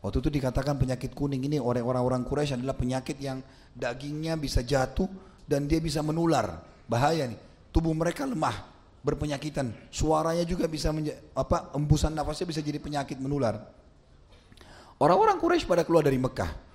[0.05, 3.41] Waktu itu dikatakan penyakit kuning ini orang-orang Quraisy adalah penyakit yang
[3.73, 5.09] dagingnya bisa jatuh
[5.49, 6.61] dan dia bisa menular.
[6.85, 7.41] Bahaya nih.
[7.73, 8.53] Tubuh mereka lemah,
[9.01, 9.73] berpenyakitan.
[9.89, 10.93] Suaranya juga bisa
[11.33, 13.65] apa embusan nafasnya bisa jadi penyakit menular.
[15.01, 16.66] Orang-orang Quraisy pada keluar dari Mekah.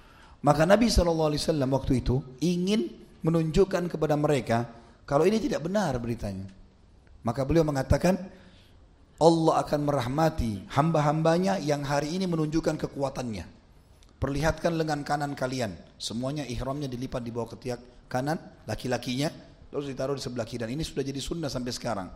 [0.43, 1.39] Maka Nabi SAW
[1.71, 2.91] waktu itu ingin
[3.23, 4.67] menunjukkan kepada mereka
[5.07, 6.51] kalau ini tidak benar beritanya.
[7.23, 8.19] Maka beliau mengatakan
[9.23, 13.47] Allah akan merahmati hamba-hambanya yang hari ini menunjukkan kekuatannya.
[14.19, 15.79] Perlihatkan lengan kanan kalian.
[15.95, 19.31] Semuanya ihramnya dilipat di bawah ketiak kanan, laki-lakinya,
[19.71, 20.67] lalu ditaruh di sebelah kiri.
[20.67, 22.09] Dan ini sudah jadi sunnah sampai sekarang.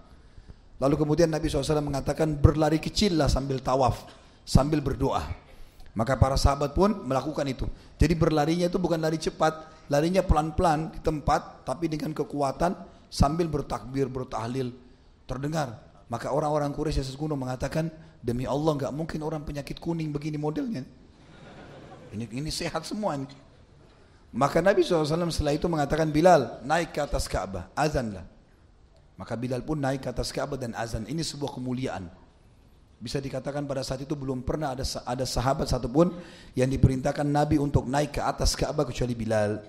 [0.83, 4.07] Lalu kemudian Nabi SAW mengatakan berlari kecillah sambil tawaf,
[4.43, 5.46] sambil berdoa.
[5.97, 7.65] Maka para sahabat pun melakukan itu.
[7.97, 12.77] Jadi berlarinya itu bukan lari cepat, larinya pelan-pelan di tempat, tapi dengan kekuatan
[13.09, 14.77] sambil bertakbir, bertahlil,
[15.25, 15.81] terdengar.
[16.13, 17.89] Maka orang-orang Quraisy yang kuno mengatakan,
[18.21, 20.85] demi Allah nggak mungkin orang penyakit kuning begini modelnya.
[22.13, 23.27] Ini ini sehat semua ini.
[24.37, 28.29] Maka Nabi SAW setelah itu mengatakan Bilal naik ke atas Ka'bah, azanlah.
[29.17, 31.09] Maka Bilal pun naik ke atas Ka'bah dan azan.
[31.09, 32.13] Ini sebuah kemuliaan.
[32.97, 36.17] Bisa dikatakan pada saat itu belum pernah ada ada sahabat satupun
[36.57, 39.61] yang diperintahkan Nabi untuk naik ke atas Ka'bah kecuali Bilal.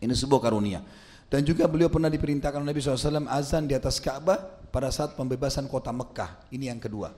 [0.00, 0.80] Ini sebuah karunia.
[1.28, 4.40] Dan juga beliau pernah diperintahkan Nabi SAW azan di atas Ka'bah
[4.72, 6.48] pada saat pembebasan kota Mekah.
[6.48, 7.12] Ini yang kedua.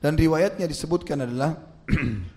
[0.00, 1.56] Dan riwayatnya disebutkan adalah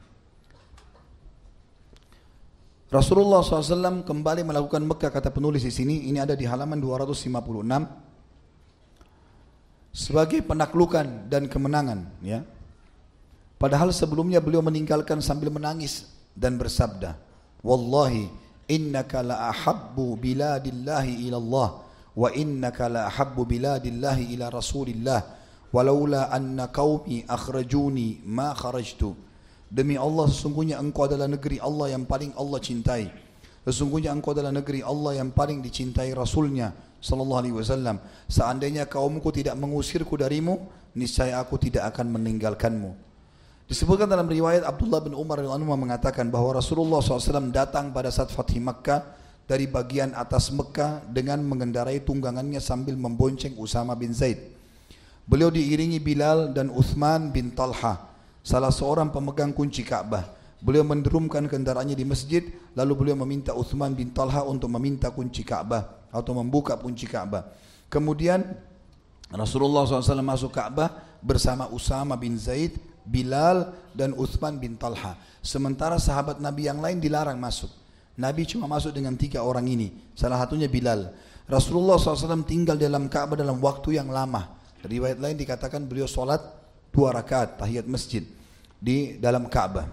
[2.90, 6.12] Rasulullah SAW kembali melakukan Mekah kata penulis di sini.
[6.12, 8.09] Ini ada di halaman 256
[9.90, 12.46] sebagai penaklukan dan kemenangan ya.
[13.60, 17.20] Padahal sebelumnya beliau meninggalkan sambil menangis dan bersabda
[17.60, 18.32] wallahi
[18.72, 21.70] innaka la ahabbu biladillahi ila Allah
[22.16, 25.20] wa innaka la ahabbu biladillahi ila rasulillah
[25.76, 29.14] walaula anna qaumi akhrajuni ma kharajtu.
[29.70, 33.06] Demi Allah sesungguhnya engkau adalah negeri Allah yang paling Allah cintai.
[33.70, 37.98] Sesungguhnya engkau adalah negeri Allah yang paling dicintai rasulnya sallallahu alaihi wasallam
[38.28, 40.60] seandainya kaumku tidak mengusirku darimu
[40.96, 42.92] niscaya aku tidak akan meninggalkanmu.
[43.70, 48.58] Disebutkan dalam riwayat Abdullah bin Umar radhiyallahu mengatakan bahwa Rasulullah SAW datang pada saat Fathih
[48.58, 49.06] Makkah
[49.46, 54.42] dari bagian atas Mekah dengan mengendarai tunggangannya sambil membonceng Usama bin Zaid.
[55.30, 58.10] Beliau diiringi Bilal dan Uthman bin Talha
[58.42, 60.26] salah seorang pemegang kunci Ka'bah.
[60.60, 62.44] Beliau menderumkan kendaraannya di masjid,
[62.74, 67.50] lalu beliau meminta Uthman bin Talha untuk meminta kunci Ka'bah atau membuka kunci Ka'bah.
[67.90, 68.46] Kemudian
[69.30, 70.90] Rasulullah SAW masuk Ka'bah
[71.22, 75.18] bersama Usama bin Zaid, Bilal dan Uthman bin Talha.
[75.42, 77.70] Sementara sahabat Nabi yang lain dilarang masuk.
[78.20, 79.94] Nabi cuma masuk dengan tiga orang ini.
[80.14, 81.14] Salah satunya Bilal.
[81.50, 84.54] Rasulullah SAW tinggal dalam Ka'bah dalam waktu yang lama.
[84.86, 86.40] Riwayat lain dikatakan beliau sholat
[86.94, 88.22] dua rakaat tahiyat masjid
[88.78, 89.88] di dalam Ka'bah.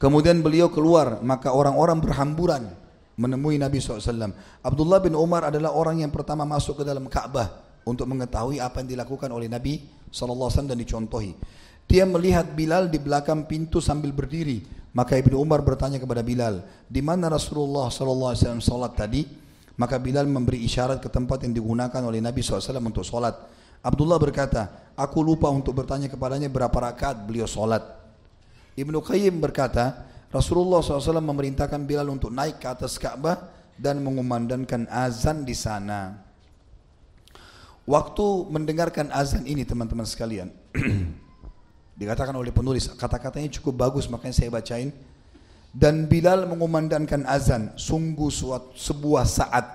[0.00, 2.72] Kemudian beliau keluar, maka orang-orang berhamburan
[3.18, 4.34] menemui Nabi SAW.
[4.62, 7.50] Abdullah bin Umar adalah orang yang pertama masuk ke dalam Ka'bah
[7.88, 9.82] untuk mengetahui apa yang dilakukan oleh Nabi
[10.12, 11.32] SAW dan dicontohi.
[11.90, 14.62] Dia melihat Bilal di belakang pintu sambil berdiri.
[14.90, 19.22] Maka Ibnu Umar bertanya kepada Bilal, di mana Rasulullah SAW salat tadi?
[19.78, 23.38] Maka Bilal memberi isyarat ke tempat yang digunakan oleh Nabi SAW untuk salat.
[23.86, 27.86] Abdullah berkata, aku lupa untuk bertanya kepadanya berapa rakaat beliau salat.
[28.74, 35.42] Ibnu Qayyim berkata, Rasulullah SAW memerintahkan Bilal untuk naik ke atas Ka'bah dan mengumandangkan azan
[35.42, 36.22] di sana.
[37.82, 40.54] Waktu mendengarkan azan ini teman-teman sekalian,
[42.00, 44.94] dikatakan oleh penulis, kata-katanya cukup bagus makanya saya bacain.
[45.74, 49.66] Dan Bilal mengumandangkan azan, sungguh suatu, sebuah saat,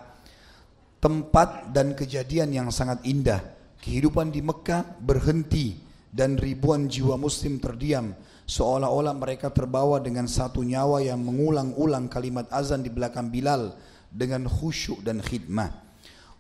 [1.04, 3.44] tempat dan kejadian yang sangat indah.
[3.84, 5.76] Kehidupan di Mekah berhenti
[6.16, 8.16] dan ribuan jiwa muslim terdiam
[8.46, 13.74] seolah-olah mereka terbawa dengan satu nyawa yang mengulang-ulang kalimat azan di belakang Bilal
[14.10, 15.70] dengan khusyuk dan khidmah.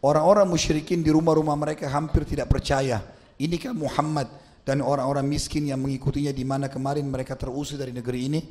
[0.06, 3.02] Orang-orang musyrikin di rumah-rumah mereka hampir tidak percaya.
[3.41, 4.30] Inikah Muhammad
[4.61, 8.41] dan orang-orang miskin yang mengikutinya di mana kemarin mereka terusir dari negeri ini?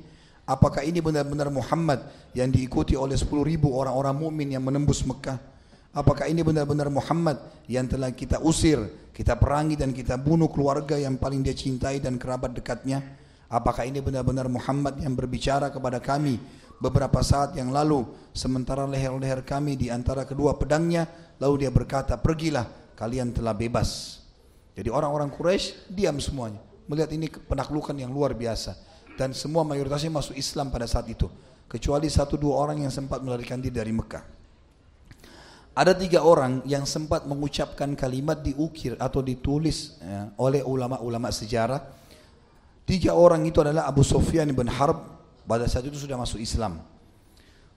[0.45, 2.05] Apakah ini benar-benar Muhammad
[2.37, 5.41] yang diikuti oleh 10 ribu orang-orang mukmin yang menembus Mekah?
[5.95, 7.39] Apakah ini benar-benar Muhammad
[7.71, 8.83] yang telah kita usir,
[9.15, 13.24] kita perangi dan kita bunuh keluarga yang paling dia cintai dan kerabat dekatnya?
[13.49, 16.41] Apakah ini benar-benar Muhammad yang berbicara kepada kami
[16.81, 18.05] beberapa saat yang lalu
[18.35, 21.07] sementara leher-leher kami di antara kedua pedangnya
[21.39, 22.67] lalu dia berkata pergilah
[22.99, 24.21] kalian telah bebas.
[24.75, 26.59] Jadi orang-orang Quraisy diam semuanya
[26.91, 28.77] melihat ini penaklukan yang luar biasa.
[29.15, 31.31] Dan semua mayoritasnya masuk Islam pada saat itu
[31.71, 34.35] kecuali satu dua orang yang sempat melarikan diri dari Mekah.
[35.75, 41.83] Ada tiga orang yang sempat mengucapkan kalimat diukir atau ditulis ya, oleh ulama-ulama sejarah
[42.85, 45.01] Tiga orang itu adalah Abu Sufyan bin Harb
[45.49, 46.85] pada saat itu sudah masuk Islam.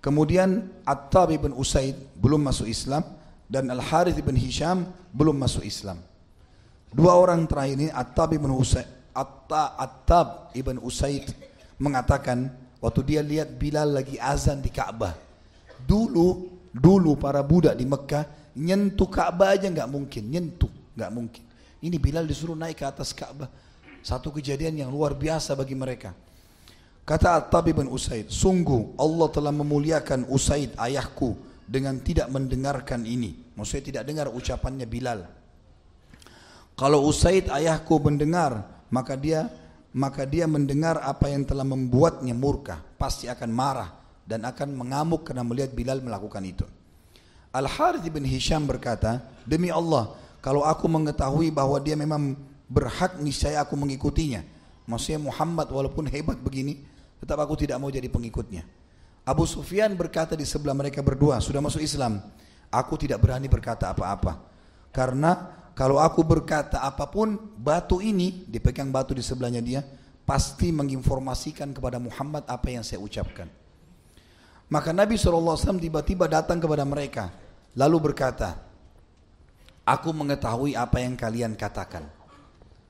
[0.03, 3.03] Kemudian Attab bin Usaid belum masuk Islam
[3.47, 5.99] dan Al Harith bin Hisham belum masuk Islam.
[6.91, 11.33] Dua orang terakhir ini Attab bin Usaid Atta, Attab ibn Usaid
[11.81, 15.17] mengatakan waktu dia lihat Bilal lagi azan di Ka'bah.
[15.81, 21.43] Dulu dulu para budak di Mekah nyentuh Ka'bah aja nggak mungkin, nyentuh nggak mungkin.
[21.81, 23.49] Ini Bilal disuruh naik ke atas Ka'bah
[24.01, 26.13] satu kejadian yang luar biasa bagi mereka.
[27.07, 33.55] Kata At-Tabi bin Usaid, sungguh Allah telah memuliakan Usaid ayahku dengan tidak mendengarkan ini.
[33.55, 35.23] Maksudnya tidak dengar ucapannya Bilal.
[36.75, 39.47] Kalau Usaid ayahku mendengar, maka dia
[39.97, 43.89] maka dia mendengar apa yang telah membuatnya murka, pasti akan marah
[44.27, 46.67] dan akan mengamuk karena melihat Bilal melakukan itu.
[47.55, 50.13] Al Harith bin Hisham berkata, demi Allah,
[50.43, 52.37] kalau aku mengetahui bahwa dia memang
[52.67, 54.43] berhak niscaya aku mengikutinya.
[54.87, 56.83] Maksudnya Muhammad walaupun hebat begini,
[57.19, 58.63] tetap aku tidak mau jadi pengikutnya.
[59.27, 62.23] Abu Sufyan berkata di sebelah mereka berdua, sudah masuk Islam.
[62.71, 64.39] Aku tidak berani berkata apa-apa.
[64.95, 69.83] Karena kalau aku berkata apa pun, batu ini, dipegang batu di sebelahnya dia,
[70.23, 73.51] pasti menginformasikan kepada Muhammad apa yang saya ucapkan.
[74.67, 77.31] Maka Nabi SAW tiba-tiba datang kepada mereka,
[77.75, 78.59] lalu berkata,
[79.87, 82.16] Aku mengetahui apa yang kalian katakan.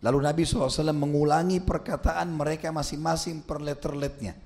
[0.05, 4.37] Lalu Nabi SAW mengulangi perkataan mereka masing-masing per letter-letnya.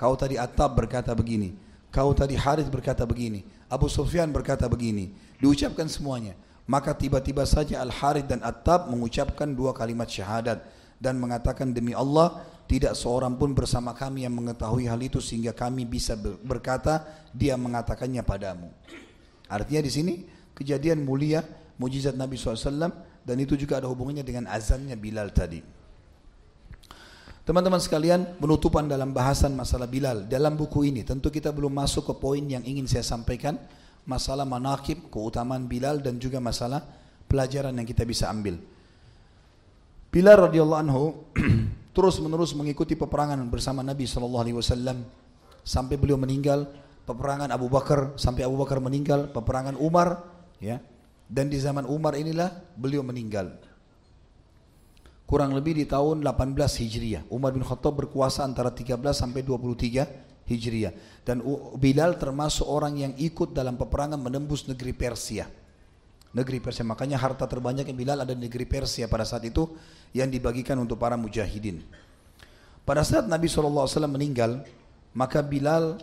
[0.00, 1.52] Kau tadi Attab berkata begini.
[1.92, 3.44] Kau tadi Harith berkata begini.
[3.68, 5.12] Abu Sufyan berkata begini.
[5.38, 6.32] Diucapkan semuanya.
[6.64, 10.64] Maka tiba-tiba saja Al-Harith dan Attab mengucapkan dua kalimat syahadat.
[10.96, 15.84] Dan mengatakan demi Allah tidak seorang pun bersama kami yang mengetahui hal itu sehingga kami
[15.84, 17.04] bisa berkata
[17.36, 18.72] dia mengatakannya padamu.
[19.44, 20.14] Artinya di sini
[20.56, 21.44] kejadian mulia
[21.76, 22.88] mujizat Nabi SAW
[23.24, 25.64] dan itu juga ada hubungannya dengan azannya Bilal tadi.
[27.44, 32.14] Teman-teman sekalian, penutupan dalam bahasan masalah Bilal dalam buku ini tentu kita belum masuk ke
[32.16, 33.60] poin yang ingin saya sampaikan
[34.08, 36.80] masalah manakib, keutamaan Bilal dan juga masalah
[37.28, 38.56] pelajaran yang kita bisa ambil.
[40.08, 41.04] Bilal radhiyallahu anhu
[41.96, 45.04] terus menerus mengikuti peperangan bersama Nabi sallallahu alaihi wasallam
[45.66, 46.64] sampai beliau meninggal,
[47.04, 50.22] peperangan Abu Bakar sampai Abu Bakar meninggal, peperangan Umar,
[50.64, 50.80] ya.
[51.24, 53.52] Dan di zaman Umar inilah beliau meninggal.
[55.24, 57.24] kurang lebih di tahun 18 Hijriah.
[57.32, 60.04] Umar bin Khattab berkuasa antara 13 sampai 23
[60.46, 60.92] Hijriah.
[61.24, 61.40] Dan
[61.80, 65.48] Bilal termasuk orang yang ikut dalam peperangan menembus negeri Persia.
[66.34, 69.70] Negeri Persia, makanya harta terbanyak yang Bilal ada di negeri Persia pada saat itu
[70.12, 71.82] yang dibagikan untuk para mujahidin.
[72.84, 74.60] Pada saat Nabi SAW meninggal,
[75.16, 75.98] maka Bilal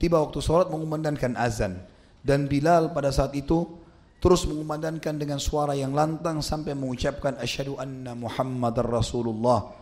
[0.00, 1.78] tiba waktu sholat mengumandangkan azan.
[2.20, 3.79] Dan Bilal pada saat itu
[4.20, 9.72] terus mengumandangkan dengan suara yang lantang sampai mengucapkan asyhadu anna Muhammadar Rasulullah.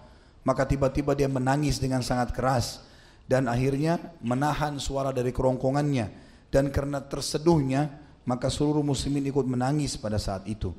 [0.46, 2.80] Maka tiba-tiba dia menangis dengan sangat keras
[3.26, 6.06] dan akhirnya menahan suara dari kerongkongannya
[6.48, 7.90] dan karena terseduhnya
[8.24, 10.72] maka seluruh muslimin ikut menangis pada saat itu.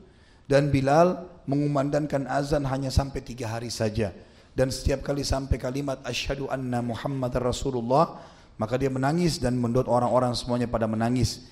[0.49, 4.09] Dan Bilal mengumandangkan azan hanya sampai tiga hari saja.
[4.55, 8.17] Dan setiap kali sampai kalimat asyhadu anna Muhammadar Rasulullah
[8.59, 11.45] maka dia menangis dan mendot orang-orang semuanya pada menangis.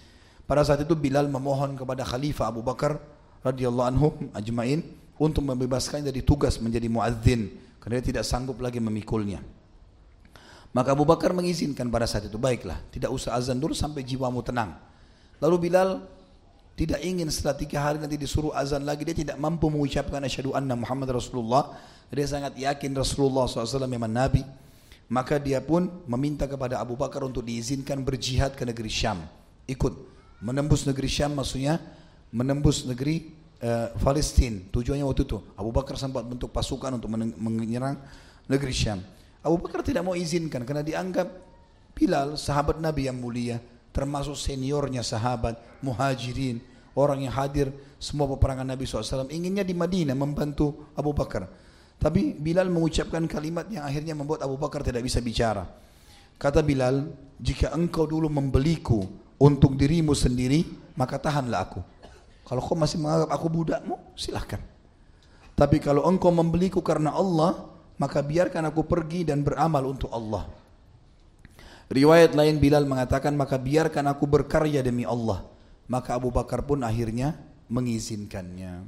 [0.48, 2.96] Pada saat itu Bilal memohon kepada Khalifah Abu Bakar
[3.44, 4.80] radhiyallahu anhu ajmain
[5.20, 7.52] untuk membebaskan dari tugas menjadi muadzin
[7.84, 9.44] karena dia tidak sanggup lagi memikulnya.
[10.72, 14.78] Maka Abu Bakar mengizinkan pada saat itu, baiklah, tidak usah azan dulu sampai jiwamu tenang.
[15.44, 16.06] Lalu Bilal
[16.78, 20.78] tidak ingin setelah tiga hari nanti disuruh azan lagi, dia tidak mampu mengucapkan asyhadu anna
[20.78, 21.74] Muhammad Rasulullah.
[22.08, 24.46] Dia sangat yakin Rasulullah SAW memang Nabi.
[25.08, 29.24] Maka dia pun meminta kepada Abu Bakar untuk diizinkan berjihad ke negeri Syam.
[29.66, 31.82] Ikut menembus negeri Syam maksudnya
[32.34, 33.34] menembus negeri
[33.64, 33.94] uh.
[34.70, 37.10] Tujuannya waktu itu Abu Bakar sempat bentuk pasukan untuk
[37.42, 37.98] menyerang
[38.46, 39.00] negeri Syam.
[39.42, 41.48] Abu Bakar tidak mau izinkan karena dianggap
[41.98, 43.58] Bilal sahabat Nabi yang mulia,
[43.90, 46.62] termasuk seniornya sahabat, muhajirin,
[46.94, 49.26] orang yang hadir semua peperangan Nabi SAW.
[49.34, 51.50] Inginnya di Madinah membantu Abu Bakar.
[51.98, 55.66] Tapi Bilal mengucapkan kalimat yang akhirnya membuat Abu Bakar tidak bisa bicara.
[56.38, 57.10] Kata Bilal,
[57.42, 59.02] jika engkau dulu membeliku
[59.38, 60.66] untuk dirimu sendiri,
[60.98, 61.82] maka tahanlah aku.
[62.46, 64.62] Kalau kau masih menganggap aku budakmu, silahkan.
[65.58, 67.66] Tapi kalau engkau membeliku karena Allah,
[67.98, 70.46] maka biarkan aku pergi dan beramal untuk Allah.
[71.88, 75.44] Riwayat lain Bilal mengatakan, maka biarkan aku berkarya demi Allah.
[75.88, 77.34] Maka Abu Bakar pun akhirnya
[77.72, 78.84] mengizinkannya.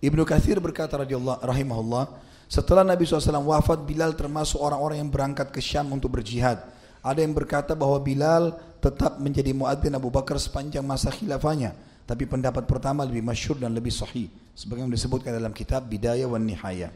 [0.00, 2.04] Ibnu Kathir berkata radhiyallahu rahimahullah,
[2.48, 6.60] setelah Nabi SAW wafat, Bilal termasuk orang-orang yang berangkat ke Syam untuk berjihad.
[7.04, 11.76] Ada yang berkata bahwa Bilal tetap menjadi muadzin Abu Bakar sepanjang masa khilafahnya.
[12.08, 14.32] Tapi pendapat pertama lebih masyur dan lebih sahih.
[14.56, 16.88] Sebagaimana disebutkan dalam kitab Bidayah wan Nihaya.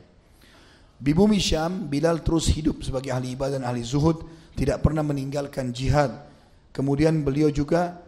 [0.96, 4.24] Di bumi Syam, Bilal terus hidup sebagai ahli ibadah dan ahli zuhud.
[4.56, 6.24] Tidak pernah meninggalkan jihad.
[6.72, 8.00] Kemudian beliau juga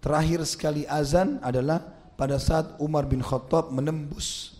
[0.00, 1.84] terakhir sekali azan adalah
[2.16, 4.56] pada saat Umar bin Khattab menembus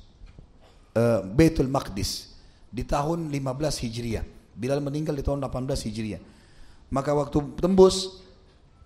[0.93, 2.36] uh, Baitul Maqdis
[2.69, 4.24] di tahun 15 Hijriah.
[4.52, 6.20] Bilal meninggal di tahun 18 Hijriah.
[6.93, 8.20] Maka waktu tembus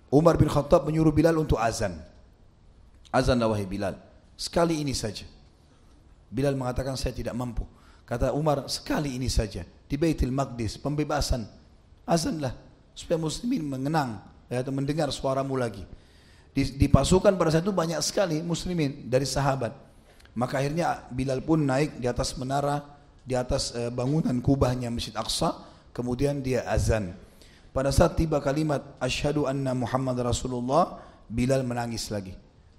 [0.06, 1.98] Umar bin Khattab menyuruh Bilal untuk azan.
[3.10, 3.98] Azan wahai Bilal.
[4.38, 5.26] Sekali ini saja.
[6.30, 7.66] Bilal mengatakan saya tidak mampu.
[8.06, 9.66] Kata Umar sekali ini saja.
[9.66, 11.50] Di Baitul Maqdis pembebasan.
[12.06, 12.54] Azanlah
[12.94, 15.82] supaya muslimin mengenang ya, atau mendengar suaramu lagi.
[16.56, 19.74] Di, pasukan pada saat itu banyak sekali muslimin dari sahabat.
[20.32, 22.80] Maka akhirnya Bilal pun naik di atas menara,
[23.26, 25.52] di atas uh, bangunan kubahnya Masjid Aqsa,
[25.90, 27.12] kemudian dia azan.
[27.76, 30.96] Pada saat tiba kalimat asyhadu anna Muhammad Rasulullah,
[31.28, 32.32] Bilal menangis lagi.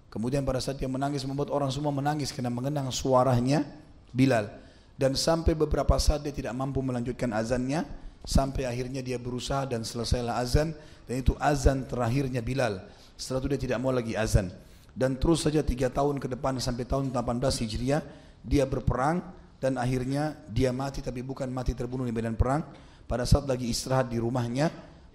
[0.10, 3.61] Kemudian pada saat dia menangis membuat orang semua menangis karena mengenang suaranya
[4.10, 4.49] Bilal.
[4.98, 7.86] Dan sampai beberapa saat dia tidak mampu melanjutkan azannya
[8.26, 10.74] sampai akhirnya dia berusaha dan selesailah azan
[11.06, 12.82] dan itu azan terakhirnya Bilal.
[13.22, 14.49] Setelah itu dia tidak mau lagi azan.
[14.98, 18.02] Dan terus saja tiga tahun ke depan sampai tahun 18 Hijriah
[18.41, 19.22] dia berperang
[19.61, 22.65] dan akhirnya dia mati tapi bukan mati terbunuh di medan perang
[23.07, 24.68] pada saat lagi istirahat di rumahnya,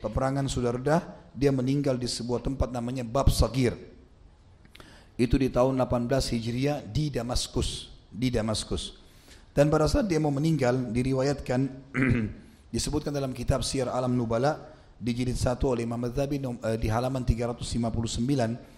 [0.03, 0.99] peperangan sudah reda,
[1.31, 3.79] dia meninggal di sebuah tempat namanya Bab Sagir.
[5.15, 8.99] Itu di tahun 18 Hijriah di Damaskus, di Damaskus.
[9.55, 11.61] Dan pada saat dia mau meninggal, diriwayatkan
[12.75, 17.23] disebutkan dalam kitab Syiar Alam Nubala di jilid 1 oleh Imam Madhabi eh, di halaman
[17.23, 18.73] 359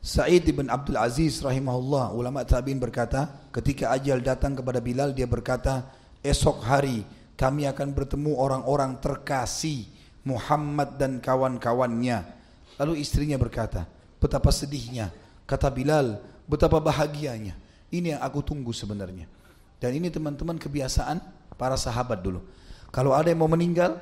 [0.00, 5.92] Sa'id bin Abdul Aziz rahimahullah ulama tabi'in berkata ketika ajal datang kepada Bilal dia berkata
[6.24, 7.04] esok hari
[7.36, 12.24] kami akan bertemu orang-orang terkasih Muhammad dan kawan-kawannya.
[12.76, 13.84] Lalu istrinya berkata,
[14.20, 15.12] betapa sedihnya.
[15.48, 17.56] Kata Bilal, betapa bahagianya.
[17.90, 19.26] Ini yang aku tunggu sebenarnya.
[19.80, 21.18] Dan ini teman-teman kebiasaan
[21.56, 22.44] para sahabat dulu.
[22.92, 23.98] Kalau ada yang mau meninggal,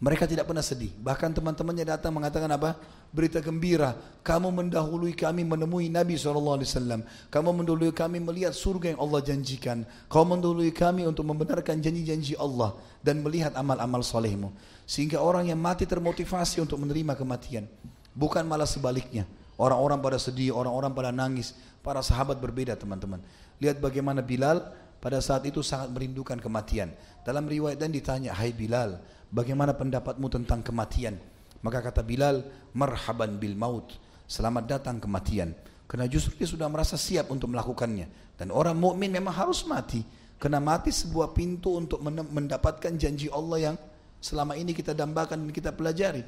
[0.00, 0.96] mereka tidak pernah sedih.
[0.96, 2.72] Bahkan teman-temannya datang mengatakan apa?
[3.12, 3.92] Berita gembira.
[4.24, 7.04] Kamu mendahului kami menemui Nabi SAW.
[7.28, 9.84] Kamu mendahului kami melihat surga yang Allah janjikan.
[10.08, 12.80] Kamu mendahului kami untuk membenarkan janji-janji Allah.
[13.04, 14.48] Dan melihat amal-amal solehmu.
[14.88, 17.68] Sehingga orang yang mati termotivasi untuk menerima kematian.
[18.16, 19.28] Bukan malah sebaliknya.
[19.60, 21.52] Orang-orang pada sedih, orang-orang pada nangis.
[21.84, 23.20] Para sahabat berbeda teman-teman.
[23.60, 24.64] Lihat bagaimana Bilal
[24.96, 26.88] pada saat itu sangat merindukan kematian.
[27.20, 28.96] Dalam riwayat dan ditanya, Hai Bilal,
[29.30, 31.16] bagaimana pendapatmu tentang kematian?
[31.60, 32.44] Maka kata Bilal,
[32.76, 33.96] marhaban bil maut.
[34.30, 35.54] Selamat datang kematian.
[35.90, 38.38] Karena justru dia sudah merasa siap untuk melakukannya.
[38.38, 40.06] Dan orang mukmin memang harus mati.
[40.40, 43.76] Karena mati sebuah pintu untuk mendapatkan janji Allah yang
[44.22, 46.24] selama ini kita dambakan dan kita pelajari.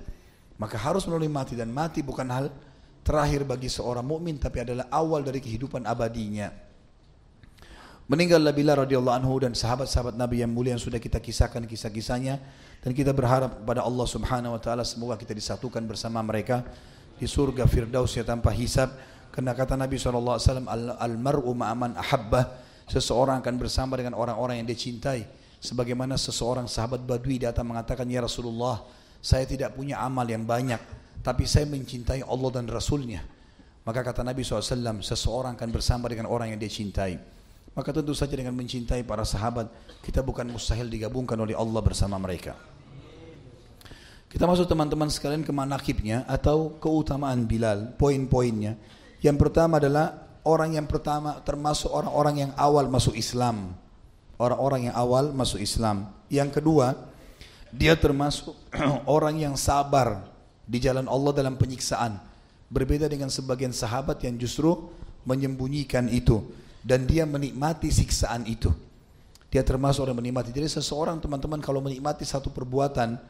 [0.60, 2.46] Maka harus melalui mati dan mati bukan hal
[3.00, 6.52] terakhir bagi seorang mukmin tapi adalah awal dari kehidupan abadinya.
[8.10, 12.42] Meninggallah Bilal radhiyallahu anhu dan sahabat-sahabat Nabi yang mulia yang sudah kita kisahkan kisah-kisahnya.
[12.82, 16.66] Dan kita berharap kepada Allah Subhanahu wa taala semoga kita disatukan bersama mereka
[17.14, 18.90] di surga firdaus ya tanpa hisab.
[19.30, 20.66] Karena kata Nabi SAW
[20.98, 22.58] al mar'u ma'aman ahabbah.
[22.90, 25.22] Seseorang akan bersama dengan orang-orang yang dia cintai.
[25.62, 28.82] Sebagaimana seseorang sahabat badui datang mengatakan ya Rasulullah
[29.22, 30.82] saya tidak punya amal yang banyak
[31.22, 33.22] tapi saya mencintai Allah dan Rasulnya.
[33.86, 37.41] Maka kata Nabi SAW seseorang akan bersama dengan orang yang dia cintai
[37.72, 39.68] maka tentu saja dengan mencintai para sahabat
[40.04, 42.56] kita bukan mustahil digabungkan oleh Allah bersama mereka
[44.32, 48.76] kita masuk teman-teman sekalian ke manakibnya atau keutamaan Bilal poin-poinnya
[49.24, 53.76] yang pertama adalah orang yang pertama termasuk orang-orang yang awal masuk Islam
[54.42, 56.10] orang-orang yang awal masuk Islam.
[56.26, 56.98] Yang kedua,
[57.70, 58.58] dia termasuk
[59.06, 60.26] orang yang sabar
[60.66, 62.18] di jalan Allah dalam penyiksaan.
[62.72, 64.74] Berbeda dengan sebagian sahabat yang justru
[65.22, 66.42] menyembunyikan itu
[66.82, 68.70] dan dia menikmati siksaan itu.
[69.48, 70.50] Dia termasuk orang menikmati.
[70.50, 73.20] Jadi seseorang teman-teman kalau menikmati satu perbuatan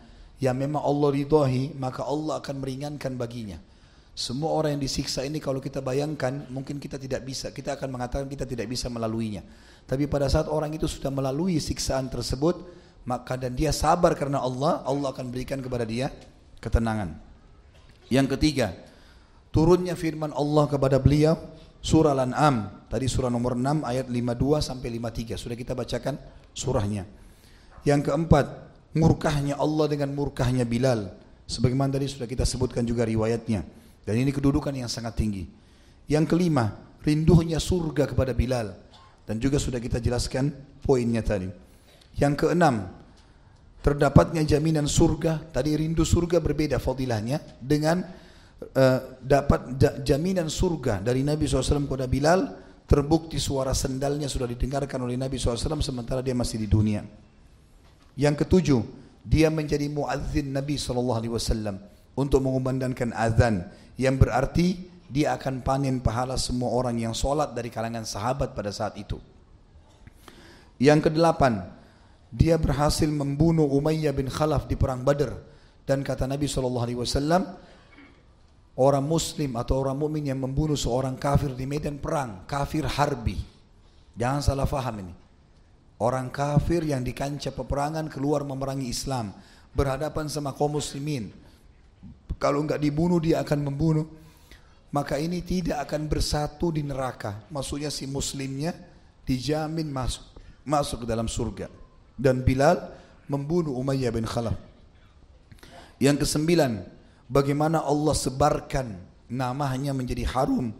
[0.40, 3.60] yang memang Allah ridhoi, maka Allah akan meringankan baginya.
[4.12, 8.28] Semua orang yang disiksa ini kalau kita bayangkan mungkin kita tidak bisa, kita akan mengatakan
[8.28, 9.40] kita tidak bisa melaluinya.
[9.88, 12.60] Tapi pada saat orang itu sudah melalui siksaan tersebut,
[13.08, 16.12] maka dan dia sabar karena Allah, Allah akan berikan kepada dia
[16.60, 17.18] ketenangan.
[18.12, 18.76] Yang ketiga,
[19.48, 21.34] turunnya firman Allah kepada beliau
[21.82, 25.34] surah Al-An'am, tadi surah nomor 6 ayat 52 sampai 53.
[25.34, 26.14] Sudah kita bacakan
[26.54, 27.04] surahnya.
[27.82, 28.46] Yang keempat,
[28.94, 31.10] murkahnya Allah dengan murkahnya Bilal.
[31.50, 33.66] Sebagaimana tadi sudah kita sebutkan juga riwayatnya.
[34.06, 35.44] Dan ini kedudukan yang sangat tinggi.
[36.06, 38.78] Yang kelima, rindunya surga kepada Bilal.
[39.26, 41.50] Dan juga sudah kita jelaskan poinnya tadi.
[42.18, 42.90] Yang keenam,
[43.82, 45.50] terdapatnya jaminan surga.
[45.50, 48.06] Tadi rindu surga berbeda fadilahnya dengan
[48.70, 49.74] uh, dapat
[50.06, 52.40] jaminan surga dari Nabi SAW kepada Bilal
[52.86, 57.02] terbukti suara sendalnya sudah didengarkan oleh Nabi SAW sementara dia masih di dunia.
[58.14, 58.80] Yang ketujuh,
[59.24, 61.78] dia menjadi muadzin Nabi SAW
[62.12, 63.64] untuk mengumandangkan azan
[63.96, 68.96] yang berarti dia akan panen pahala semua orang yang sholat dari kalangan sahabat pada saat
[68.96, 69.20] itu.
[70.80, 71.68] Yang kedelapan,
[72.32, 75.36] dia berhasil membunuh Umayyah bin Khalaf di perang Badr
[75.84, 76.64] dan kata Nabi saw
[78.78, 83.36] orang Muslim atau orang mukmin yang membunuh seorang kafir di medan perang, kafir harbi.
[84.16, 85.14] Jangan salah faham ini.
[86.02, 89.30] Orang kafir yang di kancah peperangan keluar memerangi Islam,
[89.70, 91.30] berhadapan sama kaum muslimin.
[92.42, 94.06] Kalau enggak dibunuh dia akan membunuh
[94.92, 97.40] maka ini tidak akan bersatu di neraka.
[97.48, 98.76] Maksudnya si muslimnya
[99.24, 100.22] dijamin masuk
[100.62, 101.66] masuk ke dalam surga.
[102.14, 102.92] Dan Bilal
[103.26, 104.54] membunuh Umayyah bin Khalaf.
[105.96, 106.84] Yang kesembilan,
[107.28, 108.98] bagaimana Allah sebarkan
[109.32, 110.72] namanya menjadi harum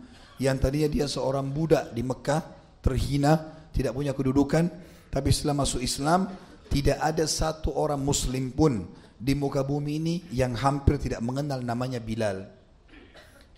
[0.43, 2.43] yang tadinya dia seorang budak di Mekah
[2.83, 3.39] terhina,
[3.71, 4.67] tidak punya kedudukan,
[5.09, 6.27] tapi setelah masuk Islam
[6.67, 8.89] tidak ada satu orang muslim pun
[9.23, 12.49] di muka bumi ini yang hampir tidak mengenal namanya Bilal.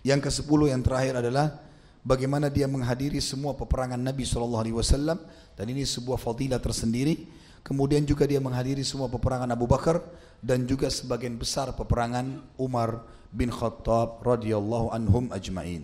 [0.05, 1.57] Yang ke sepuluh yang terakhir adalah
[2.05, 5.17] bagaimana dia menghadiri semua peperangan Nabi SAW
[5.57, 7.25] dan ini sebuah fadilah tersendiri.
[7.65, 10.05] Kemudian juga dia menghadiri semua peperangan Abu Bakar
[10.37, 13.01] dan juga sebagian besar peperangan Umar
[13.33, 15.81] bin Khattab radhiyallahu anhum ajmain.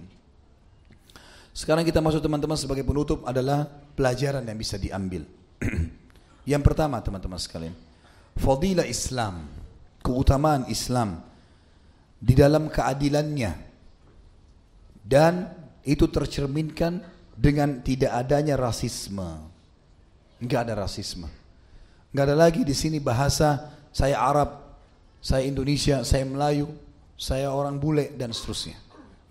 [1.58, 3.66] Sekarang kita masuk teman-teman sebagai penutup adalah
[3.98, 5.26] pelajaran yang bisa diambil.
[6.52, 7.74] yang pertama teman-teman sekalian,
[8.38, 9.50] fadilah Islam,
[10.06, 11.18] keutamaan Islam
[12.22, 13.52] di dalam keadilannya
[15.02, 15.50] dan
[15.82, 17.02] itu tercerminkan
[17.34, 19.50] dengan tidak adanya rasisme.
[20.38, 21.41] Enggak ada rasisme.
[22.12, 24.60] Enggak ada lagi di sini bahasa saya Arab,
[25.24, 26.68] saya Indonesia, saya Melayu,
[27.16, 28.76] saya orang bule dan seterusnya.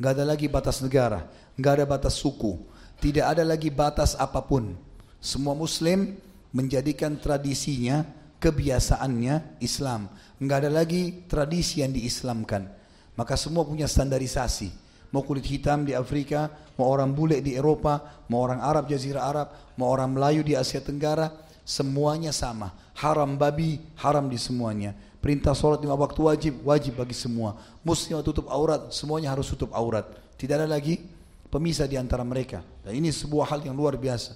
[0.01, 1.29] Enggak ada lagi batas negara,
[1.61, 2.57] enggak ada batas suku,
[3.05, 4.73] tidak ada lagi batas apa pun.
[5.21, 6.17] Semua muslim
[6.57, 8.01] menjadikan tradisinya,
[8.41, 10.09] kebiasaannya Islam.
[10.41, 12.65] Enggak ada lagi tradisi yang diislamkan.
[13.13, 14.73] Maka semua punya standarisasi
[15.11, 19.49] mau kulit hitam di Afrika, mau orang bule di Eropa, mau orang Arab Jazirah Arab,
[19.75, 21.31] mau orang Melayu di Asia Tenggara,
[21.71, 22.75] semuanya sama.
[22.99, 24.99] Haram babi, haram di semuanya.
[25.23, 27.55] Perintah sholat lima waktu wajib, wajib bagi semua.
[27.87, 30.09] Muslim tutup aurat, semuanya harus tutup aurat.
[30.35, 30.99] Tidak ada lagi
[31.47, 32.67] pemisah di antara mereka.
[32.83, 34.35] Dan ini sebuah hal yang luar biasa.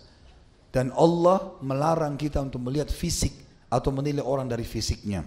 [0.71, 3.35] Dan Allah melarang kita untuk melihat fisik
[3.67, 5.27] atau menilai orang dari fisiknya.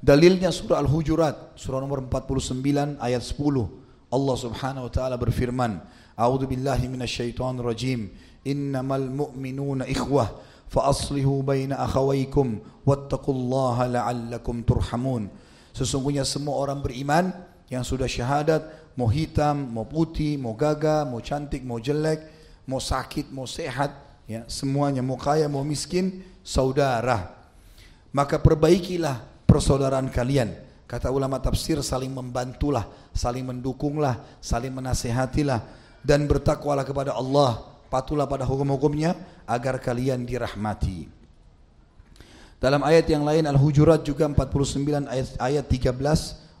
[0.00, 3.66] Dalilnya surah Al-Hujurat, surah nomor 49 ayat 10.
[4.06, 5.82] Allah Subhanahu wa taala berfirman,
[6.14, 8.14] "A'udzu billahi minasyaitonir rajim.
[8.46, 10.30] Innamal mu'minuna ikhwah,
[10.66, 15.30] fa aslihu baina akhawaykum wattaqullaha la'allakum turhamun."
[15.76, 17.30] Sesungguhnya semua orang beriman
[17.68, 18.64] yang sudah syahadat,
[18.96, 22.24] mau hitam, mau putih, mau gagah, mau cantik, mau jelek,
[22.64, 23.92] mau sakit, mau sehat,
[24.24, 27.36] ya, semuanya mau kaya, mau miskin, saudara.
[28.14, 30.64] Maka perbaikilah persaudaraan kalian.
[30.86, 35.60] Kata ulama tafsir saling membantulah, saling mendukunglah, saling menasehatilah
[36.06, 39.14] dan bertakwalah kepada Allah, patulah pada hukum-hukumnya
[39.46, 41.16] agar kalian dirahmati.
[42.56, 45.92] Dalam ayat yang lain Al-Hujurat juga 49 ayat, ayat 13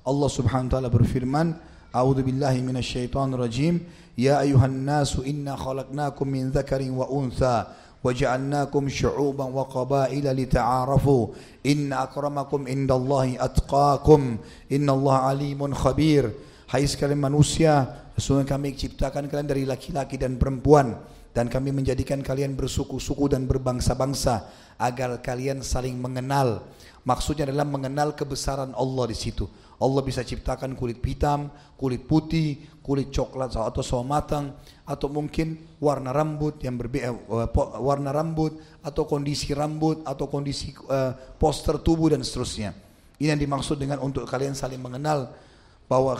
[0.06, 1.56] Allah Subhanahu wa taala berfirman,
[1.90, 3.80] "A'udzu billahi minasyaitonir rajim.
[4.12, 7.72] Ya ayuhan nasu inna khalaqnakum min dzakarin wa untha
[8.04, 11.32] wa ja'alnakum syu'uban wa qabaila lita'arafu.
[11.64, 14.36] Inna akramakum indallahi atqakum.
[14.68, 16.28] Innallaha alimun khabir."
[16.68, 17.88] Hai sekalian manusia,
[18.20, 20.98] sesungguhnya kami ciptakan kalian dari laki-laki dan perempuan
[21.36, 24.48] dan kami menjadikan kalian bersuku-suku dan berbangsa-bangsa
[24.80, 26.64] agar kalian saling mengenal.
[27.04, 29.44] Maksudnya adalah mengenal kebesaran Allah di situ.
[29.76, 34.56] Allah bisa ciptakan kulit hitam, kulit putih, kulit coklat atau sawo matang
[34.88, 37.48] atau mungkin warna rambut yang berbeda eh,
[37.84, 42.72] warna rambut atau kondisi rambut atau kondisi uh, poster tubuh dan seterusnya.
[43.20, 45.36] Ini yang dimaksud dengan untuk kalian saling mengenal
[45.84, 46.16] bahwa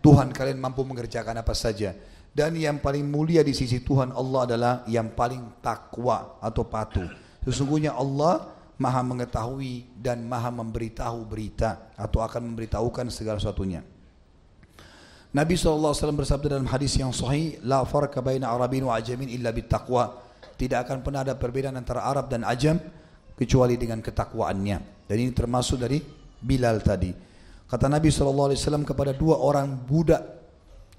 [0.00, 1.92] Tuhan kalian mampu mengerjakan apa saja.
[2.34, 7.06] Dan yang paling mulia di sisi Tuhan Allah adalah yang paling takwa atau patuh.
[7.46, 13.86] Sesungguhnya Allah maha mengetahui dan maha memberitahu berita atau akan memberitahukan segala sesuatunya.
[15.30, 20.22] Nabi SAW bersabda dalam hadis yang sahih, La farka baina Arabin wa ajamin illa bittaqwa.
[20.58, 22.78] Tidak akan pernah ada perbedaan antara Arab dan Ajam
[23.38, 25.06] kecuali dengan ketakwaannya.
[25.06, 25.98] Dan ini termasuk dari
[26.38, 27.10] Bilal tadi.
[27.66, 30.43] Kata Nabi SAW kepada dua orang budak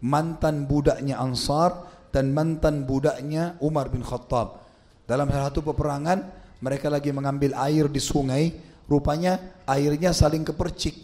[0.04, 4.64] mantan budaknya Ansar dan mantan budaknya Umar bin Khattab.
[5.06, 6.24] Dalam salah satu peperangan
[6.64, 8.56] mereka lagi mengambil air di sungai,
[8.90, 10.96] rupanya airnya saling kepercik.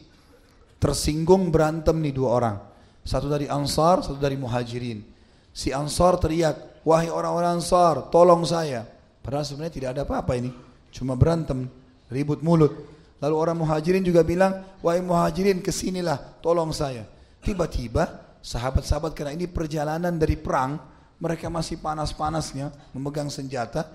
[0.82, 2.58] Tersinggung berantem nih dua orang.
[3.06, 5.06] Satu dari Ansar, satu dari Muhajirin.
[5.54, 8.88] Si Ansar teriak, "Wahai orang-orang Ansar, tolong saya."
[9.22, 10.50] Padahal sebenarnya tidak ada apa-apa ini,
[10.90, 11.70] cuma berantem,
[12.10, 12.74] ribut mulut.
[13.22, 17.06] Lalu orang Muhajirin juga bilang, "Wahai Muhajirin, ke sinilah, tolong saya."
[17.46, 20.82] Tiba-tiba sahabat-sahabat karena ini perjalanan dari perang,
[21.22, 23.86] mereka masih panas-panasnya memegang senjata,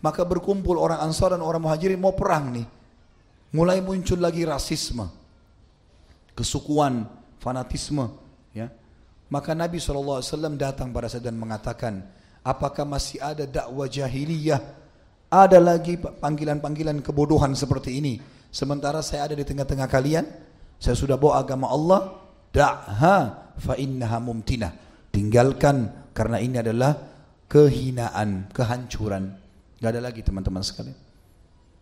[0.00, 2.66] maka berkumpul orang Ansar dan orang Muhajirin mau perang nih.
[3.50, 5.06] Mulai muncul lagi rasisme,
[6.38, 7.06] kesukuan,
[7.42, 8.06] fanatisme,
[8.54, 8.70] ya.
[9.26, 10.22] Maka Nabi SAW
[10.54, 12.06] datang pada saya dan mengatakan,
[12.46, 14.62] apakah masih ada dakwah jahiliyah?
[15.26, 18.22] Ada lagi panggilan-panggilan kebodohan seperti ini.
[18.54, 20.24] Sementara saya ada di tengah-tengah kalian,
[20.78, 22.25] saya sudah bawa agama Allah,
[22.56, 23.16] da'ha
[23.60, 24.72] fa innaha mumtinah.
[25.12, 26.96] Tinggalkan karena ini adalah
[27.44, 29.36] kehinaan, kehancuran.
[29.76, 30.96] Gak ada lagi teman-teman sekalian.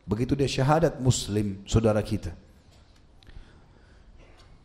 [0.04, 2.34] Begitu dia syahadat muslim saudara kita.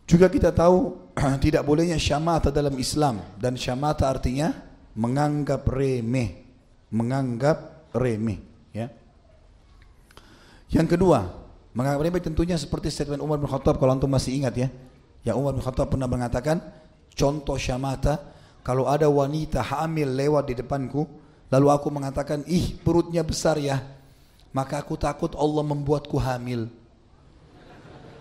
[0.09, 0.97] Juga kita tahu
[1.45, 4.49] tidak bolehnya syamata dalam Islam dan syamata artinya
[4.97, 6.43] menganggap remeh,
[6.89, 8.41] menganggap remeh,
[8.73, 8.89] ya.
[10.73, 11.29] Yang kedua,
[11.77, 14.67] menganggap remeh tentunya seperti statement Umar bin Khattab kalau antum masih ingat ya.
[15.27, 16.63] Yang Umar bin Khattab pernah mengatakan,
[17.11, 18.19] contoh syamata
[18.63, 21.03] kalau ada wanita hamil lewat di depanku
[21.49, 23.81] lalu aku mengatakan ih perutnya besar ya
[24.53, 26.69] maka aku takut Allah membuatku hamil.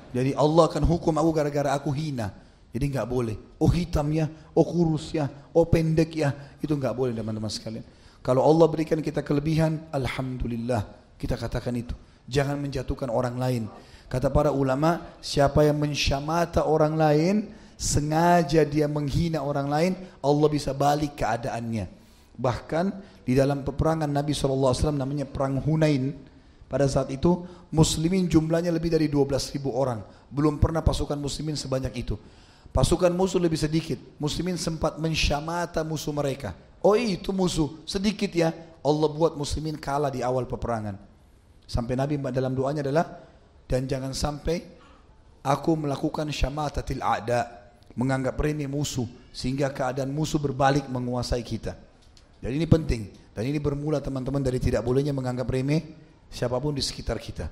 [0.09, 2.33] Jadi Allah akan hukum aku gara-gara aku hina.
[2.73, 3.37] Jadi nggak boleh.
[3.61, 6.33] Oh hitam ya oh kurus ya oh pendek ya.
[6.61, 7.85] Itu nggak boleh teman-teman sekalian.
[8.21, 11.97] Kalau Allah berikan kita kelebihan Alhamdulillah kita katakan itu.
[12.29, 13.65] Jangan menjatuhkan orang lain
[14.09, 17.35] kata para ulama siapa yang mensyamata orang lain
[17.79, 21.87] sengaja dia menghina orang lain, Allah bisa balik keadaannya.
[22.35, 22.87] Bahkan
[23.23, 26.11] di dalam peperangan Nabi SAW namanya perang Hunain,
[26.67, 30.03] pada saat itu muslimin jumlahnya lebih dari 12 ribu orang.
[30.29, 32.19] Belum pernah pasukan muslimin sebanyak itu.
[32.75, 33.97] Pasukan musuh lebih sedikit.
[34.21, 36.53] Muslimin sempat mensyamata musuh mereka.
[36.85, 38.53] Oh itu musuh, sedikit ya.
[38.85, 40.99] Allah buat muslimin kalah di awal peperangan.
[41.65, 43.07] Sampai Nabi dalam doanya adalah
[43.69, 44.65] dan jangan sampai
[45.45, 47.47] aku melakukan syamatatil a'da
[47.95, 51.77] menganggap remeh musuh sehingga keadaan musuh berbalik menguasai kita.
[52.41, 53.03] Jadi ini penting
[53.37, 55.85] dan ini bermula teman-teman dari tidak bolehnya menganggap remeh
[56.33, 57.47] siapa pun di sekitar kita.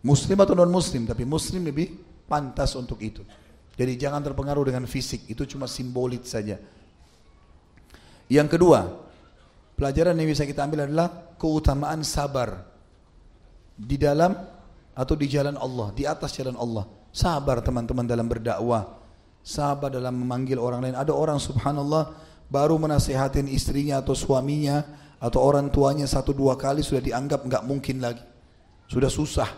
[0.00, 1.92] Muslim atau non muslim tapi muslim lebih
[2.30, 3.26] pantas untuk itu.
[3.74, 6.60] Jadi jangan terpengaruh dengan fisik, itu cuma simbolik saja.
[8.28, 8.86] Yang kedua,
[9.72, 11.08] pelajaran yang bisa kita ambil adalah
[11.40, 12.60] keutamaan sabar
[13.74, 14.36] di dalam
[14.94, 16.86] atau di jalan Allah, di atas jalan Allah.
[17.10, 19.00] Sabar teman-teman dalam berdakwah,
[19.42, 20.96] sabar dalam memanggil orang lain.
[20.96, 22.14] Ada orang subhanallah
[22.46, 24.82] baru menasehatin istrinya atau suaminya
[25.18, 28.22] atau orang tuanya satu dua kali sudah dianggap nggak mungkin lagi.
[28.90, 29.50] Sudah susah,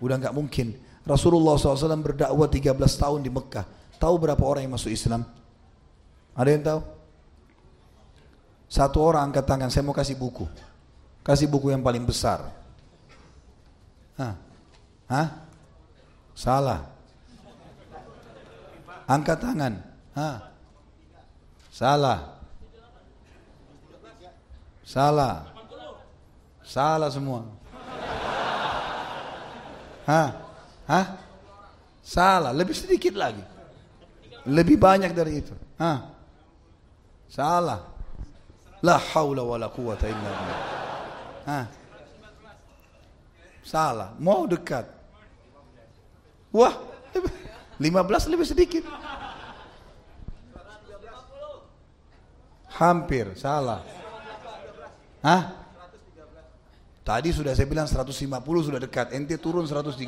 [0.00, 0.76] udah nggak mungkin.
[1.08, 3.64] Rasulullah SAW berdakwah 13 tahun di Mekah.
[3.96, 5.24] Tahu berapa orang yang masuk Islam?
[6.36, 6.80] Ada yang tahu?
[8.68, 10.44] Satu orang angkat tangan, saya mau kasih buku.
[11.24, 12.52] Kasih buku yang paling besar.
[15.08, 15.28] Hah?
[16.36, 16.80] Salah.
[19.08, 19.72] Angkat tangan.
[20.12, 20.36] Hah?
[21.72, 22.20] Salah.
[24.84, 25.48] Salah.
[26.60, 27.40] Salah semua.
[30.04, 30.28] Hah?
[30.84, 31.06] Hah?
[32.04, 33.44] Salah, lebih sedikit lagi.
[34.48, 35.52] Lebih banyak dari itu.
[35.80, 36.08] Hah?
[37.28, 37.80] Salah.
[38.80, 40.60] La haula wa quwata illa billah.
[41.48, 41.64] Hah?
[43.64, 44.97] Salah, mau dekat.
[46.58, 46.74] Wah,
[47.78, 48.82] 15 lebih sedikit.
[52.74, 53.86] Hampir, salah.
[55.22, 55.54] Hah?
[57.06, 58.10] Tadi sudah saya bilang 150
[58.66, 60.02] sudah dekat, ente turun 113.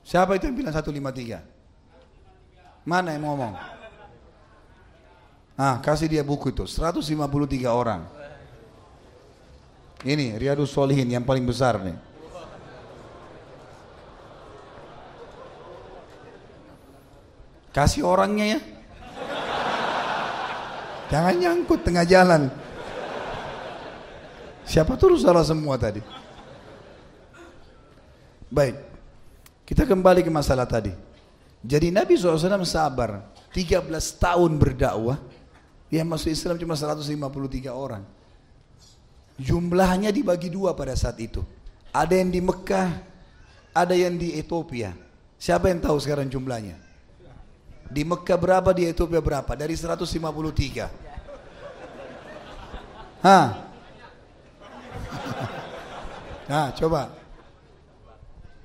[0.00, 1.44] Siapa itu yang bilang 153?
[2.88, 3.52] Mana yang ngomong?
[5.60, 8.08] Ah, kasih dia buku itu, 153 orang.
[10.00, 12.09] Ini Riyadus Solihin yang paling besar nih.
[17.70, 18.60] Kasih orangnya ya.
[21.10, 22.50] Jangan nyangkut tengah jalan.
[24.62, 25.98] Siapa tuh salah semua tadi?
[28.50, 28.78] Baik,
[29.66, 30.94] kita kembali ke masalah tadi.
[31.62, 35.18] Jadi Nabi SAW sabar 13 tahun berdakwah,
[35.90, 37.10] yang masuk Islam cuma 153
[37.74, 38.02] orang.
[39.38, 41.42] Jumlahnya dibagi dua pada saat itu.
[41.90, 42.90] Ada yang di Mekah,
[43.74, 44.94] ada yang di Ethiopia.
[45.34, 46.89] Siapa yang tahu sekarang jumlahnya?
[47.90, 49.50] Di Mekah berapa, di Ethiopia berapa?
[49.58, 50.86] Dari 153.
[53.20, 53.66] Hah?
[56.46, 57.10] Nah, coba.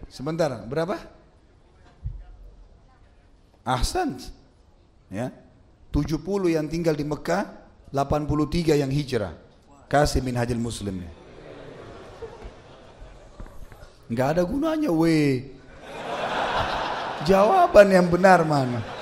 [0.05, 1.01] Sebentar, berapa?
[3.65, 4.21] Ahsan.
[5.09, 5.33] Ya.
[5.89, 6.21] 70
[6.53, 7.49] yang tinggal di Mekah,
[7.89, 9.33] 83 yang hijrah.
[9.89, 11.01] Kasih min hajil muslim.
[14.05, 15.49] Enggak ada gunanya, we.
[17.25, 18.94] Jawaban yang benar mana?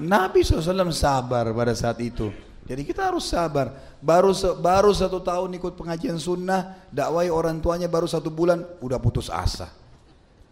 [0.00, 2.34] Nabi SAW sabar pada saat itu.
[2.64, 3.76] Jadi kita harus sabar.
[4.00, 9.28] Baru baru satu tahun ikut pengajian sunnah, dakwai orang tuanya baru satu bulan, udah putus
[9.28, 9.68] asa.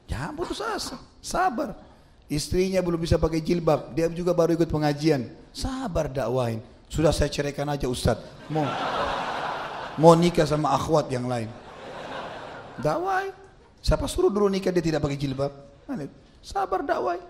[0.09, 1.73] Jangan putus asa, sabar.
[2.29, 5.29] Istrinya belum bisa pakai jilbab, dia juga baru ikut pengajian.
[5.53, 6.61] Sabar dakwain.
[6.89, 8.21] Sudah saya ceraikan aja Ustaz.
[8.53, 8.65] Mau
[9.97, 11.49] mau nikah sama akhwat yang lain.
[12.81, 13.33] Dakwai.
[13.83, 15.53] Siapa suruh dulu nikah dia tidak pakai jilbab?
[16.45, 17.21] Sabar dakwai.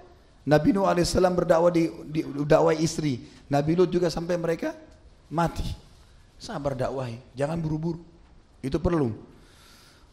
[0.43, 3.23] Nabi Nuh alaihissalam berdakwah di, di dakwah istri.
[3.47, 4.75] Nabi Lut juga sampai mereka
[5.31, 5.67] mati.
[6.35, 8.03] Sabar dakwahi, jangan buru-buru.
[8.59, 9.15] Itu perlu.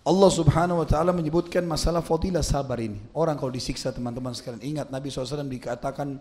[0.05, 3.01] Allah subhanahu wa ta'ala menyebutkan masalah fadilah sabar ini.
[3.13, 4.61] Orang kalau disiksa teman-teman sekalian.
[4.61, 6.17] Ingat Nabi SAW dikatakan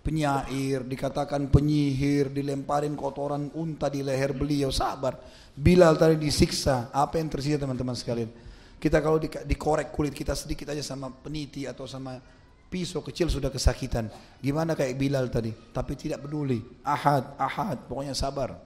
[0.00, 4.72] penyair, dikatakan penyihir, dilemparin kotoran unta di leher beliau.
[4.72, 5.16] Sabar.
[5.56, 6.92] Bilal tadi disiksa.
[6.92, 8.28] Apa yang tersisa teman-teman sekalian?
[8.76, 12.20] Kita kalau dikorek kulit kita sedikit aja sama peniti atau sama
[12.68, 14.10] pisau kecil sudah kesakitan.
[14.42, 15.50] Gimana kayak Bilal tadi?
[15.50, 16.62] Tapi tidak peduli.
[16.82, 18.58] Ahad, ahad, pokoknya sabar.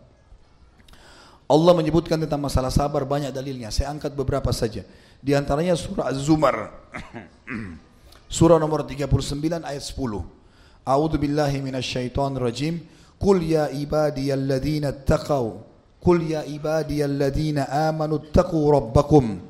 [1.50, 3.74] Allah menyebutkan tentang masalah sabar banyak dalilnya.
[3.74, 4.86] Saya angkat beberapa saja.
[5.18, 6.70] Di antaranya surah Az-Zumar.
[8.38, 10.86] surah nomor 39 ayat 10.
[10.86, 12.74] A'udzu billahi minasyaitonir rajim.
[13.18, 15.58] Qul ya ibadiyalladzina taqaw.
[15.98, 19.42] Qul ya ibadiyalladzina amanu taqu rabbakum.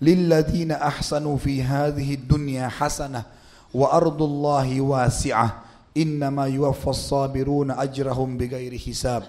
[0.00, 3.43] Lilladzina ahsanu fi hadhihi dunya hasanah
[3.74, 5.66] wa ardullahi wasi'ah.
[5.94, 9.26] Innama yuwaffas sabiruna ajrahum bighairi hisab.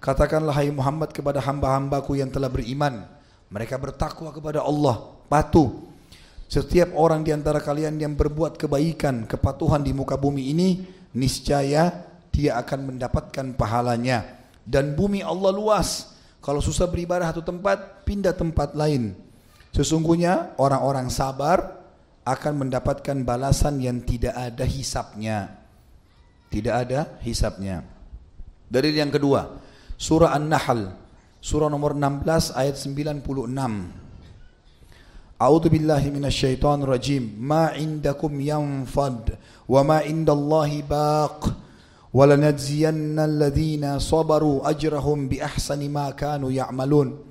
[0.00, 3.04] Katakanlah hai Muhammad kepada hamba-hambaku yang telah beriman.
[3.52, 5.12] Mereka bertakwa kepada Allah.
[5.28, 5.92] Patuh.
[6.48, 10.82] Setiap orang di antara kalian yang berbuat kebaikan kepatuhan di muka bumi ini
[11.12, 14.40] niscaya dia akan mendapatkan pahalanya.
[14.64, 16.16] Dan bumi Allah luas.
[16.40, 19.12] Kalau susah beribadah satu tempat pindah tempat lain.
[19.76, 21.79] Sesungguhnya orang-orang sabar
[22.24, 25.56] akan mendapatkan balasan yang tidak ada hisapnya.
[26.50, 27.86] Tidak ada hisapnya.
[28.70, 29.58] Dari yang kedua,
[29.94, 30.94] surah An-Nahl,
[31.38, 34.00] surah nomor 16 ayat 96.
[35.40, 37.24] A'udzu billahi minasyaitonir rajim.
[37.40, 41.48] Ma indakum yanfad wa ma indallahi baq.
[42.12, 47.29] Walanajziyanna alladhina sabaru ajrahum bi ahsani ma kanu ya'malun.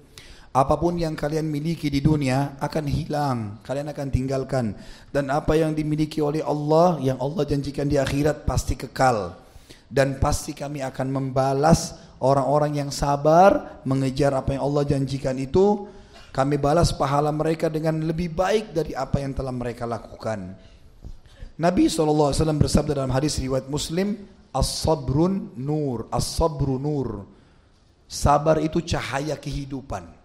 [0.50, 4.74] Apa pun yang kalian miliki di dunia akan hilang, kalian akan tinggalkan.
[5.14, 9.38] Dan apa yang dimiliki oleh Allah, yang Allah janjikan di akhirat pasti kekal.
[9.86, 15.86] Dan pasti kami akan membalas orang-orang yang sabar mengejar apa yang Allah janjikan itu.
[16.34, 20.58] Kami balas pahala mereka dengan lebih baik dari apa yang telah mereka lakukan.
[21.62, 24.18] Nabi SAW bersabda dalam hadis riwayat Muslim,
[24.50, 27.30] As-sabrun nur, as-sabru nur.
[28.10, 30.19] Sabar itu cahaya kehidupan.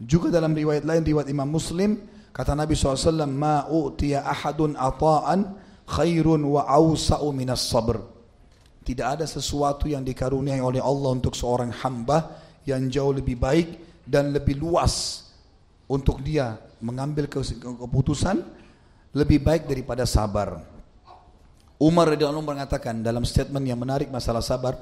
[0.00, 2.00] Juga dalam riwayat lain riwayat Imam Muslim
[2.32, 5.52] kata Nabi SAW ma u'tiya ahadun ata'an
[5.84, 8.00] khairun wa awsa'u minas sabr.
[8.80, 12.32] Tidak ada sesuatu yang dikaruniai oleh Allah untuk seorang hamba
[12.64, 13.68] yang jauh lebih baik
[14.08, 15.28] dan lebih luas
[15.84, 18.40] untuk dia mengambil keputusan
[19.12, 20.64] lebih baik daripada sabar.
[21.80, 24.76] Umar radhiyallahu anhu mengatakan dalam statement yang menarik masalah sabar,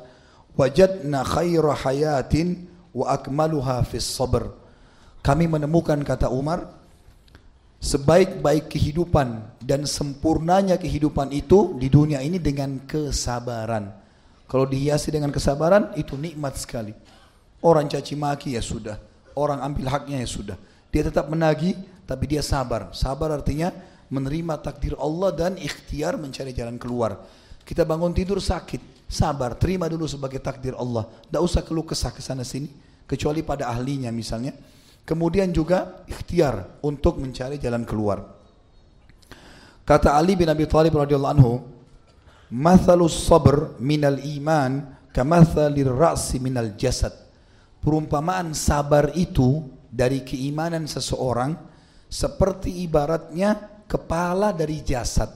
[0.59, 4.51] wajadna khaira hayatin wa akmaluha fis sabr.
[5.29, 6.73] Kami menemukan kata Umar
[7.85, 13.93] sebaik-baik kehidupan dan sempurnanya kehidupan itu di dunia ini dengan kesabaran.
[14.49, 16.97] Kalau dihiasi dengan kesabaran itu nikmat sekali.
[17.61, 18.97] Orang caci maki ya sudah,
[19.37, 20.57] orang ambil haknya ya sudah.
[20.89, 21.77] Dia tetap menagih
[22.09, 22.97] tapi dia sabar.
[22.97, 23.69] Sabar artinya
[24.09, 27.21] menerima takdir Allah dan ikhtiar mencari jalan keluar.
[27.69, 31.05] Kita bangun tidur sakit, sabar, terima dulu sebagai takdir Allah.
[31.05, 32.73] Tidak usah keluh kesah ke sana sini,
[33.05, 34.57] kecuali pada ahlinya misalnya.
[35.09, 38.29] Kemudian juga ikhtiar untuk mencari jalan keluar.
[39.89, 41.65] Kata Ali bin Abi Thalib radhiyallahu anhu,
[42.53, 44.85] "Mathalus sabr minal iman
[45.17, 47.17] kamathalir ra'si minal jasad."
[47.81, 51.57] Perumpamaan sabar itu dari keimanan seseorang
[52.05, 55.33] seperti ibaratnya kepala dari jasad.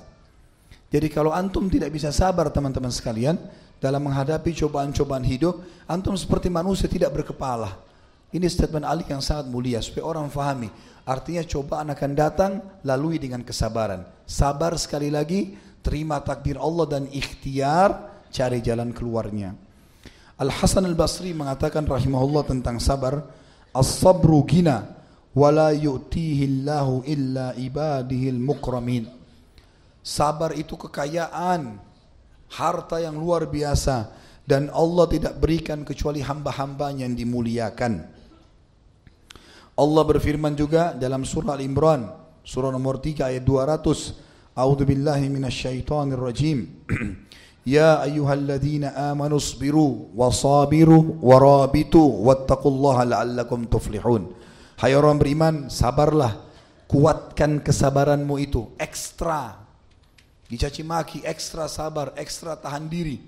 [0.92, 3.40] Jadi kalau antum tidak bisa sabar teman-teman sekalian
[3.80, 7.91] dalam menghadapi cobaan-cobaan hidup, antum seperti manusia tidak berkepala.
[8.32, 10.72] Ini statement Ali yang sangat mulia supaya orang fahami.
[11.04, 14.08] Artinya cobaan akan datang lalui dengan kesabaran.
[14.24, 15.52] Sabar sekali lagi,
[15.84, 19.52] terima takdir Allah dan ikhtiar cari jalan keluarnya.
[20.40, 23.20] Al Hasan Al Basri mengatakan rahimahullah tentang sabar,
[23.76, 24.96] as-sabru gina
[25.36, 26.64] wala yu'tihi
[27.04, 29.08] illa ibadihil mukramin.
[30.00, 31.76] Sabar itu kekayaan,
[32.52, 34.12] harta yang luar biasa
[34.44, 38.11] dan Allah tidak berikan kecuali hamba-hambanya yang dimuliakan.
[39.82, 42.06] Allah berfirman juga dalam surah Al-Imran,
[42.46, 44.54] surah nomor 3 ayat 200.
[44.54, 46.86] A'udzu billahi minasyaitonir rajim.
[47.66, 54.30] ya ayyuhalladzina amanu sabiru wasabiru warabitu wattaqullaha la'allakum tuflihun.
[54.78, 56.46] Hai orang beriman, sabarlah,
[56.86, 59.56] kuatkan kesabaranmu itu ekstra.
[60.46, 63.18] Dicaci maki, ekstra sabar, ekstra tahan diri.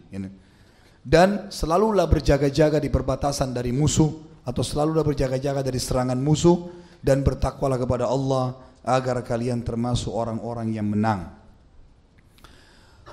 [1.00, 6.68] Dan selalulah berjaga-jaga di perbatasan dari musuh atau selalu berjaga-jaga dari serangan musuh
[7.00, 11.32] dan bertakwalah kepada Allah agar kalian termasuk orang-orang yang menang.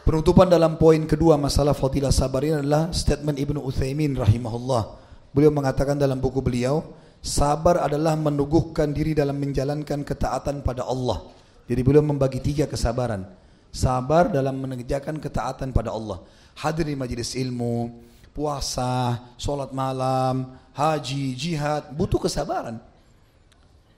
[0.02, 4.99] Penutupan dalam poin kedua masalah fadilah sabar ini adalah statement Ibnu Utsaimin rahimahullah.
[5.32, 6.84] Beliau mengatakan dalam buku beliau,
[7.24, 11.32] sabar adalah menuguhkan diri dalam menjalankan ketaatan pada Allah.
[11.70, 13.24] Jadi beliau membagi tiga kesabaran.
[13.72, 16.20] Sabar dalam mengerjakan ketaatan pada Allah.
[16.60, 17.95] Hadir di majelis ilmu,
[18.32, 22.80] puasa, sholat malam, haji, jihad, butuh kesabaran.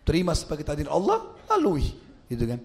[0.03, 1.95] Terima sebagai takdir Allah, lalui.
[2.27, 2.60] Gitu kan.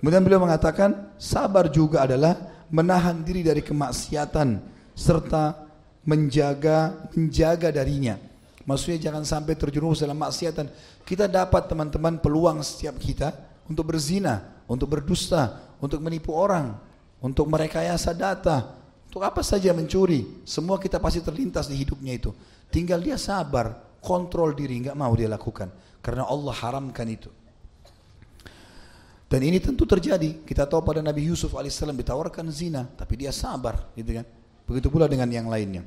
[0.00, 2.34] Kemudian beliau mengatakan, sabar juga adalah
[2.72, 4.58] menahan diri dari kemaksiatan
[4.96, 5.68] serta
[6.02, 8.16] menjaga menjaga darinya.
[8.64, 10.68] Maksudnya jangan sampai terjerumus dalam maksiatan.
[11.04, 13.34] Kita dapat teman-teman peluang setiap kita
[13.68, 16.76] untuk berzina, untuk berdusta, untuk menipu orang,
[17.20, 18.79] untuk merekayasa data,
[19.10, 22.30] untuk apa saja mencuri, semua kita pasti terlintas di hidupnya itu.
[22.70, 25.66] Tinggal dia sabar, kontrol diri, nggak mau dia lakukan.
[25.98, 27.26] Karena Allah haramkan itu.
[29.26, 30.46] Dan ini tentu terjadi.
[30.46, 34.26] Kita tahu pada Nabi Yusuf alaihissalam ditawarkan zina, tapi dia sabar, gitu kan?
[34.62, 35.82] Begitu pula dengan yang lainnya.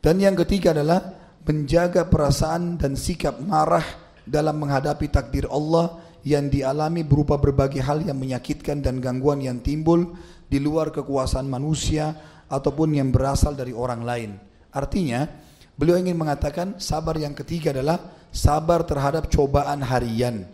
[0.00, 1.12] Dan yang ketiga adalah
[1.44, 3.84] menjaga perasaan dan sikap marah
[4.24, 10.16] dalam menghadapi takdir Allah yang dialami berupa berbagai hal yang menyakitkan dan gangguan yang timbul
[10.48, 12.16] di luar kekuasaan manusia
[12.46, 14.30] ataupun yang berasal dari orang lain.
[14.70, 15.26] Artinya,
[15.74, 17.98] beliau ingin mengatakan sabar yang ketiga adalah
[18.30, 20.46] sabar terhadap cobaan harian.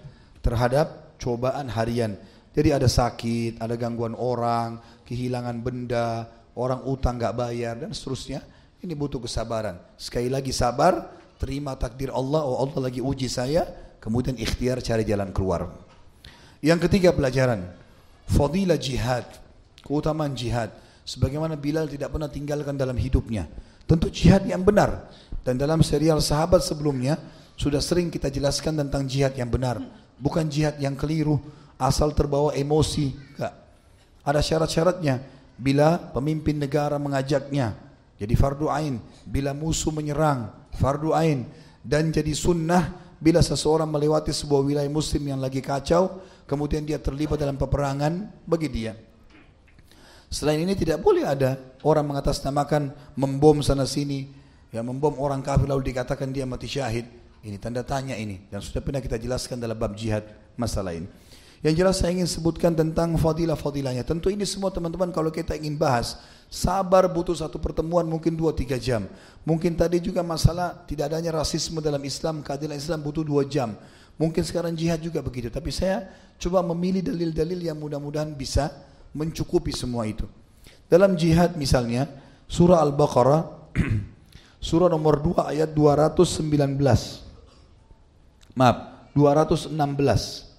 [0.43, 2.19] Terhadap cobaan harian.
[2.52, 4.77] Jadi ada sakit, ada gangguan orang,
[5.09, 8.44] kehilangan benda, orang utang gak bayar dan seterusnya.
[8.82, 9.78] Ini butuh kesabaran.
[9.94, 11.06] Sekali lagi sabar,
[11.39, 13.64] terima takdir Allah, oh Allah lagi uji saya,
[14.02, 15.70] kemudian ikhtiar cari jalan keluar.
[16.59, 17.66] Yang ketiga pelajaran,
[18.27, 19.27] fadilah jihad,
[19.86, 20.70] keutamaan jihad.
[21.03, 23.51] Sebagaimana Bilal tidak pernah tinggalkan dalam hidupnya.
[23.87, 25.11] Tentu jihad yang benar.
[25.43, 27.19] Dan dalam serial sahabat sebelumnya,
[27.59, 29.83] sudah sering kita jelaskan tentang jihad yang benar.
[30.23, 31.43] Bukan jihad yang keliru,
[31.74, 33.11] asal terbawa emosi.
[33.35, 33.55] Enggak.
[34.23, 35.19] Ada syarat-syaratnya.
[35.59, 37.74] Bila pemimpin negara mengajaknya,
[38.19, 39.03] jadi fardu ain.
[39.27, 41.47] Bila musuh menyerang, fardu ain.
[41.83, 47.39] Dan jadi sunnah bila seseorang melewati sebuah wilayah muslim yang lagi kacau, kemudian dia terlibat
[47.39, 48.95] dalam peperangan bagi dia.
[50.32, 52.88] Selain ini tidak boleh ada orang mengatasnamakan
[53.20, 54.32] membom sana sini,
[54.72, 57.04] ya membom orang kafir lalu dikatakan dia mati syahid.
[57.44, 60.24] Ini tanda tanya ini dan sudah pernah kita jelaskan dalam bab jihad
[60.56, 61.04] masalah ini.
[61.60, 64.02] Yang jelas saya ingin sebutkan tentang fadilah-fadilahnya.
[64.09, 66.18] Tentu ini semua teman-teman kalau kita ingin bahas,
[66.50, 69.06] sabar butuh satu pertemuan mungkin 2-3 jam.
[69.46, 73.78] Mungkin tadi juga masalah tidak adanya rasisme dalam Islam, keadilan Islam butuh 2 jam.
[74.18, 75.54] Mungkin sekarang jihad juga begitu.
[75.54, 76.09] Tapi saya
[76.40, 78.72] coba memilih dalil-dalil yang mudah-mudahan bisa
[79.12, 80.24] mencukupi semua itu.
[80.89, 82.09] Dalam jihad misalnya,
[82.48, 83.72] surah Al-Baqarah,
[84.68, 86.52] surah nomor 2 ayat 219.
[88.52, 88.76] Maaf,
[89.16, 90.52] 216.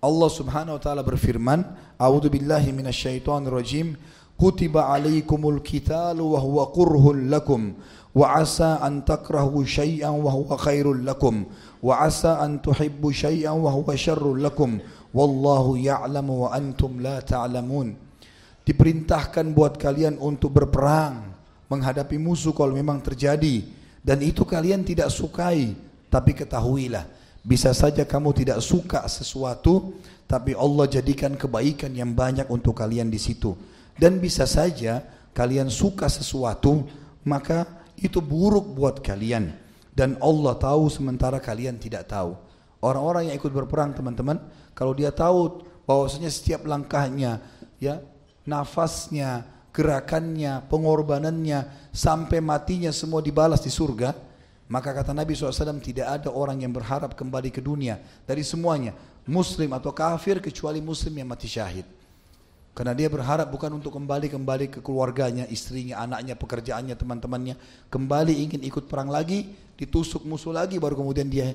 [0.00, 1.60] Allah Subhanahu wa taala berfirman,
[2.00, 4.00] "A'udzu billahi minasyaitonir rajim.
[4.40, 7.76] Kutiba 'alaikumul qitalu wa huwa kurhun lakum
[8.16, 11.44] wa 'asa an takrahu syai'an wa huwa khairul lakum
[11.84, 14.80] wa 'asa an tuhibbu syai'an wa huwa syarrul lakum
[15.10, 17.94] wallahu ya'lamu wa antum la ta'lamun."
[18.66, 21.32] Diperintahkan buat kalian untuk berperang
[21.66, 23.66] menghadapi musuh kalau memang terjadi
[24.04, 25.74] dan itu kalian tidak sukai
[26.06, 29.96] tapi ketahuilah bisa saja kamu tidak suka sesuatu,
[30.28, 33.56] tapi Allah jadikan kebaikan yang banyak untuk kalian di situ.
[33.96, 35.00] Dan bisa saja
[35.32, 36.84] kalian suka sesuatu,
[37.24, 37.64] maka
[37.96, 39.56] itu buruk buat kalian.
[39.88, 42.36] Dan Allah tahu sementara kalian tidak tahu.
[42.84, 44.36] Orang-orang yang ikut berperang teman-teman,
[44.74, 47.42] kalau dia tahu bahwasanya setiap langkahnya,
[47.82, 48.02] ya
[48.46, 54.14] nafasnya, gerakannya, pengorbanannya, sampai matinya semua dibalas di surga,
[54.70, 58.94] maka kata Nabi SAW tidak ada orang yang berharap kembali ke dunia dari semuanya.
[59.26, 61.86] Muslim atau kafir kecuali muslim yang mati syahid.
[62.70, 67.54] Karena dia berharap bukan untuk kembali kembali ke keluarganya, istrinya, anaknya, pekerjaannya, teman-temannya.
[67.90, 71.50] Kembali ingin ikut perang lagi, ditusuk musuh lagi, baru kemudian dia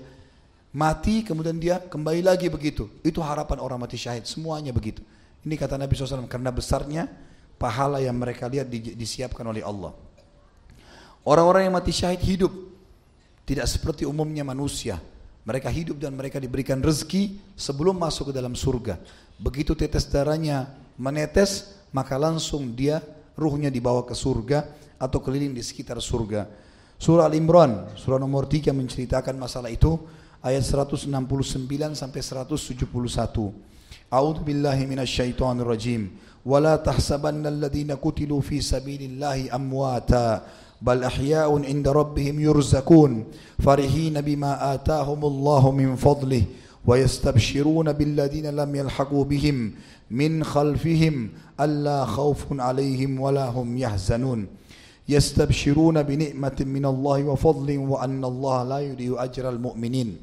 [0.76, 2.92] mati, kemudian dia kembali lagi begitu.
[3.00, 5.00] Itu harapan orang mati syahid, semuanya begitu.
[5.48, 7.08] Ini kata Nabi SAW, karena besarnya
[7.56, 9.96] pahala yang mereka lihat disiapkan oleh Allah.
[11.24, 12.52] Orang-orang yang mati syahid hidup
[13.48, 15.00] tidak seperti umumnya manusia.
[15.46, 18.98] Mereka hidup dan mereka diberikan rezeki sebelum masuk ke dalam surga.
[19.38, 23.00] Begitu tetes darahnya menetes, maka langsung dia
[23.38, 24.66] ruhnya dibawa ke surga
[24.98, 26.50] atau keliling di sekitar surga.
[26.98, 30.00] Surah Al-Imran, surah nomor 3 menceritakan masalah itu
[30.46, 33.50] ayat 169 sampai 171.
[34.14, 36.14] A'udzu billahi minasyaitonir rajim.
[36.46, 40.46] Wala tahsabanna alladziina qutilu fi sabilillahi amwata
[40.82, 43.24] بل أحياء عند ربهم يرزقون
[43.60, 46.44] فرحين بما آتاهم الله من فضله
[46.88, 49.72] ويستبشرون بالذين لم يلحقوا بهم
[50.12, 51.30] من خلفهم
[51.62, 54.48] ألا خوف عليهم ولا هم يحزنون
[55.10, 60.18] يستبشرون بنعمة من الله وفضل وأن الله لا يضيع أجر المؤمنين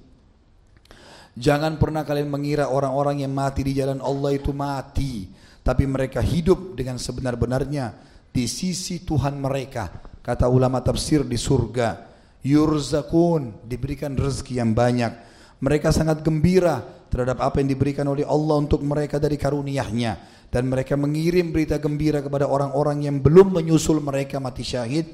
[1.33, 5.33] Jangan pernah kalian mengira orang-orang yang mati di jalan Allah itu mati,
[5.65, 7.97] tapi mereka hidup dengan sebenar-benarnya
[8.33, 11.99] di sisi Tuhan mereka Kata ulama tafsir di surga,
[12.47, 15.11] yurzakun, diberikan rezeki yang banyak.
[15.59, 16.79] Mereka sangat gembira
[17.11, 22.23] terhadap apa yang diberikan oleh Allah untuk mereka dari karunia-Nya dan mereka mengirim berita gembira
[22.23, 25.11] kepada orang-orang yang belum menyusul mereka mati syahid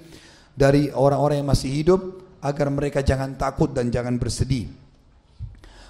[0.52, 2.00] dari orang-orang yang masih hidup
[2.44, 4.68] agar mereka jangan takut dan jangan bersedih.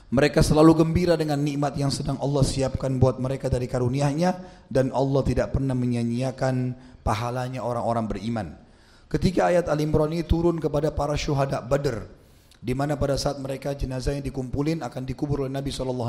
[0.09, 5.21] Mereka selalu gembira dengan nikmat yang sedang Allah siapkan buat mereka dari karunia-Nya dan Allah
[5.21, 6.73] tidak pernah menyanyiakan
[7.05, 8.57] pahalanya orang-orang beriman.
[9.13, 12.09] Ketika ayat Al-Imran ini turun kepada para syuhada Badr,
[12.57, 16.09] di mana pada saat mereka jenazah yang dikumpulin akan dikubur oleh Nabi SAW,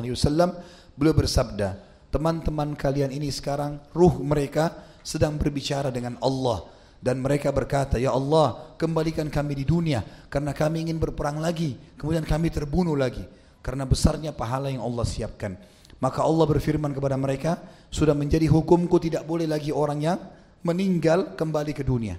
[0.96, 1.76] beliau bersabda,
[2.08, 6.72] teman-teman kalian ini sekarang ruh mereka sedang berbicara dengan Allah
[7.04, 12.24] dan mereka berkata, Ya Allah, kembalikan kami di dunia karena kami ingin berperang lagi, kemudian
[12.24, 13.28] kami terbunuh lagi
[13.60, 15.56] karena besarnya pahala yang Allah siapkan.
[16.00, 17.60] Maka Allah berfirman kepada mereka,
[17.92, 20.20] sudah menjadi hukumku tidak boleh lagi orang yang
[20.64, 22.16] meninggal kembali ke dunia.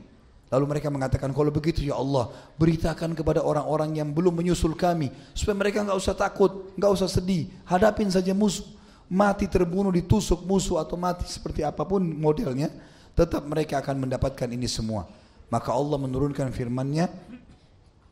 [0.51, 5.09] Lalu mereka mengatakan, kalau begitu ya Allah, beritakan kepada orang-orang yang belum menyusul kami.
[5.31, 7.47] Supaya mereka nggak usah takut, nggak usah sedih.
[7.65, 8.67] Hadapin saja musuh.
[9.11, 12.67] Mati terbunuh, ditusuk musuh atau mati seperti apa pun modelnya.
[13.15, 15.07] Tetap mereka akan mendapatkan ini semua.
[15.51, 17.07] Maka Allah menurunkan firmannya,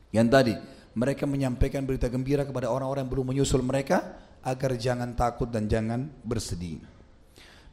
[0.09, 0.53] Yang tadi,
[0.97, 6.09] mereka menyampaikan berita gembira kepada orang-orang yang belum menyusul mereka agar jangan takut dan jangan
[6.23, 6.79] bersedih.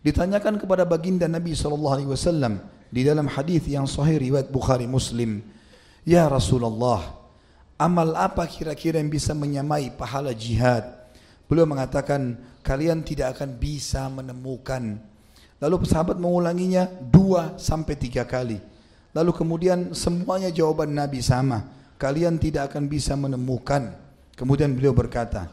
[0.03, 2.63] Ditanyakan kepada baginda Nabi SAW
[2.93, 5.43] di dalam hadis yang sahih riwayat Bukhari Muslim,
[6.07, 7.03] Ya Rasulullah,
[7.75, 10.87] amal apa kira-kira yang bisa menyamai pahala jihad?
[11.51, 14.99] Beliau mengatakan, kalian tidak akan bisa menemukan.
[15.59, 18.59] Lalu sahabat mengulanginya dua sampai tiga kali.
[19.11, 21.76] Lalu kemudian semuanya jawaban Nabi sama.
[21.97, 23.93] Kalian tidak akan bisa menemukan.
[24.37, 25.49] Kemudian beliau berkata,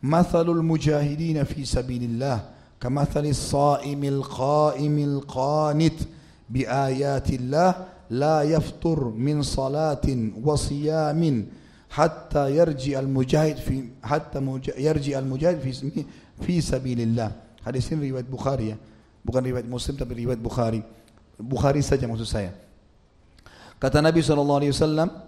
[0.00, 6.04] Mathalul mujahidina fi sabilillah kamathalis sa'imil qa'imil qanit
[6.48, 11.48] bi ayatillah la yaftur min salatin wa siyamin
[11.90, 14.38] hatta yarji al mujahid fi hatta
[14.76, 16.04] yarji al mujahid fi
[16.40, 17.32] fi sabilillah.
[17.64, 18.76] Hadis ini riwayat Bukhari ya.
[19.26, 20.84] Bukan riwayat Muslim tapi riwayat Bukhari.
[21.34, 22.54] Bukhari saja maksud saya.
[23.76, 25.25] Kata Nabi SAW,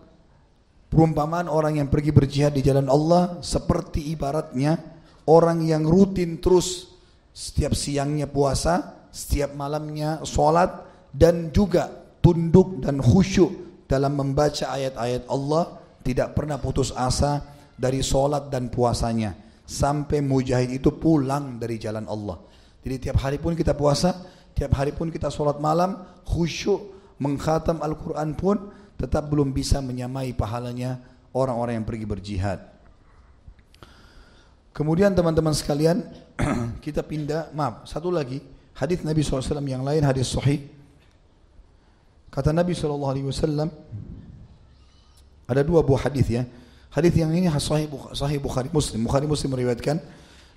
[0.88, 4.80] perumpamaan orang yang pergi berjihad di jalan Allah seperti ibaratnya
[5.28, 6.96] orang yang rutin terus
[7.36, 10.82] setiap siangnya puasa, setiap malamnya sholat,
[11.14, 17.44] dan juga tunduk dan khusyuk dalam membaca ayat-ayat Allah tidak pernah putus asa
[17.78, 19.36] dari solat dan puasanya
[19.68, 22.40] sampai mujahid itu pulang dari jalan Allah.
[22.80, 24.16] Jadi tiap hari pun kita puasa,
[24.56, 28.56] tiap hari pun kita solat malam, khusyuk, mengkhatam Al-Quran pun
[28.98, 30.98] tetap belum bisa menyamai pahalanya
[31.30, 32.58] orang-orang yang pergi berjihad.
[34.74, 36.02] Kemudian teman-teman sekalian,
[36.84, 38.42] kita pindah, maaf, satu lagi,
[38.74, 40.66] hadis Nabi SAW yang lain, hadis sahih
[42.28, 43.72] Kata Nabi Wasallam
[45.48, 46.44] ada dua buah hadis ya.
[46.92, 49.08] Hadis yang ini sahih, sahih Bukhari Muslim.
[49.08, 49.96] Bukhari Muslim meriwayatkan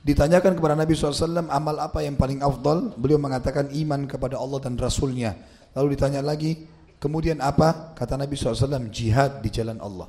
[0.06, 4.74] ditanyakan kepada Nabi SAW amal apa yang paling afdal beliau mengatakan iman kepada Allah dan
[4.74, 5.38] Rasulnya
[5.78, 6.66] lalu ditanya lagi
[7.02, 7.98] kemudian apa?
[7.98, 10.06] Kata Nabi SAW jihad di jalan Allah.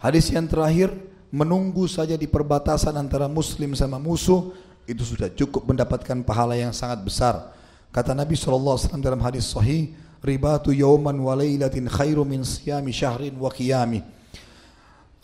[0.00, 0.88] Hadis yang terakhir
[1.28, 4.56] menunggu saja di perbatasan antara muslim sama musuh
[4.88, 7.52] itu sudah cukup mendapatkan pahala yang sangat besar.
[7.92, 9.92] Kata Nabi SAW dalam hadis sahih
[10.24, 14.00] ribatu yauman wa lailatin khairu min siyami syahrin wa qiyami.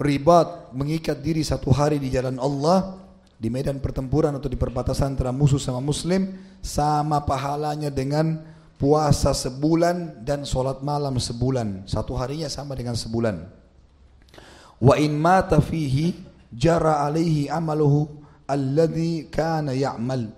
[0.00, 2.96] Ribat mengikat diri satu hari di jalan Allah
[3.36, 8.40] di medan pertempuran atau di perbatasan antara musuh sama muslim sama pahalanya dengan
[8.80, 11.84] puasa sebulan dan solat malam sebulan.
[11.84, 13.44] Satu harinya sama dengan sebulan.
[14.80, 16.16] Wa in mata fihi
[16.48, 18.08] jara alaihi amaluhu
[18.48, 20.32] alladhi kana ya'mal.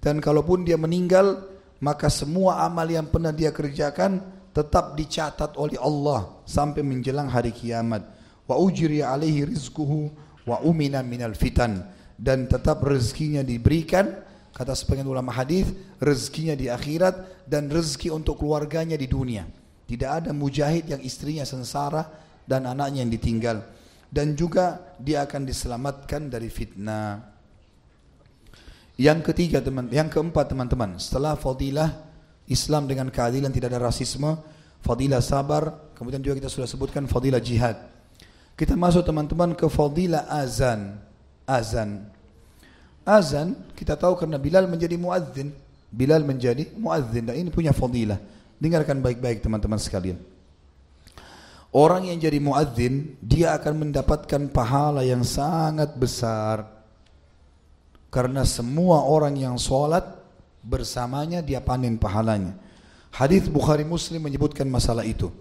[0.00, 1.44] Dan kalaupun dia meninggal
[1.84, 4.24] maka semua amal yang pernah dia kerjakan
[4.56, 8.00] tetap dicatat oleh Allah sampai menjelang hari kiamat.
[8.48, 10.08] Wa ujri alaihi rizquhu
[10.48, 11.84] wa umina minal fitan.
[12.16, 14.24] Dan tetap rezekinya diberikan
[14.54, 15.68] kata sebagian ulama hadis
[15.98, 19.44] rezekinya di akhirat dan rezeki untuk keluarganya di dunia.
[19.84, 22.08] Tidak ada mujahid yang istrinya sengsara
[22.48, 23.74] dan anaknya yang ditinggal
[24.14, 27.34] dan juga dia akan diselamatkan dari fitnah.
[28.94, 31.90] Yang ketiga teman, yang keempat teman-teman, setelah fadilah
[32.46, 34.38] Islam dengan keadilan tidak ada rasisme,
[34.86, 37.74] fadilah sabar, kemudian juga kita sudah sebutkan fadilah jihad.
[38.54, 41.02] Kita masuk teman-teman ke fadilah azan.
[41.42, 42.13] Azan.
[43.04, 45.52] Azan kita tahu karena Bilal menjadi muadzin.
[45.92, 48.18] Bilal menjadi muadzin dan ini punya fadilah.
[48.56, 50.18] Dengarkan baik-baik teman-teman sekalian.
[51.74, 56.70] Orang yang jadi muadzin dia akan mendapatkan pahala yang sangat besar
[58.14, 60.06] karena semua orang yang sholat
[60.62, 62.54] bersamanya dia panen pahalanya.
[63.10, 65.34] Hadis Bukhari Muslim menyebutkan masalah itu.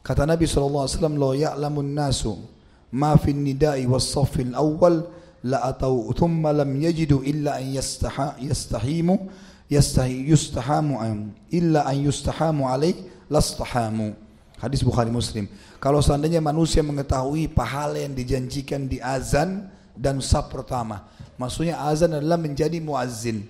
[0.00, 2.38] Kata Nabi SAW, Lo ya'lamun nasu
[2.94, 4.54] ma fin nidai was safil
[5.44, 9.30] lam yajidu illa an yastaha, yastahimu
[9.70, 11.00] yastahi yustahamu
[11.50, 12.96] illa an yustahamu alaih
[13.30, 14.14] lastahamu.
[14.60, 15.48] Hadis Bukhari Muslim.
[15.80, 21.08] Kalau seandainya manusia mengetahui pahala yang dijanjikan di azan dan sab pertama,
[21.40, 23.48] Maksudnya azan adalah menjadi muazzin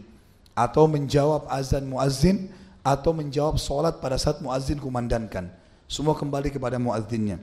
[0.55, 2.47] atau menjawab azan muazzin
[2.87, 5.51] atau menjawab solat pada saat muazzin kumandangkan.
[5.91, 7.43] Semua kembali kepada muazzinnya.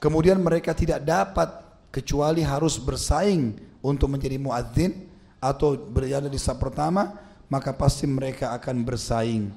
[0.00, 1.65] Kemudian mereka tidak dapat
[1.96, 5.08] kecuali harus bersaing untuk menjadi muazzin
[5.40, 7.16] atau berada di saat pertama,
[7.48, 9.48] maka pasti mereka akan bersaing.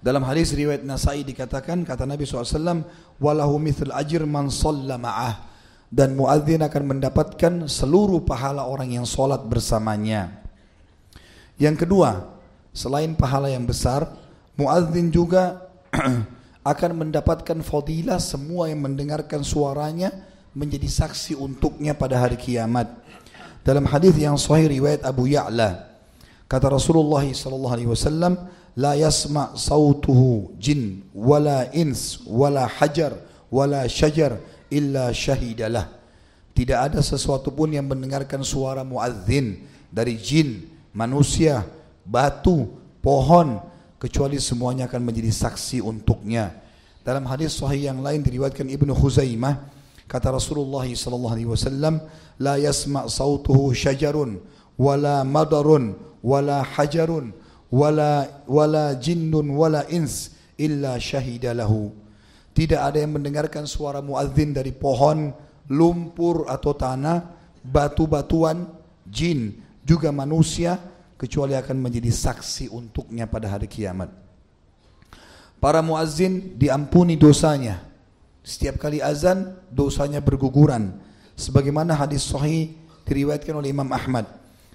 [0.00, 2.88] Dalam hadis riwayat Nasai dikatakan kata Nabi SAW,
[3.20, 4.96] walahu mithl ajir man salla
[5.92, 10.40] dan muadzin akan mendapatkan seluruh pahala orang yang sholat bersamanya.
[11.60, 12.32] Yang kedua,
[12.72, 14.08] selain pahala yang besar,
[14.56, 15.68] muadzin juga
[16.72, 22.90] akan mendapatkan fadilah semua yang mendengarkan suaranya menjadi saksi untuknya pada hari kiamat.
[23.62, 25.86] Dalam hadis yang sahih riwayat Abu Ya'la,
[26.50, 33.14] kata Rasulullah sallallahu alaihi wasallam, "La yasma sautuhu jin wala ins wala hajar
[33.52, 34.38] wala syajar
[34.70, 35.90] illa syahidalah.
[36.54, 41.66] Tidak ada sesuatu pun yang mendengarkan suara muadzin dari jin, manusia,
[42.06, 42.70] batu,
[43.02, 43.58] pohon
[43.98, 46.54] kecuali semuanya akan menjadi saksi untuknya.
[47.02, 49.79] Dalam hadis sahih yang lain diriwayatkan Ibnu Khuzaimah
[50.10, 52.02] kata Rasulullah sallallahu alaihi wasallam
[52.42, 54.42] la yasma' sautuhu syajarun
[54.74, 57.30] wala madarun wala hajarun
[57.70, 61.94] wala wala jinnun wala ins illa syahida lahu.
[62.50, 65.30] Tidak ada yang mendengarkan suara muadzin dari pohon,
[65.70, 67.30] lumpur atau tanah,
[67.62, 68.66] batu-batuan,
[69.06, 70.76] jin, juga manusia
[71.14, 74.10] kecuali akan menjadi saksi untuknya pada hari kiamat.
[75.62, 77.89] Para muazzin diampuni dosanya.
[78.40, 80.96] Setiap kali azan dosanya berguguran.
[81.36, 82.72] Sebagaimana hadis sahih
[83.04, 84.28] diriwayatkan oleh Imam Ahmad.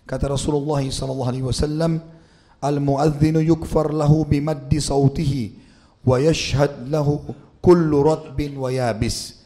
[0.06, 2.02] Kata Rasulullah sallallahu alaihi wasallam,
[2.62, 5.58] "Al-muadzinu yukfar lahu bimaddi sautihi
[6.06, 7.26] wa yashhad lahu
[7.62, 9.42] kullu ratbin wa yabis."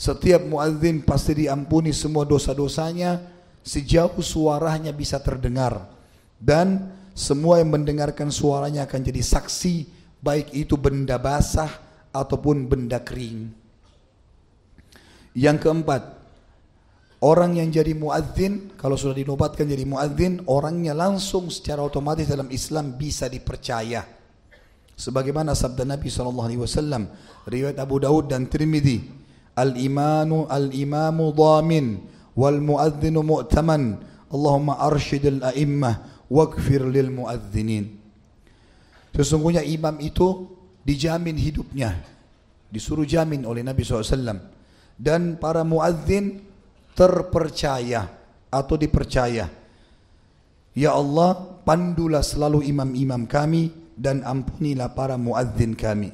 [0.00, 3.20] Setiap muadzin pasti diampuni semua dosa-dosanya
[3.60, 5.84] sejauh suaranya bisa terdengar
[6.40, 9.84] dan semua yang mendengarkan suaranya akan jadi saksi
[10.24, 11.68] baik itu benda basah
[12.16, 13.59] ataupun benda kering.
[15.40, 16.02] Yang keempat,
[17.24, 23.00] orang yang jadi muadzin kalau sudah dinobatkan jadi muadzin, orangnya langsung secara otomatis dalam Islam
[23.00, 24.04] bisa dipercaya.
[25.00, 27.08] Sebagaimana sabda Nabi SAW,
[27.48, 29.00] riwayat Abu Daud dan Tirmidzi,
[29.56, 32.04] al-imanu al-imamu dhamin
[32.36, 33.96] wal muadzinu mu'taman.
[34.28, 37.96] Allahumma arshidil a'immah waghfir lil muadzinin.
[39.16, 40.52] Sesungguhnya imam itu
[40.84, 41.96] dijamin hidupnya.
[42.68, 44.59] Disuruh jamin oleh Nabi SAW.
[45.00, 46.44] Dan para muadzin
[46.92, 48.12] terpercaya
[48.52, 49.48] atau dipercaya.
[50.76, 56.12] Ya Allah, pandulah selalu imam-imam kami dan ampunilah para muadzin kami.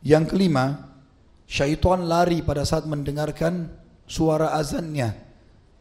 [0.00, 0.88] Yang kelima,
[1.44, 3.68] syaitan lari pada saat mendengarkan
[4.08, 5.12] suara azannya.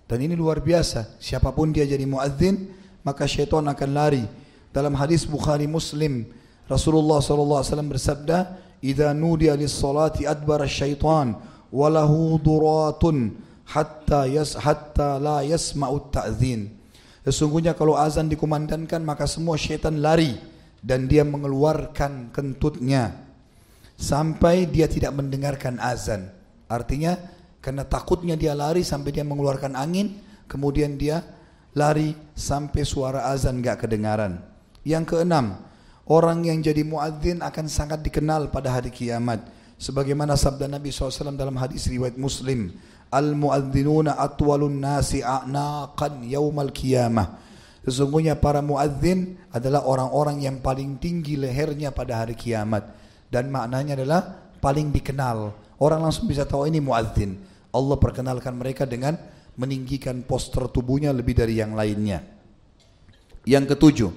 [0.03, 1.15] Dan ini luar biasa.
[1.23, 2.76] Siapa pun dia jadi muadzin,
[3.07, 4.23] maka syaitan akan lari
[4.69, 6.30] dalam hadis Bukhari Muslim,
[6.69, 8.38] Rasulullah SAW bersabda,
[8.80, 11.35] "Idza nudiya lis-salati adbara syaitan
[11.69, 13.35] wa lahu duratun
[13.68, 16.72] hatta yas hatta la yasma'u ta'zin."
[17.27, 20.39] Sesungguhnya kalau azan dikumandangkan maka semua syaitan lari
[20.80, 23.27] dan dia mengeluarkan kentutnya
[23.99, 26.31] sampai dia tidak mendengarkan azan.
[26.72, 27.19] Artinya
[27.60, 30.15] karena takutnya dia lari sampai dia mengeluarkan angin,
[30.47, 31.22] kemudian dia
[31.76, 34.39] lari sampai suara azan gak kedengaran.
[34.88, 35.60] Yang keenam,
[36.10, 39.45] orang yang jadi muadzin akan sangat dikenal pada hari kiamat.
[39.80, 42.76] Sebagaimana sabda Nabi SAW dalam hadis riwayat Muslim,
[43.10, 47.41] Al-muadzinuna atwalun nasi a'naqan yaumal qiyamah.
[47.81, 52.86] Sesungguhnya para muadzin adalah orang-orang yang paling tinggi lehernya pada hari kiamat.
[53.26, 54.22] Dan maknanya adalah
[54.61, 55.56] paling dikenal.
[55.81, 57.40] Orang langsung bisa tahu ini muadzin.
[57.73, 59.18] Allah perkenalkan mereka dengan
[59.57, 62.22] meninggikan poster tubuhnya lebih dari yang lainnya.
[63.48, 64.11] Yang ketujuh,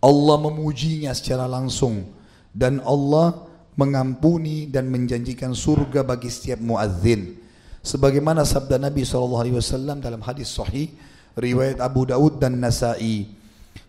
[0.00, 2.08] Allah memujinya secara langsung
[2.56, 3.46] dan Allah
[3.76, 7.36] mengampuni dan menjanjikan surga bagi setiap muadzin.
[7.80, 10.92] Sebagaimana sabda Nabi SAW dalam hadis sahih
[11.36, 13.28] riwayat Abu Daud dan Nasai.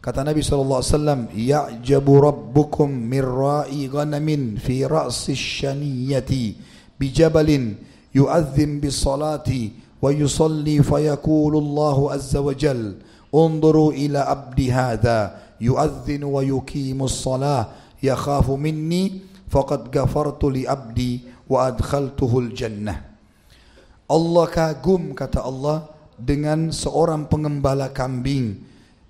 [0.02, 6.58] Kata Nabi SAW, Ya'jabu rabbukum min ra'i ghanamin fi ra'si syaniyati
[6.98, 7.76] bijabalin
[8.16, 12.98] yu'adzim bis salati wa yusalli fayakulu Allahu azza wa jal.
[13.32, 17.70] Unduru ila abdi hadha yu'adzinu wa yuqimus salah
[18.02, 21.30] yakhafu minni faqad ghafartu li abdi
[24.08, 28.64] Allah kagum kata Allah dengan seorang pengembala kambing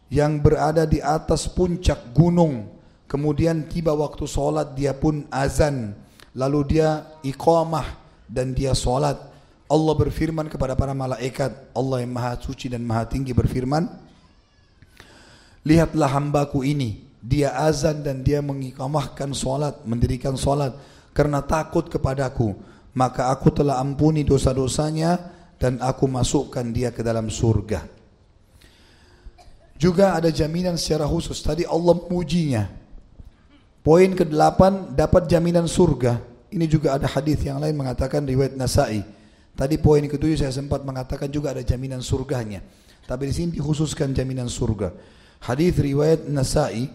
[0.10, 2.66] yang berada di atas puncak gunung.
[3.06, 5.94] Kemudian tiba waktu solat dia pun azan.
[6.34, 7.86] Lalu dia iqamah
[8.26, 9.22] dan dia solat.
[9.70, 11.54] Allah berfirman kepada para malaikat.
[11.78, 14.01] Allah yang maha suci dan maha tinggi berfirman
[15.62, 20.74] Lihatlah hambaku ini, dia azan dan dia mengikamahkan solat, mendirikan solat
[21.14, 22.58] karena takut kepadaku.
[22.92, 25.22] Maka aku telah ampuni dosa-dosanya
[25.62, 27.86] dan aku masukkan dia ke dalam surga.
[29.78, 31.40] Juga ada jaminan secara khusus.
[31.42, 32.70] Tadi Allah memujinya.
[33.82, 36.22] Poin ke-8 dapat jaminan surga.
[36.52, 39.02] Ini juga ada hadis yang lain mengatakan riwayat Nasai.
[39.58, 42.62] Tadi poin ke-7 saya sempat mengatakan juga ada jaminan surganya.
[43.06, 44.94] Tapi di sini dikhususkan jaminan surga.
[45.42, 46.86] Hadis riwayat Nasai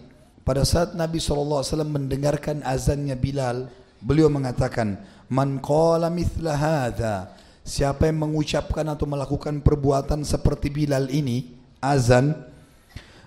[0.47, 3.67] pada saat Nabi SAW mendengarkan azannya Bilal,
[3.99, 4.95] beliau mengatakan,
[5.27, 7.35] "Man qala mithla hadha."
[7.67, 11.51] Siapa yang mengucapkan atau melakukan perbuatan seperti Bilal ini,
[11.83, 12.31] azan,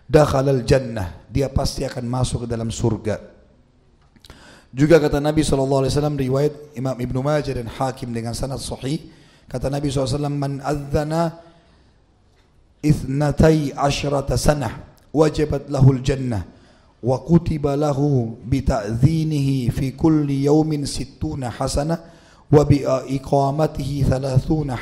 [0.09, 3.21] dakhalal jannah, dia pasti akan masuk ke dalam surga.
[4.73, 9.05] Juga kata Nabi SAW riwayat Imam Ibn Majah dan Hakim dengan sanad sahih.
[9.45, 11.37] Kata Nabi SAW, Man adzana
[12.81, 16.47] ithnatai asyrata sanah wajibat lahul jannah
[17.01, 21.99] wa kutiba lahu bita'zinihi fi kulli yawmin sittuna hasanah
[22.51, 22.85] wa bi
[24.05, 24.77] thalathuna.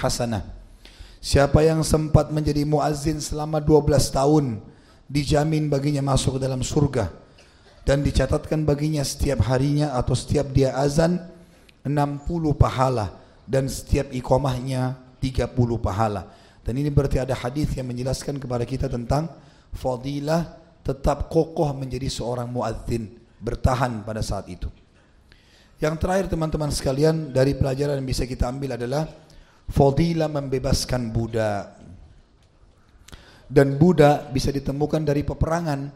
[1.19, 4.45] Siapa yang sempat menjadi muazzin selama 12 tahun
[5.11, 7.11] dijamin baginya masuk ke dalam surga
[7.83, 11.19] dan dicatatkan baginya setiap harinya atau setiap dia azan
[11.83, 12.23] 60
[12.55, 13.17] pahala
[13.49, 16.29] dan setiap iqamahnya 30 pahala.
[16.63, 19.33] Dan ini berarti ada hadis yang menjelaskan kepada kita tentang
[19.75, 24.73] fadilah tetap kokoh menjadi seorang muadzin, bertahan pada saat itu.
[25.79, 29.07] Yang terakhir teman-teman sekalian dari pelajaran yang bisa kita ambil adalah
[29.69, 31.77] fadilah membebaskan budak.
[33.49, 35.89] Dan budak bisa ditemukan dari peperangan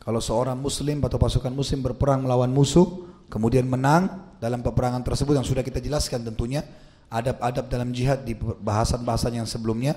[0.00, 5.44] kalau seorang muslim atau pasukan muslim berperang melawan musuh, kemudian menang dalam peperangan tersebut yang
[5.44, 6.64] sudah kita jelaskan tentunya,
[7.12, 9.92] adab-adab dalam jihad di bahasan-bahasan yang sebelumnya,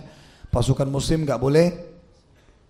[0.51, 1.92] pasukan muslim nggak boleh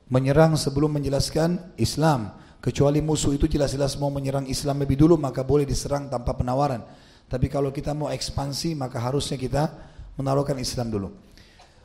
[0.07, 2.35] menyerang sebelum menjelaskan Islam.
[2.63, 6.79] Kecuali musuh itu jelas-jelas mau menyerang Islam lebih dulu, maka boleh diserang tanpa penawaran.
[7.27, 9.67] Tapi kalau kita mau ekspansi, maka harusnya kita
[10.15, 11.11] menaruhkan Islam dulu.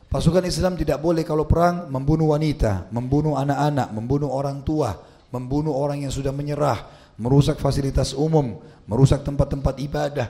[0.09, 4.97] Pasukan Islam tidak boleh kalau perang membunuh wanita, membunuh anak-anak, membunuh orang tua,
[5.29, 6.89] membunuh orang yang sudah menyerah,
[7.19, 8.57] merusak fasilitas umum,
[8.89, 10.27] merusak tempat-tempat ibadah,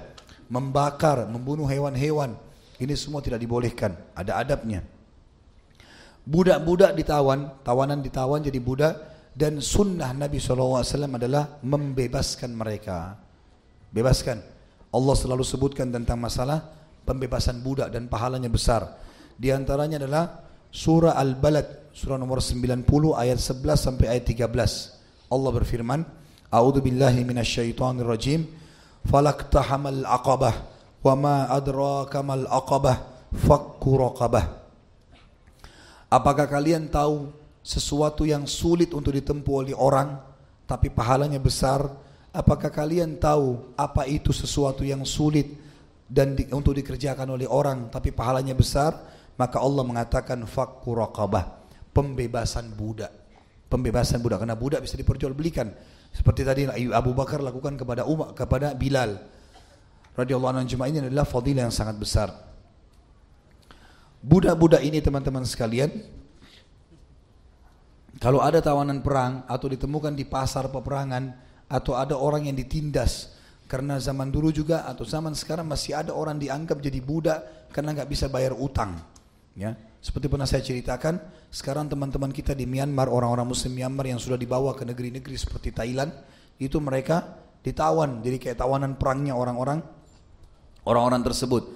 [0.51, 2.35] membakar, membunuh hewan-hewan.
[2.75, 4.83] Ini semua tidak dibolehkan, ada adabnya.
[6.29, 8.93] Budak-budak ditawan, tawanan ditawan jadi budak
[9.33, 13.17] dan sunnah Nabi SAW adalah membebaskan mereka.
[13.89, 14.37] Bebaskan.
[14.93, 16.69] Allah selalu sebutkan tentang masalah
[17.01, 18.85] pembebasan budak dan pahalanya besar.
[19.33, 22.85] Di antaranya adalah surah Al-Balad surah nomor 90
[23.17, 25.33] ayat 11 sampai ayat 13.
[25.33, 26.05] Allah berfirman,
[26.49, 28.45] A'udzu billahi minasyaitonir rajim.
[29.05, 30.53] Falaqtahamal aqabah
[31.01, 32.97] wa ma adraka mal aqabah
[33.33, 34.58] fakku raqabah.
[36.09, 37.29] Apakah kalian tahu
[37.61, 40.17] sesuatu yang sulit untuk ditempuh oleh orang
[40.65, 41.85] tapi pahalanya besar?
[42.33, 45.53] Apakah kalian tahu apa itu sesuatu yang sulit
[46.09, 48.97] dan di, untuk dikerjakan oleh orang tapi pahalanya besar?
[49.37, 51.45] Maka Allah mengatakan fakku raqabah
[51.93, 53.13] pembebasan budak.
[53.69, 55.69] Pembebasan budak karena budak bisa diperjualbelikan.
[56.09, 59.13] Seperti tadi Abu Bakar lakukan kepada Umar kepada Bilal.
[60.17, 62.48] Radhiyallahu anhu ini adalah fadilah yang sangat besar.
[64.19, 65.89] Budak-budak ini teman-teman sekalian
[68.19, 71.31] kalau ada tawanan perang atau ditemukan di pasar peperangan
[71.71, 73.31] atau ada orang yang ditindas
[73.69, 78.09] karena zaman dulu juga atau zaman sekarang masih ada orang dianggap jadi budak karena nggak
[78.11, 78.99] bisa bayar utang
[79.55, 81.19] ya seperti pernah saya ceritakan,
[81.51, 86.15] sekarang teman-teman kita di Myanmar, orang-orang muslim Myanmar yang sudah dibawa ke negeri-negeri seperti Thailand,
[86.55, 89.83] itu mereka ditawan, jadi kayak tawanan perangnya orang-orang
[90.87, 91.75] orang-orang tersebut.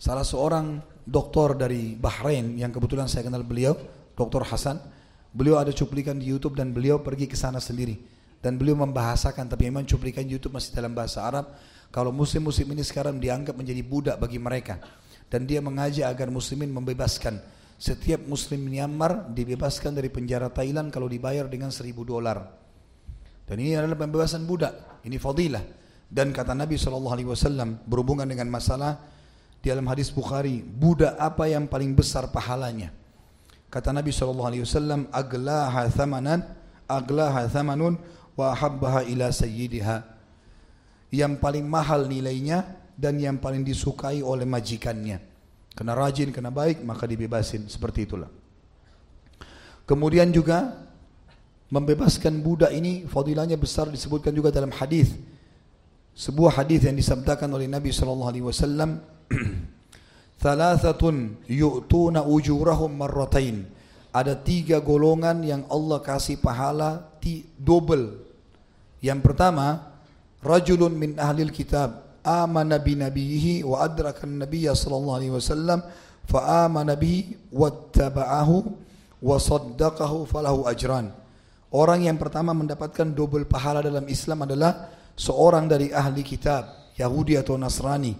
[0.00, 3.72] Salah seorang doktor dari Bahrain yang kebetulan saya kenal beliau,
[4.12, 4.44] Dr.
[4.44, 4.76] Hasan,
[5.32, 7.96] beliau ada cuplikan di YouTube dan beliau pergi ke sana sendiri.
[8.38, 11.58] Dan beliau membahasakan, tapi memang cuplikan YouTube masih dalam bahasa Arab,
[11.90, 14.78] kalau muslim-muslim ini sekarang dianggap menjadi budak bagi mereka.
[15.26, 17.40] Dan dia mengajak agar muslimin membebaskan
[17.78, 22.38] setiap muslim Myanmar dibebaskan dari penjara Thailand kalau dibayar dengan seribu dolar.
[23.48, 25.02] Dan ini adalah pembebasan budak.
[25.02, 25.64] Ini fadilah.
[26.08, 28.96] Dan kata Nabi SAW berhubungan dengan masalah
[29.58, 32.94] di dalam hadis Bukhari, budak apa yang paling besar pahalanya?
[33.68, 36.40] Kata Nabi SAW, aglaha thamanan,
[36.88, 38.00] aglaha thamanun,
[38.38, 40.06] wa habbaha ila sayyidiha.
[41.10, 42.64] Yang paling mahal nilainya
[42.94, 45.20] dan yang paling disukai oleh majikannya.
[45.74, 47.66] Kena rajin, kena baik, maka dibebasin.
[47.66, 48.30] Seperti itulah.
[49.88, 50.86] Kemudian juga
[51.68, 55.12] membebaskan budak ini fadilahnya besar disebutkan juga dalam hadis.
[56.18, 59.00] Sebuah hadis yang disabdakan oleh Nabi sallallahu alaihi wasallam,
[60.42, 63.68] "Thalathatun yu'tuna ujurahum marratain."
[64.08, 67.08] Ada tiga golongan yang Allah kasih pahala
[67.58, 68.24] double.
[69.04, 69.94] Yang pertama,
[70.42, 75.80] rajulun min ahlil kitab amana bi nabiyhi wa adraka an-nabiy sallallahu alaihi wasallam
[76.26, 78.56] fa amana bihi wattaba'ahu
[79.22, 81.14] wa saddaqahu falahu ajran.
[81.68, 87.60] Orang yang pertama mendapatkan double pahala dalam Islam adalah seorang dari ahli kitab Yahudi atau
[87.60, 88.16] Nasrani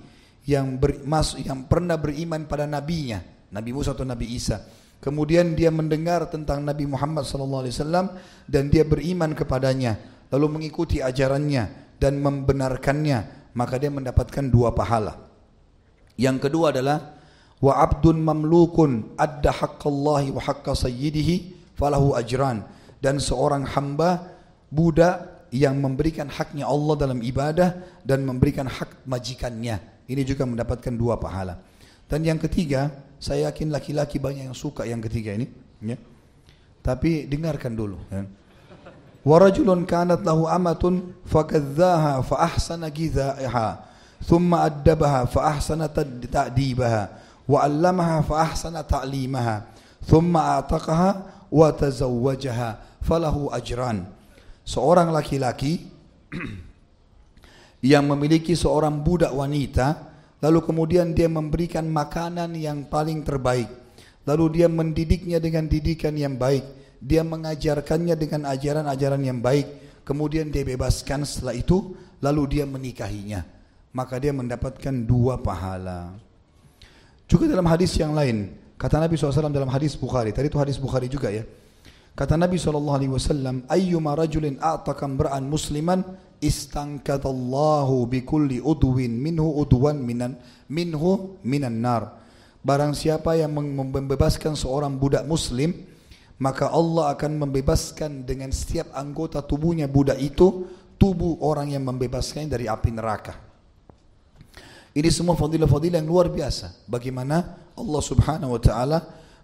[0.49, 3.20] yang bermas yang pernah beriman pada nabinya,
[3.53, 4.65] Nabi Musa atau Nabi Isa.
[4.99, 8.07] Kemudian dia mendengar tentang Nabi Muhammad sallallahu alaihi wasallam
[8.49, 10.01] dan dia beriman kepadanya,
[10.33, 15.19] lalu mengikuti ajarannya dan membenarkannya maka dia mendapatkan dua pahala.
[16.15, 17.19] Yang kedua adalah
[17.59, 22.62] wa abdun mamlukun adda haqqallahi wa haqqa sayyidihi falahu ajran
[23.03, 24.31] dan seorang hamba
[24.70, 29.98] budak yang memberikan haknya Allah dalam ibadah dan memberikan hak majikannya.
[30.09, 31.60] Ini juga mendapatkan dua pahala.
[32.09, 32.89] Dan yang ketiga,
[33.20, 35.47] saya yakin laki-laki banyak yang suka yang ketiga ini.
[35.85, 36.01] Ya.
[36.80, 38.01] Tapi dengarkan dulu.
[38.09, 38.24] Ya.
[42.24, 43.89] Fa ahsana gidhaha
[44.24, 47.02] thumma addabaha fa ahsana ta'dibaha
[47.47, 49.62] wa 'allamaha fa ahsana ta'limaha
[50.02, 51.10] thumma a'taqaha
[51.48, 54.05] wa tazawwajaha falahu ajran
[54.66, 55.86] seorang laki-laki
[57.84, 60.09] yang memiliki seorang budak wanita
[60.42, 63.70] lalu kemudian dia memberikan makanan yang paling terbaik.
[64.26, 66.62] Lalu dia mendidiknya dengan didikan yang baik.
[67.00, 69.66] Dia mengajarkannya dengan ajaran-ajaran yang baik.
[70.05, 73.42] Kemudian dia bebaskan setelah itu lalu dia menikahinya.
[73.94, 76.12] Maka dia mendapatkan dua pahala.
[77.24, 80.30] Juga dalam hadis yang lain kata Nabi SAW dalam hadis Bukhari.
[80.30, 81.42] Tadi itu hadis Bukhari juga ya
[82.19, 86.03] Kata Nabi SAW, Ayyuma rajulin a'taka mra'an musliman,
[86.43, 90.35] istankadallahu bikulli udwin minhu udwan minan,
[90.66, 92.19] minhu minan nar.
[92.59, 95.70] Barang siapa yang membebaskan seorang budak muslim,
[96.43, 100.66] maka Allah akan membebaskan dengan setiap anggota tubuhnya budak itu,
[100.99, 103.39] tubuh orang yang membebaskannya dari api neraka.
[104.90, 106.82] Ini semua fadilah-fadilah yang luar biasa.
[106.90, 108.99] Bagaimana Allah subhanahu wa ta'ala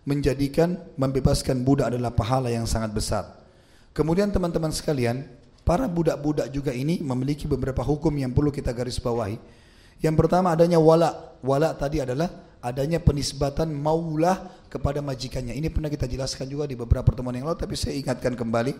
[0.04, 3.24] menjadikan membebaskan budak adalah pahala yang sangat besar.
[3.96, 5.24] Kemudian teman-teman sekalian,
[5.64, 9.40] para budak-budak juga ini memiliki beberapa hukum yang perlu kita garis bawahi.
[10.04, 11.34] Yang pertama adanya wala.
[11.40, 12.28] Wala tadi adalah
[12.60, 15.56] adanya penisbatan maulah kepada majikannya.
[15.56, 18.72] Ini pernah kita jelaskan juga di beberapa pertemuan yang lalu, tapi saya ingatkan kembali.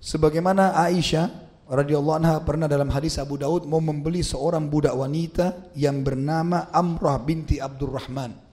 [0.00, 1.28] Sebagaimana Aisyah
[1.68, 7.20] radhiyallahu anha pernah dalam hadis Abu Daud mau membeli seorang budak wanita yang bernama Amrah
[7.20, 8.49] binti Abdurrahman.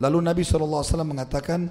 [0.00, 1.68] Lalu Nabi SAW mengatakan,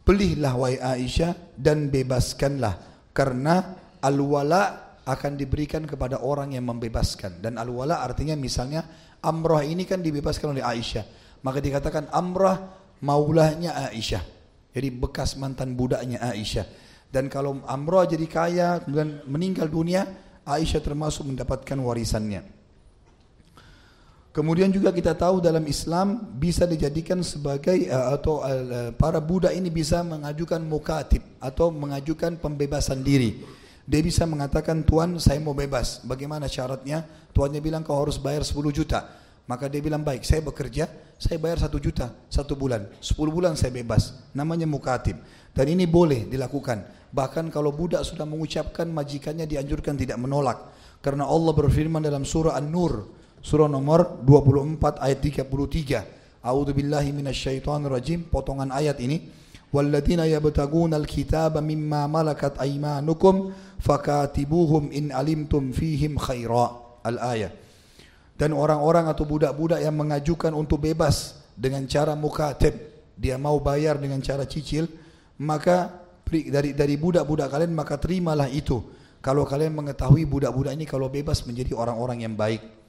[0.00, 3.06] Belilah wahai Aisyah dan bebaskanlah.
[3.12, 7.44] Karena al-wala akan diberikan kepada orang yang membebaskan.
[7.44, 8.82] Dan al-wala artinya misalnya
[9.20, 11.04] Amrah ini kan dibebaskan oleh Aisyah.
[11.44, 12.56] Maka dikatakan Amrah
[13.04, 14.24] maulahnya Aisyah.
[14.72, 16.64] Jadi bekas mantan budaknya Aisyah.
[17.10, 20.06] Dan kalau Amrah jadi kaya kemudian meninggal dunia,
[20.46, 22.59] Aisyah termasuk mendapatkan warisannya.
[24.30, 29.74] Kemudian juga kita tahu dalam Islam bisa dijadikan sebagai uh, atau uh, para budak ini
[29.74, 33.42] bisa mengajukan mukatib atau mengajukan pembebasan diri.
[33.90, 36.06] Dia bisa mengatakan Tuan saya mau bebas.
[36.06, 37.02] Bagaimana syaratnya?
[37.34, 39.02] Tuannya bilang kau harus bayar 10 juta.
[39.50, 40.86] Maka dia bilang baik saya bekerja
[41.18, 42.86] saya bayar satu juta satu bulan.
[43.02, 44.14] 10 bulan saya bebas.
[44.30, 45.18] Namanya mukatib.
[45.50, 46.86] Dan ini boleh dilakukan.
[47.10, 50.70] Bahkan kalau budak sudah mengucapkan majikannya dianjurkan tidak menolak.
[51.02, 56.44] Karena Allah berfirman dalam surah An-Nur surah nomor 24 ayat 33.
[56.44, 58.24] A'udzu billahi minasyaitonir rajim.
[58.24, 59.28] Potongan ayat ini.
[59.70, 66.74] Walladzina yabtaguna alkitaba mimma malakat aymanukum fakatibuhum in alimtum fihim khaira.
[67.06, 67.54] Al-ayat.
[68.40, 72.72] Dan orang-orang atau budak-budak yang mengajukan untuk bebas dengan cara mukatib,
[73.12, 74.88] dia mau bayar dengan cara cicil,
[75.36, 75.92] maka
[76.24, 78.80] dari dari budak-budak kalian maka terimalah itu.
[79.20, 82.79] Kalau kalian mengetahui budak-budak ini kalau bebas menjadi orang-orang yang baik.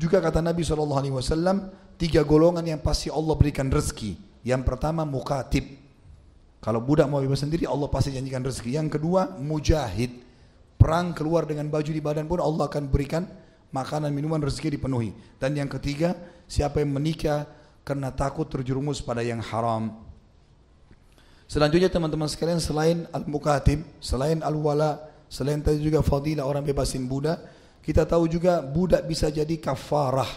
[0.00, 1.20] Juga kata Nabi SAW,
[2.00, 4.16] tiga golongan yang pasti Allah berikan rezeki.
[4.40, 5.76] Yang pertama mukatib.
[6.64, 8.80] Kalau budak mau bebas sendiri, Allah pasti janjikan rezeki.
[8.80, 10.24] Yang kedua mujahid.
[10.80, 13.28] Perang keluar dengan baju di badan pun Allah akan berikan
[13.76, 15.12] makanan, minuman, rezeki dipenuhi.
[15.36, 16.16] Dan yang ketiga,
[16.48, 17.44] siapa yang menikah
[17.84, 20.00] karena takut terjerumus pada yang haram.
[21.44, 27.36] Selanjutnya teman-teman sekalian selain al-mukatib, selain al-wala, selain tadi juga fadilah orang bebasin budak,
[27.80, 30.28] kita tahu juga budak bisa jadi kafarah,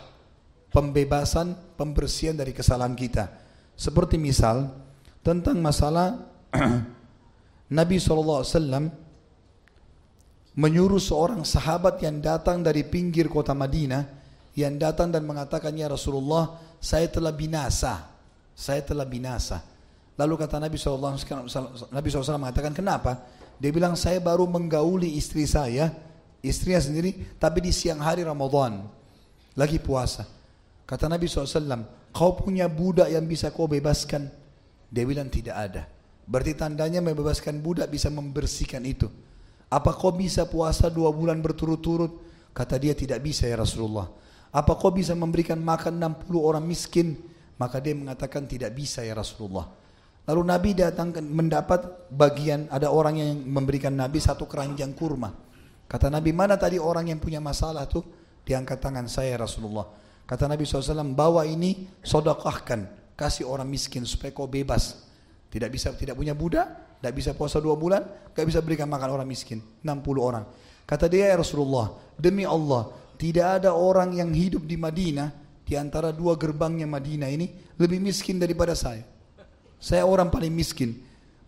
[0.72, 3.30] pembebasan, pembersihan dari kesalahan kita.
[3.76, 4.72] Seperti misal
[5.24, 6.20] tentang masalah
[7.78, 8.44] Nabi SAW
[10.54, 14.06] menyuruh seorang sahabat yang datang dari pinggir kota Madinah
[14.54, 18.06] yang datang dan mengatakan ya Rasulullah saya telah binasa
[18.54, 19.66] saya telah binasa
[20.14, 21.18] lalu kata Nabi SAW
[21.90, 23.26] Nabi SAW mengatakan kenapa
[23.58, 25.90] dia bilang saya baru menggauli istri saya
[26.44, 28.84] istrinya sendiri, tapi di siang hari Ramadan,
[29.56, 30.28] lagi puasa.
[30.84, 34.28] Kata Nabi SAW, kau punya budak yang bisa kau bebaskan?
[34.92, 35.84] Dia bilang tidak ada.
[36.28, 39.08] Berarti tandanya membebaskan budak bisa membersihkan itu.
[39.72, 42.22] Apa kau bisa puasa dua bulan berturut-turut?
[42.54, 44.06] Kata dia tidak bisa ya Rasulullah.
[44.54, 47.18] Apa kau bisa memberikan makan 60 orang miskin?
[47.58, 49.66] Maka dia mengatakan tidak bisa ya Rasulullah.
[50.30, 55.34] Lalu Nabi datang mendapat bagian ada orang yang memberikan Nabi satu keranjang kurma.
[55.94, 58.02] Kata Nabi, mana tadi orang yang punya masalah tuh?
[58.42, 59.86] Diangkat tangan saya Rasulullah.
[60.26, 63.14] Kata Nabi SAW, bawa ini sodakahkan.
[63.14, 65.06] Kasih orang miskin supaya kau bebas.
[65.54, 68.00] Tidak bisa, tidak punya budak, Tidak bisa puasa dua bulan,
[68.32, 69.60] tidak bisa berikan makan orang miskin.
[69.84, 70.48] 60 orang.
[70.88, 75.28] Kata dia ya Rasulullah, demi Allah, tidak ada orang yang hidup di Madinah,
[75.68, 79.04] di antara dua gerbangnya Madinah ini, lebih miskin daripada saya.
[79.84, 80.96] Saya orang paling miskin.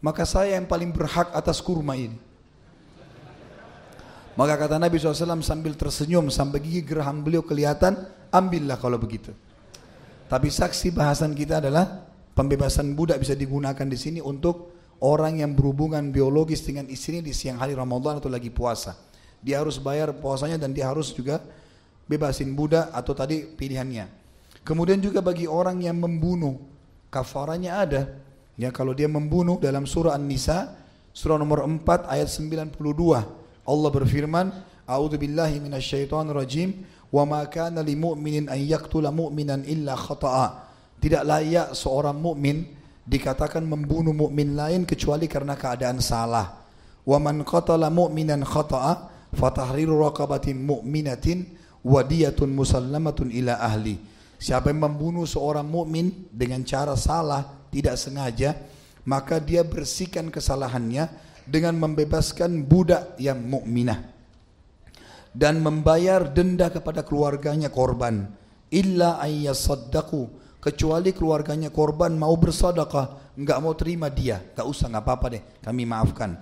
[0.03, 2.19] Maka saya yang paling berhak atas kurma ini.
[4.35, 7.95] Maka kata Nabi SAW sambil tersenyum sampai gigi geraham beliau kelihatan,
[8.35, 9.31] ambillah kalau begitu.
[10.27, 12.03] Tapi saksi bahasan kita adalah
[12.35, 17.63] pembebasan budak bisa digunakan di sini untuk orang yang berhubungan biologis dengan istrinya di siang
[17.63, 18.99] hari Ramadan atau lagi puasa.
[19.39, 21.39] Dia harus bayar puasanya dan dia harus juga
[22.09, 24.11] bebasin budak atau tadi pilihannya.
[24.65, 26.57] Kemudian juga bagi orang yang membunuh,
[27.07, 28.01] kafaranya ada.
[28.59, 30.73] Ya kalau dia membunuh dalam surah An-Nisa,
[31.13, 33.44] surah nomor 4 ayat 92.
[33.65, 34.47] Allah berfirman,
[34.85, 40.47] "A'udzu billahi minasyaitonir rajim, wa ma kana lil mu'minin an yaqtula mu'minan illa khata'a."
[41.01, 42.65] Tidak layak seorang mukmin
[43.05, 46.65] dikatakan membunuh mukmin lain kecuali karena keadaan salah.
[47.05, 48.93] Wa man qatala mu'minan khata'a
[49.33, 51.45] fatahriru raqabatin mu'minatin
[51.85, 53.97] wadiyatun musallamatun ila ahli.
[54.41, 58.57] Siapa yang membunuh seorang mukmin dengan cara salah, tidak sengaja,
[59.05, 61.07] maka dia bersihkan kesalahannya
[61.45, 64.15] dengan membebaskan budak yang mukminah
[65.35, 68.31] dan membayar denda kepada keluarganya korban.
[68.72, 74.41] Illa ayyasaddaqu kecuali keluarganya korban mau bersedekah enggak mau terima dia.
[74.41, 75.43] Enggak usah enggak apa-apa deh.
[75.61, 76.39] Kami maafkan.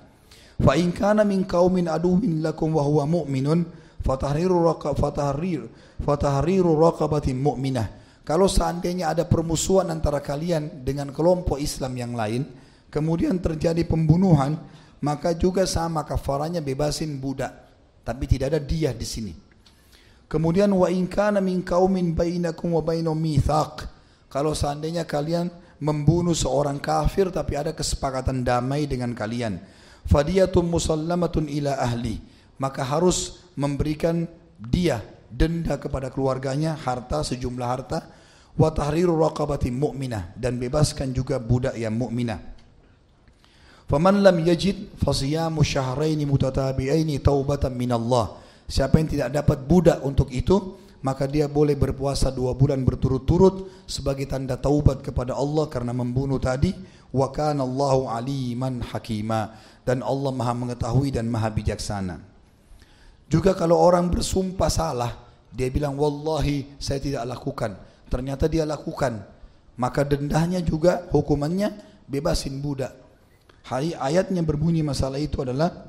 [0.61, 3.65] Fa in kana min qaumin aduwwin lakum wa huwa mu'minun
[4.05, 5.67] fatahriru raqa fatahrir
[5.99, 7.89] fatahriru raqabatin mu'minah.
[8.23, 12.47] Kalau seandainya ada permusuhan antara kalian dengan kelompok Islam yang lain
[12.88, 14.55] kemudian terjadi pembunuhan
[15.03, 17.51] maka juga sama kafaranya bebasin budak.
[18.07, 19.34] Tapi tidak ada dia di sini.
[20.31, 23.85] Kemudian wa in kana min qaumin bainakum wa bainahum mitsaq
[24.31, 25.51] kalau seandainya kalian
[25.84, 29.59] membunuh seorang kafir tapi ada kesepakatan damai dengan kalian.
[30.07, 32.17] Fadiyatun musallamatun ila ahli.
[32.57, 34.23] Maka harus memberikan
[34.56, 37.99] dia denda kepada keluarganya harta sejumlah harta.
[38.56, 40.33] Wa tahriru raqabatin mu'minah.
[40.33, 42.52] Dan bebaskan juga budak yang mukminah
[43.93, 48.41] Faman lam yajid fasiyamu syahraini mutatabi'aini taubatan minallah.
[48.65, 54.25] Siapa yang tidak dapat budak untuk itu, maka dia boleh berpuasa dua bulan berturut-turut sebagai
[54.25, 56.73] tanda taubat kepada Allah karena membunuh tadi.
[57.13, 57.61] Wa kana
[58.17, 59.61] aliman hakima.
[59.85, 62.17] Dan Allah maha mengetahui dan maha bijaksana.
[63.30, 65.22] Juga kalau orang bersumpah salah,
[65.53, 67.77] dia bilang wallahi saya tidak lakukan.
[68.09, 69.22] Ternyata dia lakukan.
[69.77, 71.77] Maka dendahnya juga hukumannya
[72.09, 73.02] bebasin budak.
[73.64, 75.88] Hari ayatnya berbunyi masalah itu adalah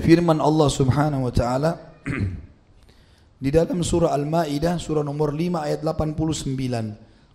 [0.00, 1.76] firman Allah Subhanahu wa taala
[3.44, 6.56] di dalam surah Al-Maidah surah nomor 5 ayat 89.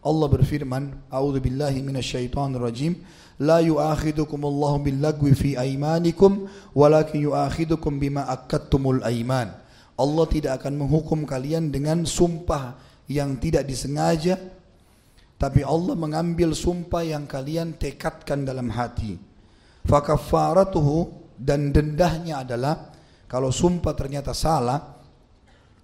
[0.05, 2.97] Allah berfirman, "A'udzu billahi minasyaitonir rajim."
[3.37, 9.53] La yu'akhidukum Allah bil lagwi fi aimanikum walakin yu'akhidukum bima akattumul aiman.
[10.01, 12.73] Allah tidak akan menghukum kalian dengan sumpah
[13.05, 14.39] yang tidak disengaja
[15.45, 19.13] tapi Allah mengambil sumpah yang kalian tekadkan dalam hati.
[19.85, 22.89] Fakafaratuhu dan dendahnya adalah
[23.29, 24.97] kalau sumpah ternyata salah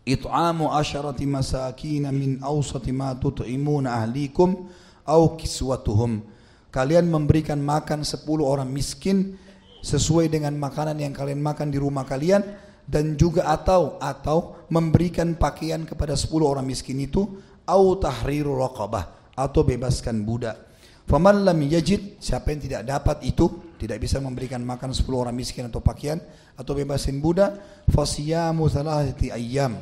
[0.02, 4.66] it'amu asyarati masakin min awsati ma tut'imuna ahlikum
[5.06, 6.26] au kiswatuhum
[6.74, 9.38] kalian memberikan makan 10 orang miskin
[9.86, 12.42] sesuai dengan makanan yang kalian makan di rumah kalian
[12.90, 17.30] dan juga atau atau memberikan pakaian kepada 10 orang miskin itu
[17.70, 20.72] au tahriru raqabah atau bebaskan budak.
[21.10, 25.68] Faman lam yajid, siapa yang tidak dapat itu, tidak bisa memberikan makan 10 orang miskin
[25.68, 26.22] atau pakaian
[26.56, 29.76] atau bebasin budak, fasiyamu thalathati ayyam.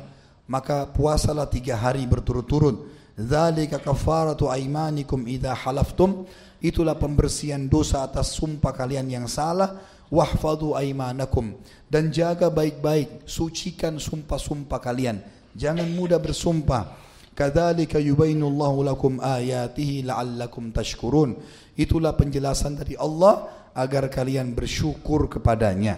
[0.50, 2.90] Maka puasalah tiga hari berturut-turut.
[3.14, 6.26] Dzalika kafaratu aimanikum idza halaftum.
[6.58, 9.78] Itulah pembersihan dosa atas sumpah kalian yang salah.
[10.10, 11.54] Wahfadu aimanakum.
[11.86, 15.22] Dan jaga baik-baik, sucikan sumpah-sumpah kalian.
[15.54, 17.09] Jangan mudah bersumpah
[17.40, 21.40] Kadzalika yubainullahu lakum ayatihi la'allakum tashkurun.
[21.72, 25.96] Itulah penjelasan dari Allah agar kalian bersyukur kepadanya.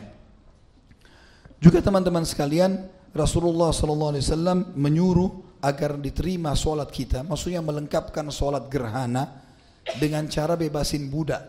[1.58, 9.42] Juga teman-teman sekalian, Rasulullah SAW menyuruh agar diterima solat kita, maksudnya melengkapkan solat gerhana
[9.98, 11.42] dengan cara bebasin budak.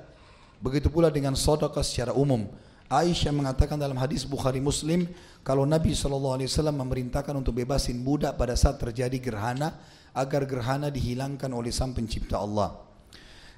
[0.57, 2.49] Begitu pula dengan sodaka secara umum.
[2.93, 5.09] Aisyah mengatakan dalam hadis Bukhari Muslim,
[5.41, 6.37] kalau Nabi SAW
[6.69, 9.81] memerintahkan untuk bebasin budak pada saat terjadi gerhana
[10.13, 12.77] agar gerhana dihilangkan oleh sang pencipta Allah.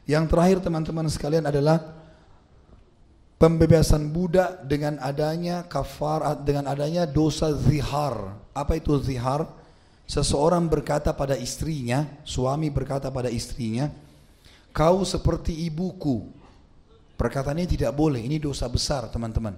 [0.08, 1.84] Yang terakhir teman-teman sekalian adalah
[3.36, 8.40] pembebasan budak dengan adanya kafar dengan adanya dosa zihar.
[8.56, 9.44] Apa itu zihar?
[10.06, 13.90] Seseorang berkata pada istrinya, suami berkata pada istrinya,
[14.70, 16.45] "Kau seperti ibuku."
[17.16, 19.56] Perkataan ini tidak boleh, ini dosa besar teman-teman.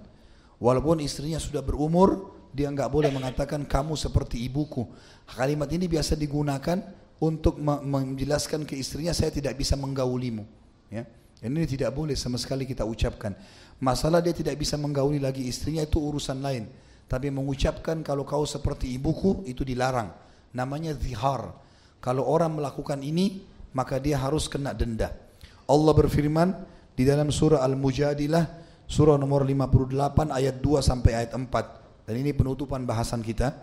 [0.62, 4.86] Walaupun istrinya sudah berumur, dia nggak boleh mengatakan kamu seperti ibuku.
[5.30, 6.82] Kalimat ini biasa digunakan
[7.18, 10.46] untuk menjelaskan ke istrinya saya tidak bisa menggaulimu.
[10.94, 11.06] Ya.
[11.38, 13.38] Ini tidak boleh sama sekali kita ucapkan.
[13.78, 16.66] Masalah dia tidak bisa menggauli lagi istrinya itu urusan lain.
[17.06, 20.10] Tapi mengucapkan kalau kau seperti ibuku itu dilarang.
[20.54, 21.54] Namanya zihar.
[22.02, 23.46] Kalau orang melakukan ini
[23.78, 25.14] maka dia harus kena denda.
[25.70, 26.58] Allah berfirman
[26.98, 28.44] di dalam surah Al-Mujadilah
[28.90, 33.54] surah nomor 58 ayat 2 sampai ayat 4 dan ini penutupan bahasan kita.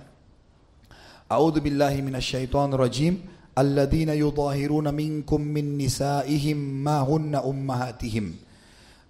[1.26, 3.18] A'udzu billahi minasyaitonir rajim.
[3.54, 8.38] Alladzina yudahiruna minkum min nisaihim ma hunna ummahatihim.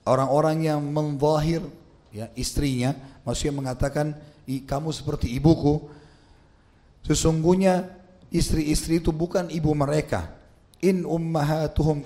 [0.08, 1.64] Orang-orang yang menzahir
[2.12, 2.92] ya istrinya
[3.24, 5.84] maksudnya mengatakan kamu seperti ibuku.
[7.04, 7.92] Sesungguhnya
[8.32, 10.32] istri-istri itu bukan ibu mereka.
[10.84, 12.04] In ummahatuhum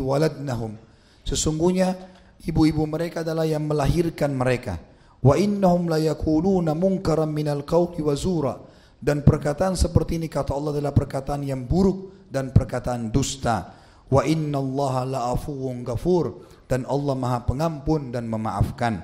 [0.00, 0.76] waladnahum
[1.22, 1.94] Sesungguhnya
[2.42, 4.78] ibu-ibu mereka adalah yang melahirkan mereka.
[5.22, 8.54] Wa innahum la yakuluna munkaran minal qawli wa zura.
[9.02, 13.74] Dan perkataan seperti ini kata Allah adalah perkataan yang buruk dan perkataan dusta.
[14.10, 16.46] Wa inna Allah la afuwun ghafur.
[16.66, 19.02] Dan Allah maha pengampun dan memaafkan.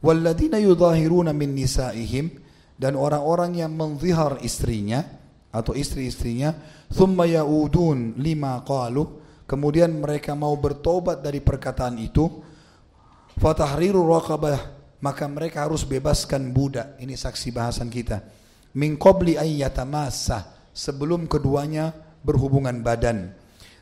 [0.00, 2.32] Walladina yudhahiruna min nisaihim.
[2.80, 5.04] Dan orang-orang yang menzihar istrinya
[5.52, 6.56] atau istri-istrinya.
[6.88, 9.19] Thumma yaudun lima qalu
[9.50, 12.30] kemudian mereka mau bertobat dari perkataan itu
[13.34, 16.94] fatahriru raqabah maka mereka harus bebaskan budak.
[17.00, 18.22] Ini saksi bahasan kita.
[18.76, 21.90] Min qabli ayyatamassa sebelum keduanya
[22.22, 23.34] berhubungan badan.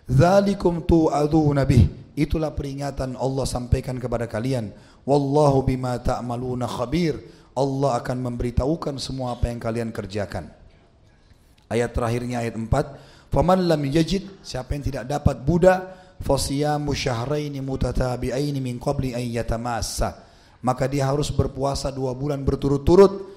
[0.08, 1.84] Dzalikum tu'aduna bih
[2.16, 4.72] itulah peringatan Allah sampaikan kepada kalian.
[5.05, 7.20] Wallahu bima ta'maluna khabir
[7.52, 10.48] Allah akan memberitahukan semua apa yang kalian kerjakan.
[11.68, 12.70] Ayat terakhirnya ayat 4
[13.28, 15.81] Faman lam yajid, siapa yang tidak dapat budak,
[16.24, 20.24] fasiyamu syahraini mutatabi'aini min qabli an yatamassa.
[20.65, 23.31] Maka dia harus berpuasa dua bulan berturut-turut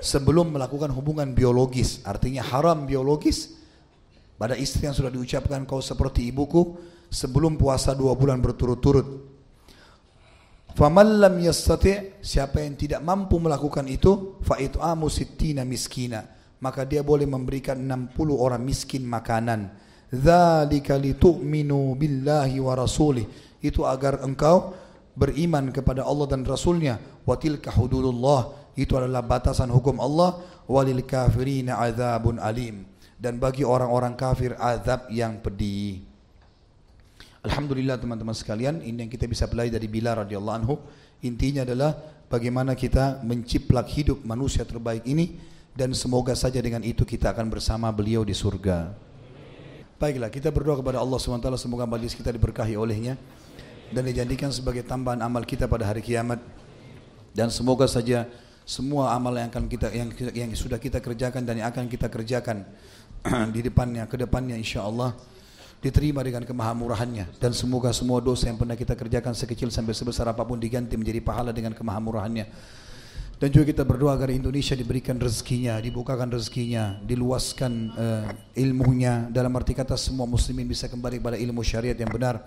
[0.00, 2.02] sebelum melakukan hubungan biologis.
[2.02, 3.54] Artinya haram biologis
[4.34, 6.74] pada istri yang sudah diucapkan kau seperti ibuku
[7.06, 9.06] sebelum puasa dua bulan berturut-turut.
[10.74, 16.26] Faman lam yastati' siapa yang tidak mampu melakukan itu fa it'amu sittina miskina
[16.62, 19.72] maka dia boleh memberikan 60 orang miskin makanan.
[20.14, 23.26] Dzalika litu'minu billahi wa rasulih.
[23.58, 24.76] Itu agar engkau
[25.16, 27.00] beriman kepada Allah dan Rasulnya.
[27.26, 28.72] Wa tilka hududullah.
[28.78, 30.38] Itu adalah batasan hukum Allah.
[30.70, 32.86] Walil kafirina azabun alim.
[33.18, 36.04] Dan bagi orang-orang kafir azab yang pedih.
[37.44, 40.80] Alhamdulillah teman-teman sekalian, ini yang kita bisa belajar dari Bilal radhiyallahu anhu.
[41.28, 41.92] Intinya adalah
[42.28, 45.36] bagaimana kita menciplak hidup manusia terbaik ini
[45.74, 48.94] dan semoga saja dengan itu kita akan bersama beliau di surga.
[49.98, 53.18] Baiklah, kita berdoa kepada Allah SWT semoga majlis kita diberkahi olehnya
[53.90, 56.38] dan dijadikan sebagai tambahan amal kita pada hari kiamat.
[57.34, 58.30] Dan semoga saja
[58.62, 62.62] semua amal yang akan kita yang yang sudah kita kerjakan dan yang akan kita kerjakan
[63.54, 65.10] di depannya ke depannya insyaallah
[65.82, 67.34] diterima dengan kemahamurahannya.
[67.42, 71.18] Dan semoga semua dosa yang pernah kita kerjakan sekecil sampai sebesar apa pun diganti menjadi
[71.18, 72.46] pahala dengan kemahamurahannya
[73.38, 79.26] dan juga kita berdoa agar Indonesia diberikan rezekinya, dibukakan rezekinya, diluaskan uh, ilmunya.
[79.28, 82.40] Dalam arti kata semua muslimin bisa kembali kepada ilmu syariat yang benar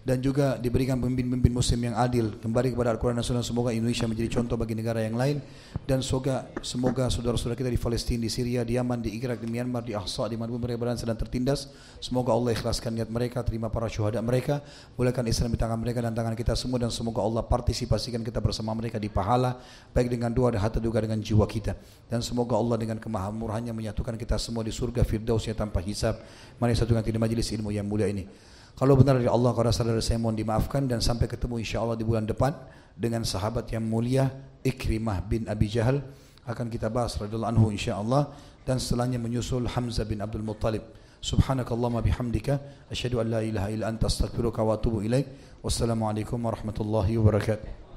[0.00, 2.32] dan juga diberikan pemimpin-pemimpin muslim yang adil.
[2.40, 5.44] Kembali kepada Al-Quran dan Sunnah semoga Indonesia menjadi contoh bagi negara yang lain.
[5.84, 9.84] Dan semoga semoga saudara-saudara kita di Palestina, di Syria, di Yaman, di Irak, di Myanmar,
[9.84, 11.68] di Ahsa, di mana mereka berada sedang tertindas
[12.00, 14.64] semoga Allah ikhlaskan niat mereka terima para syuhada mereka
[14.96, 18.72] bolehkan Islam di tangan mereka dan tangan kita semua dan semoga Allah partisipasikan kita bersama
[18.72, 19.60] mereka di pahala
[19.92, 21.76] baik dengan doa dan hati juga dengan jiwa kita.
[22.08, 26.16] Dan semoga Allah dengan kemahamurahannya menyatukan kita semua di surga firdausnya tanpa hisab.
[26.56, 30.00] Mari satukan kita di majlis ilmu yang mulia ini kalau benar dari Allah, kalau saudara
[30.00, 32.52] saya mohon dimaafkan dan sampai ketemu insya Allah di bulan depan
[32.96, 34.28] dengan sahabat yang mulia
[34.60, 36.04] Ikrimah bin Abi Jahal
[36.44, 38.28] akan kita bahas radhiyallahu anhu insya Allah
[38.64, 40.84] dan setelahnya menyusul Hamzah bin Abdul Muttalib.
[41.20, 45.28] Subhanakallahumma bihamdika asyhadu an la ilaha illa anta astaghfiruka wa atubu ilaik.
[45.60, 47.89] Wassalamualaikum warahmatullahi wabarakatuh.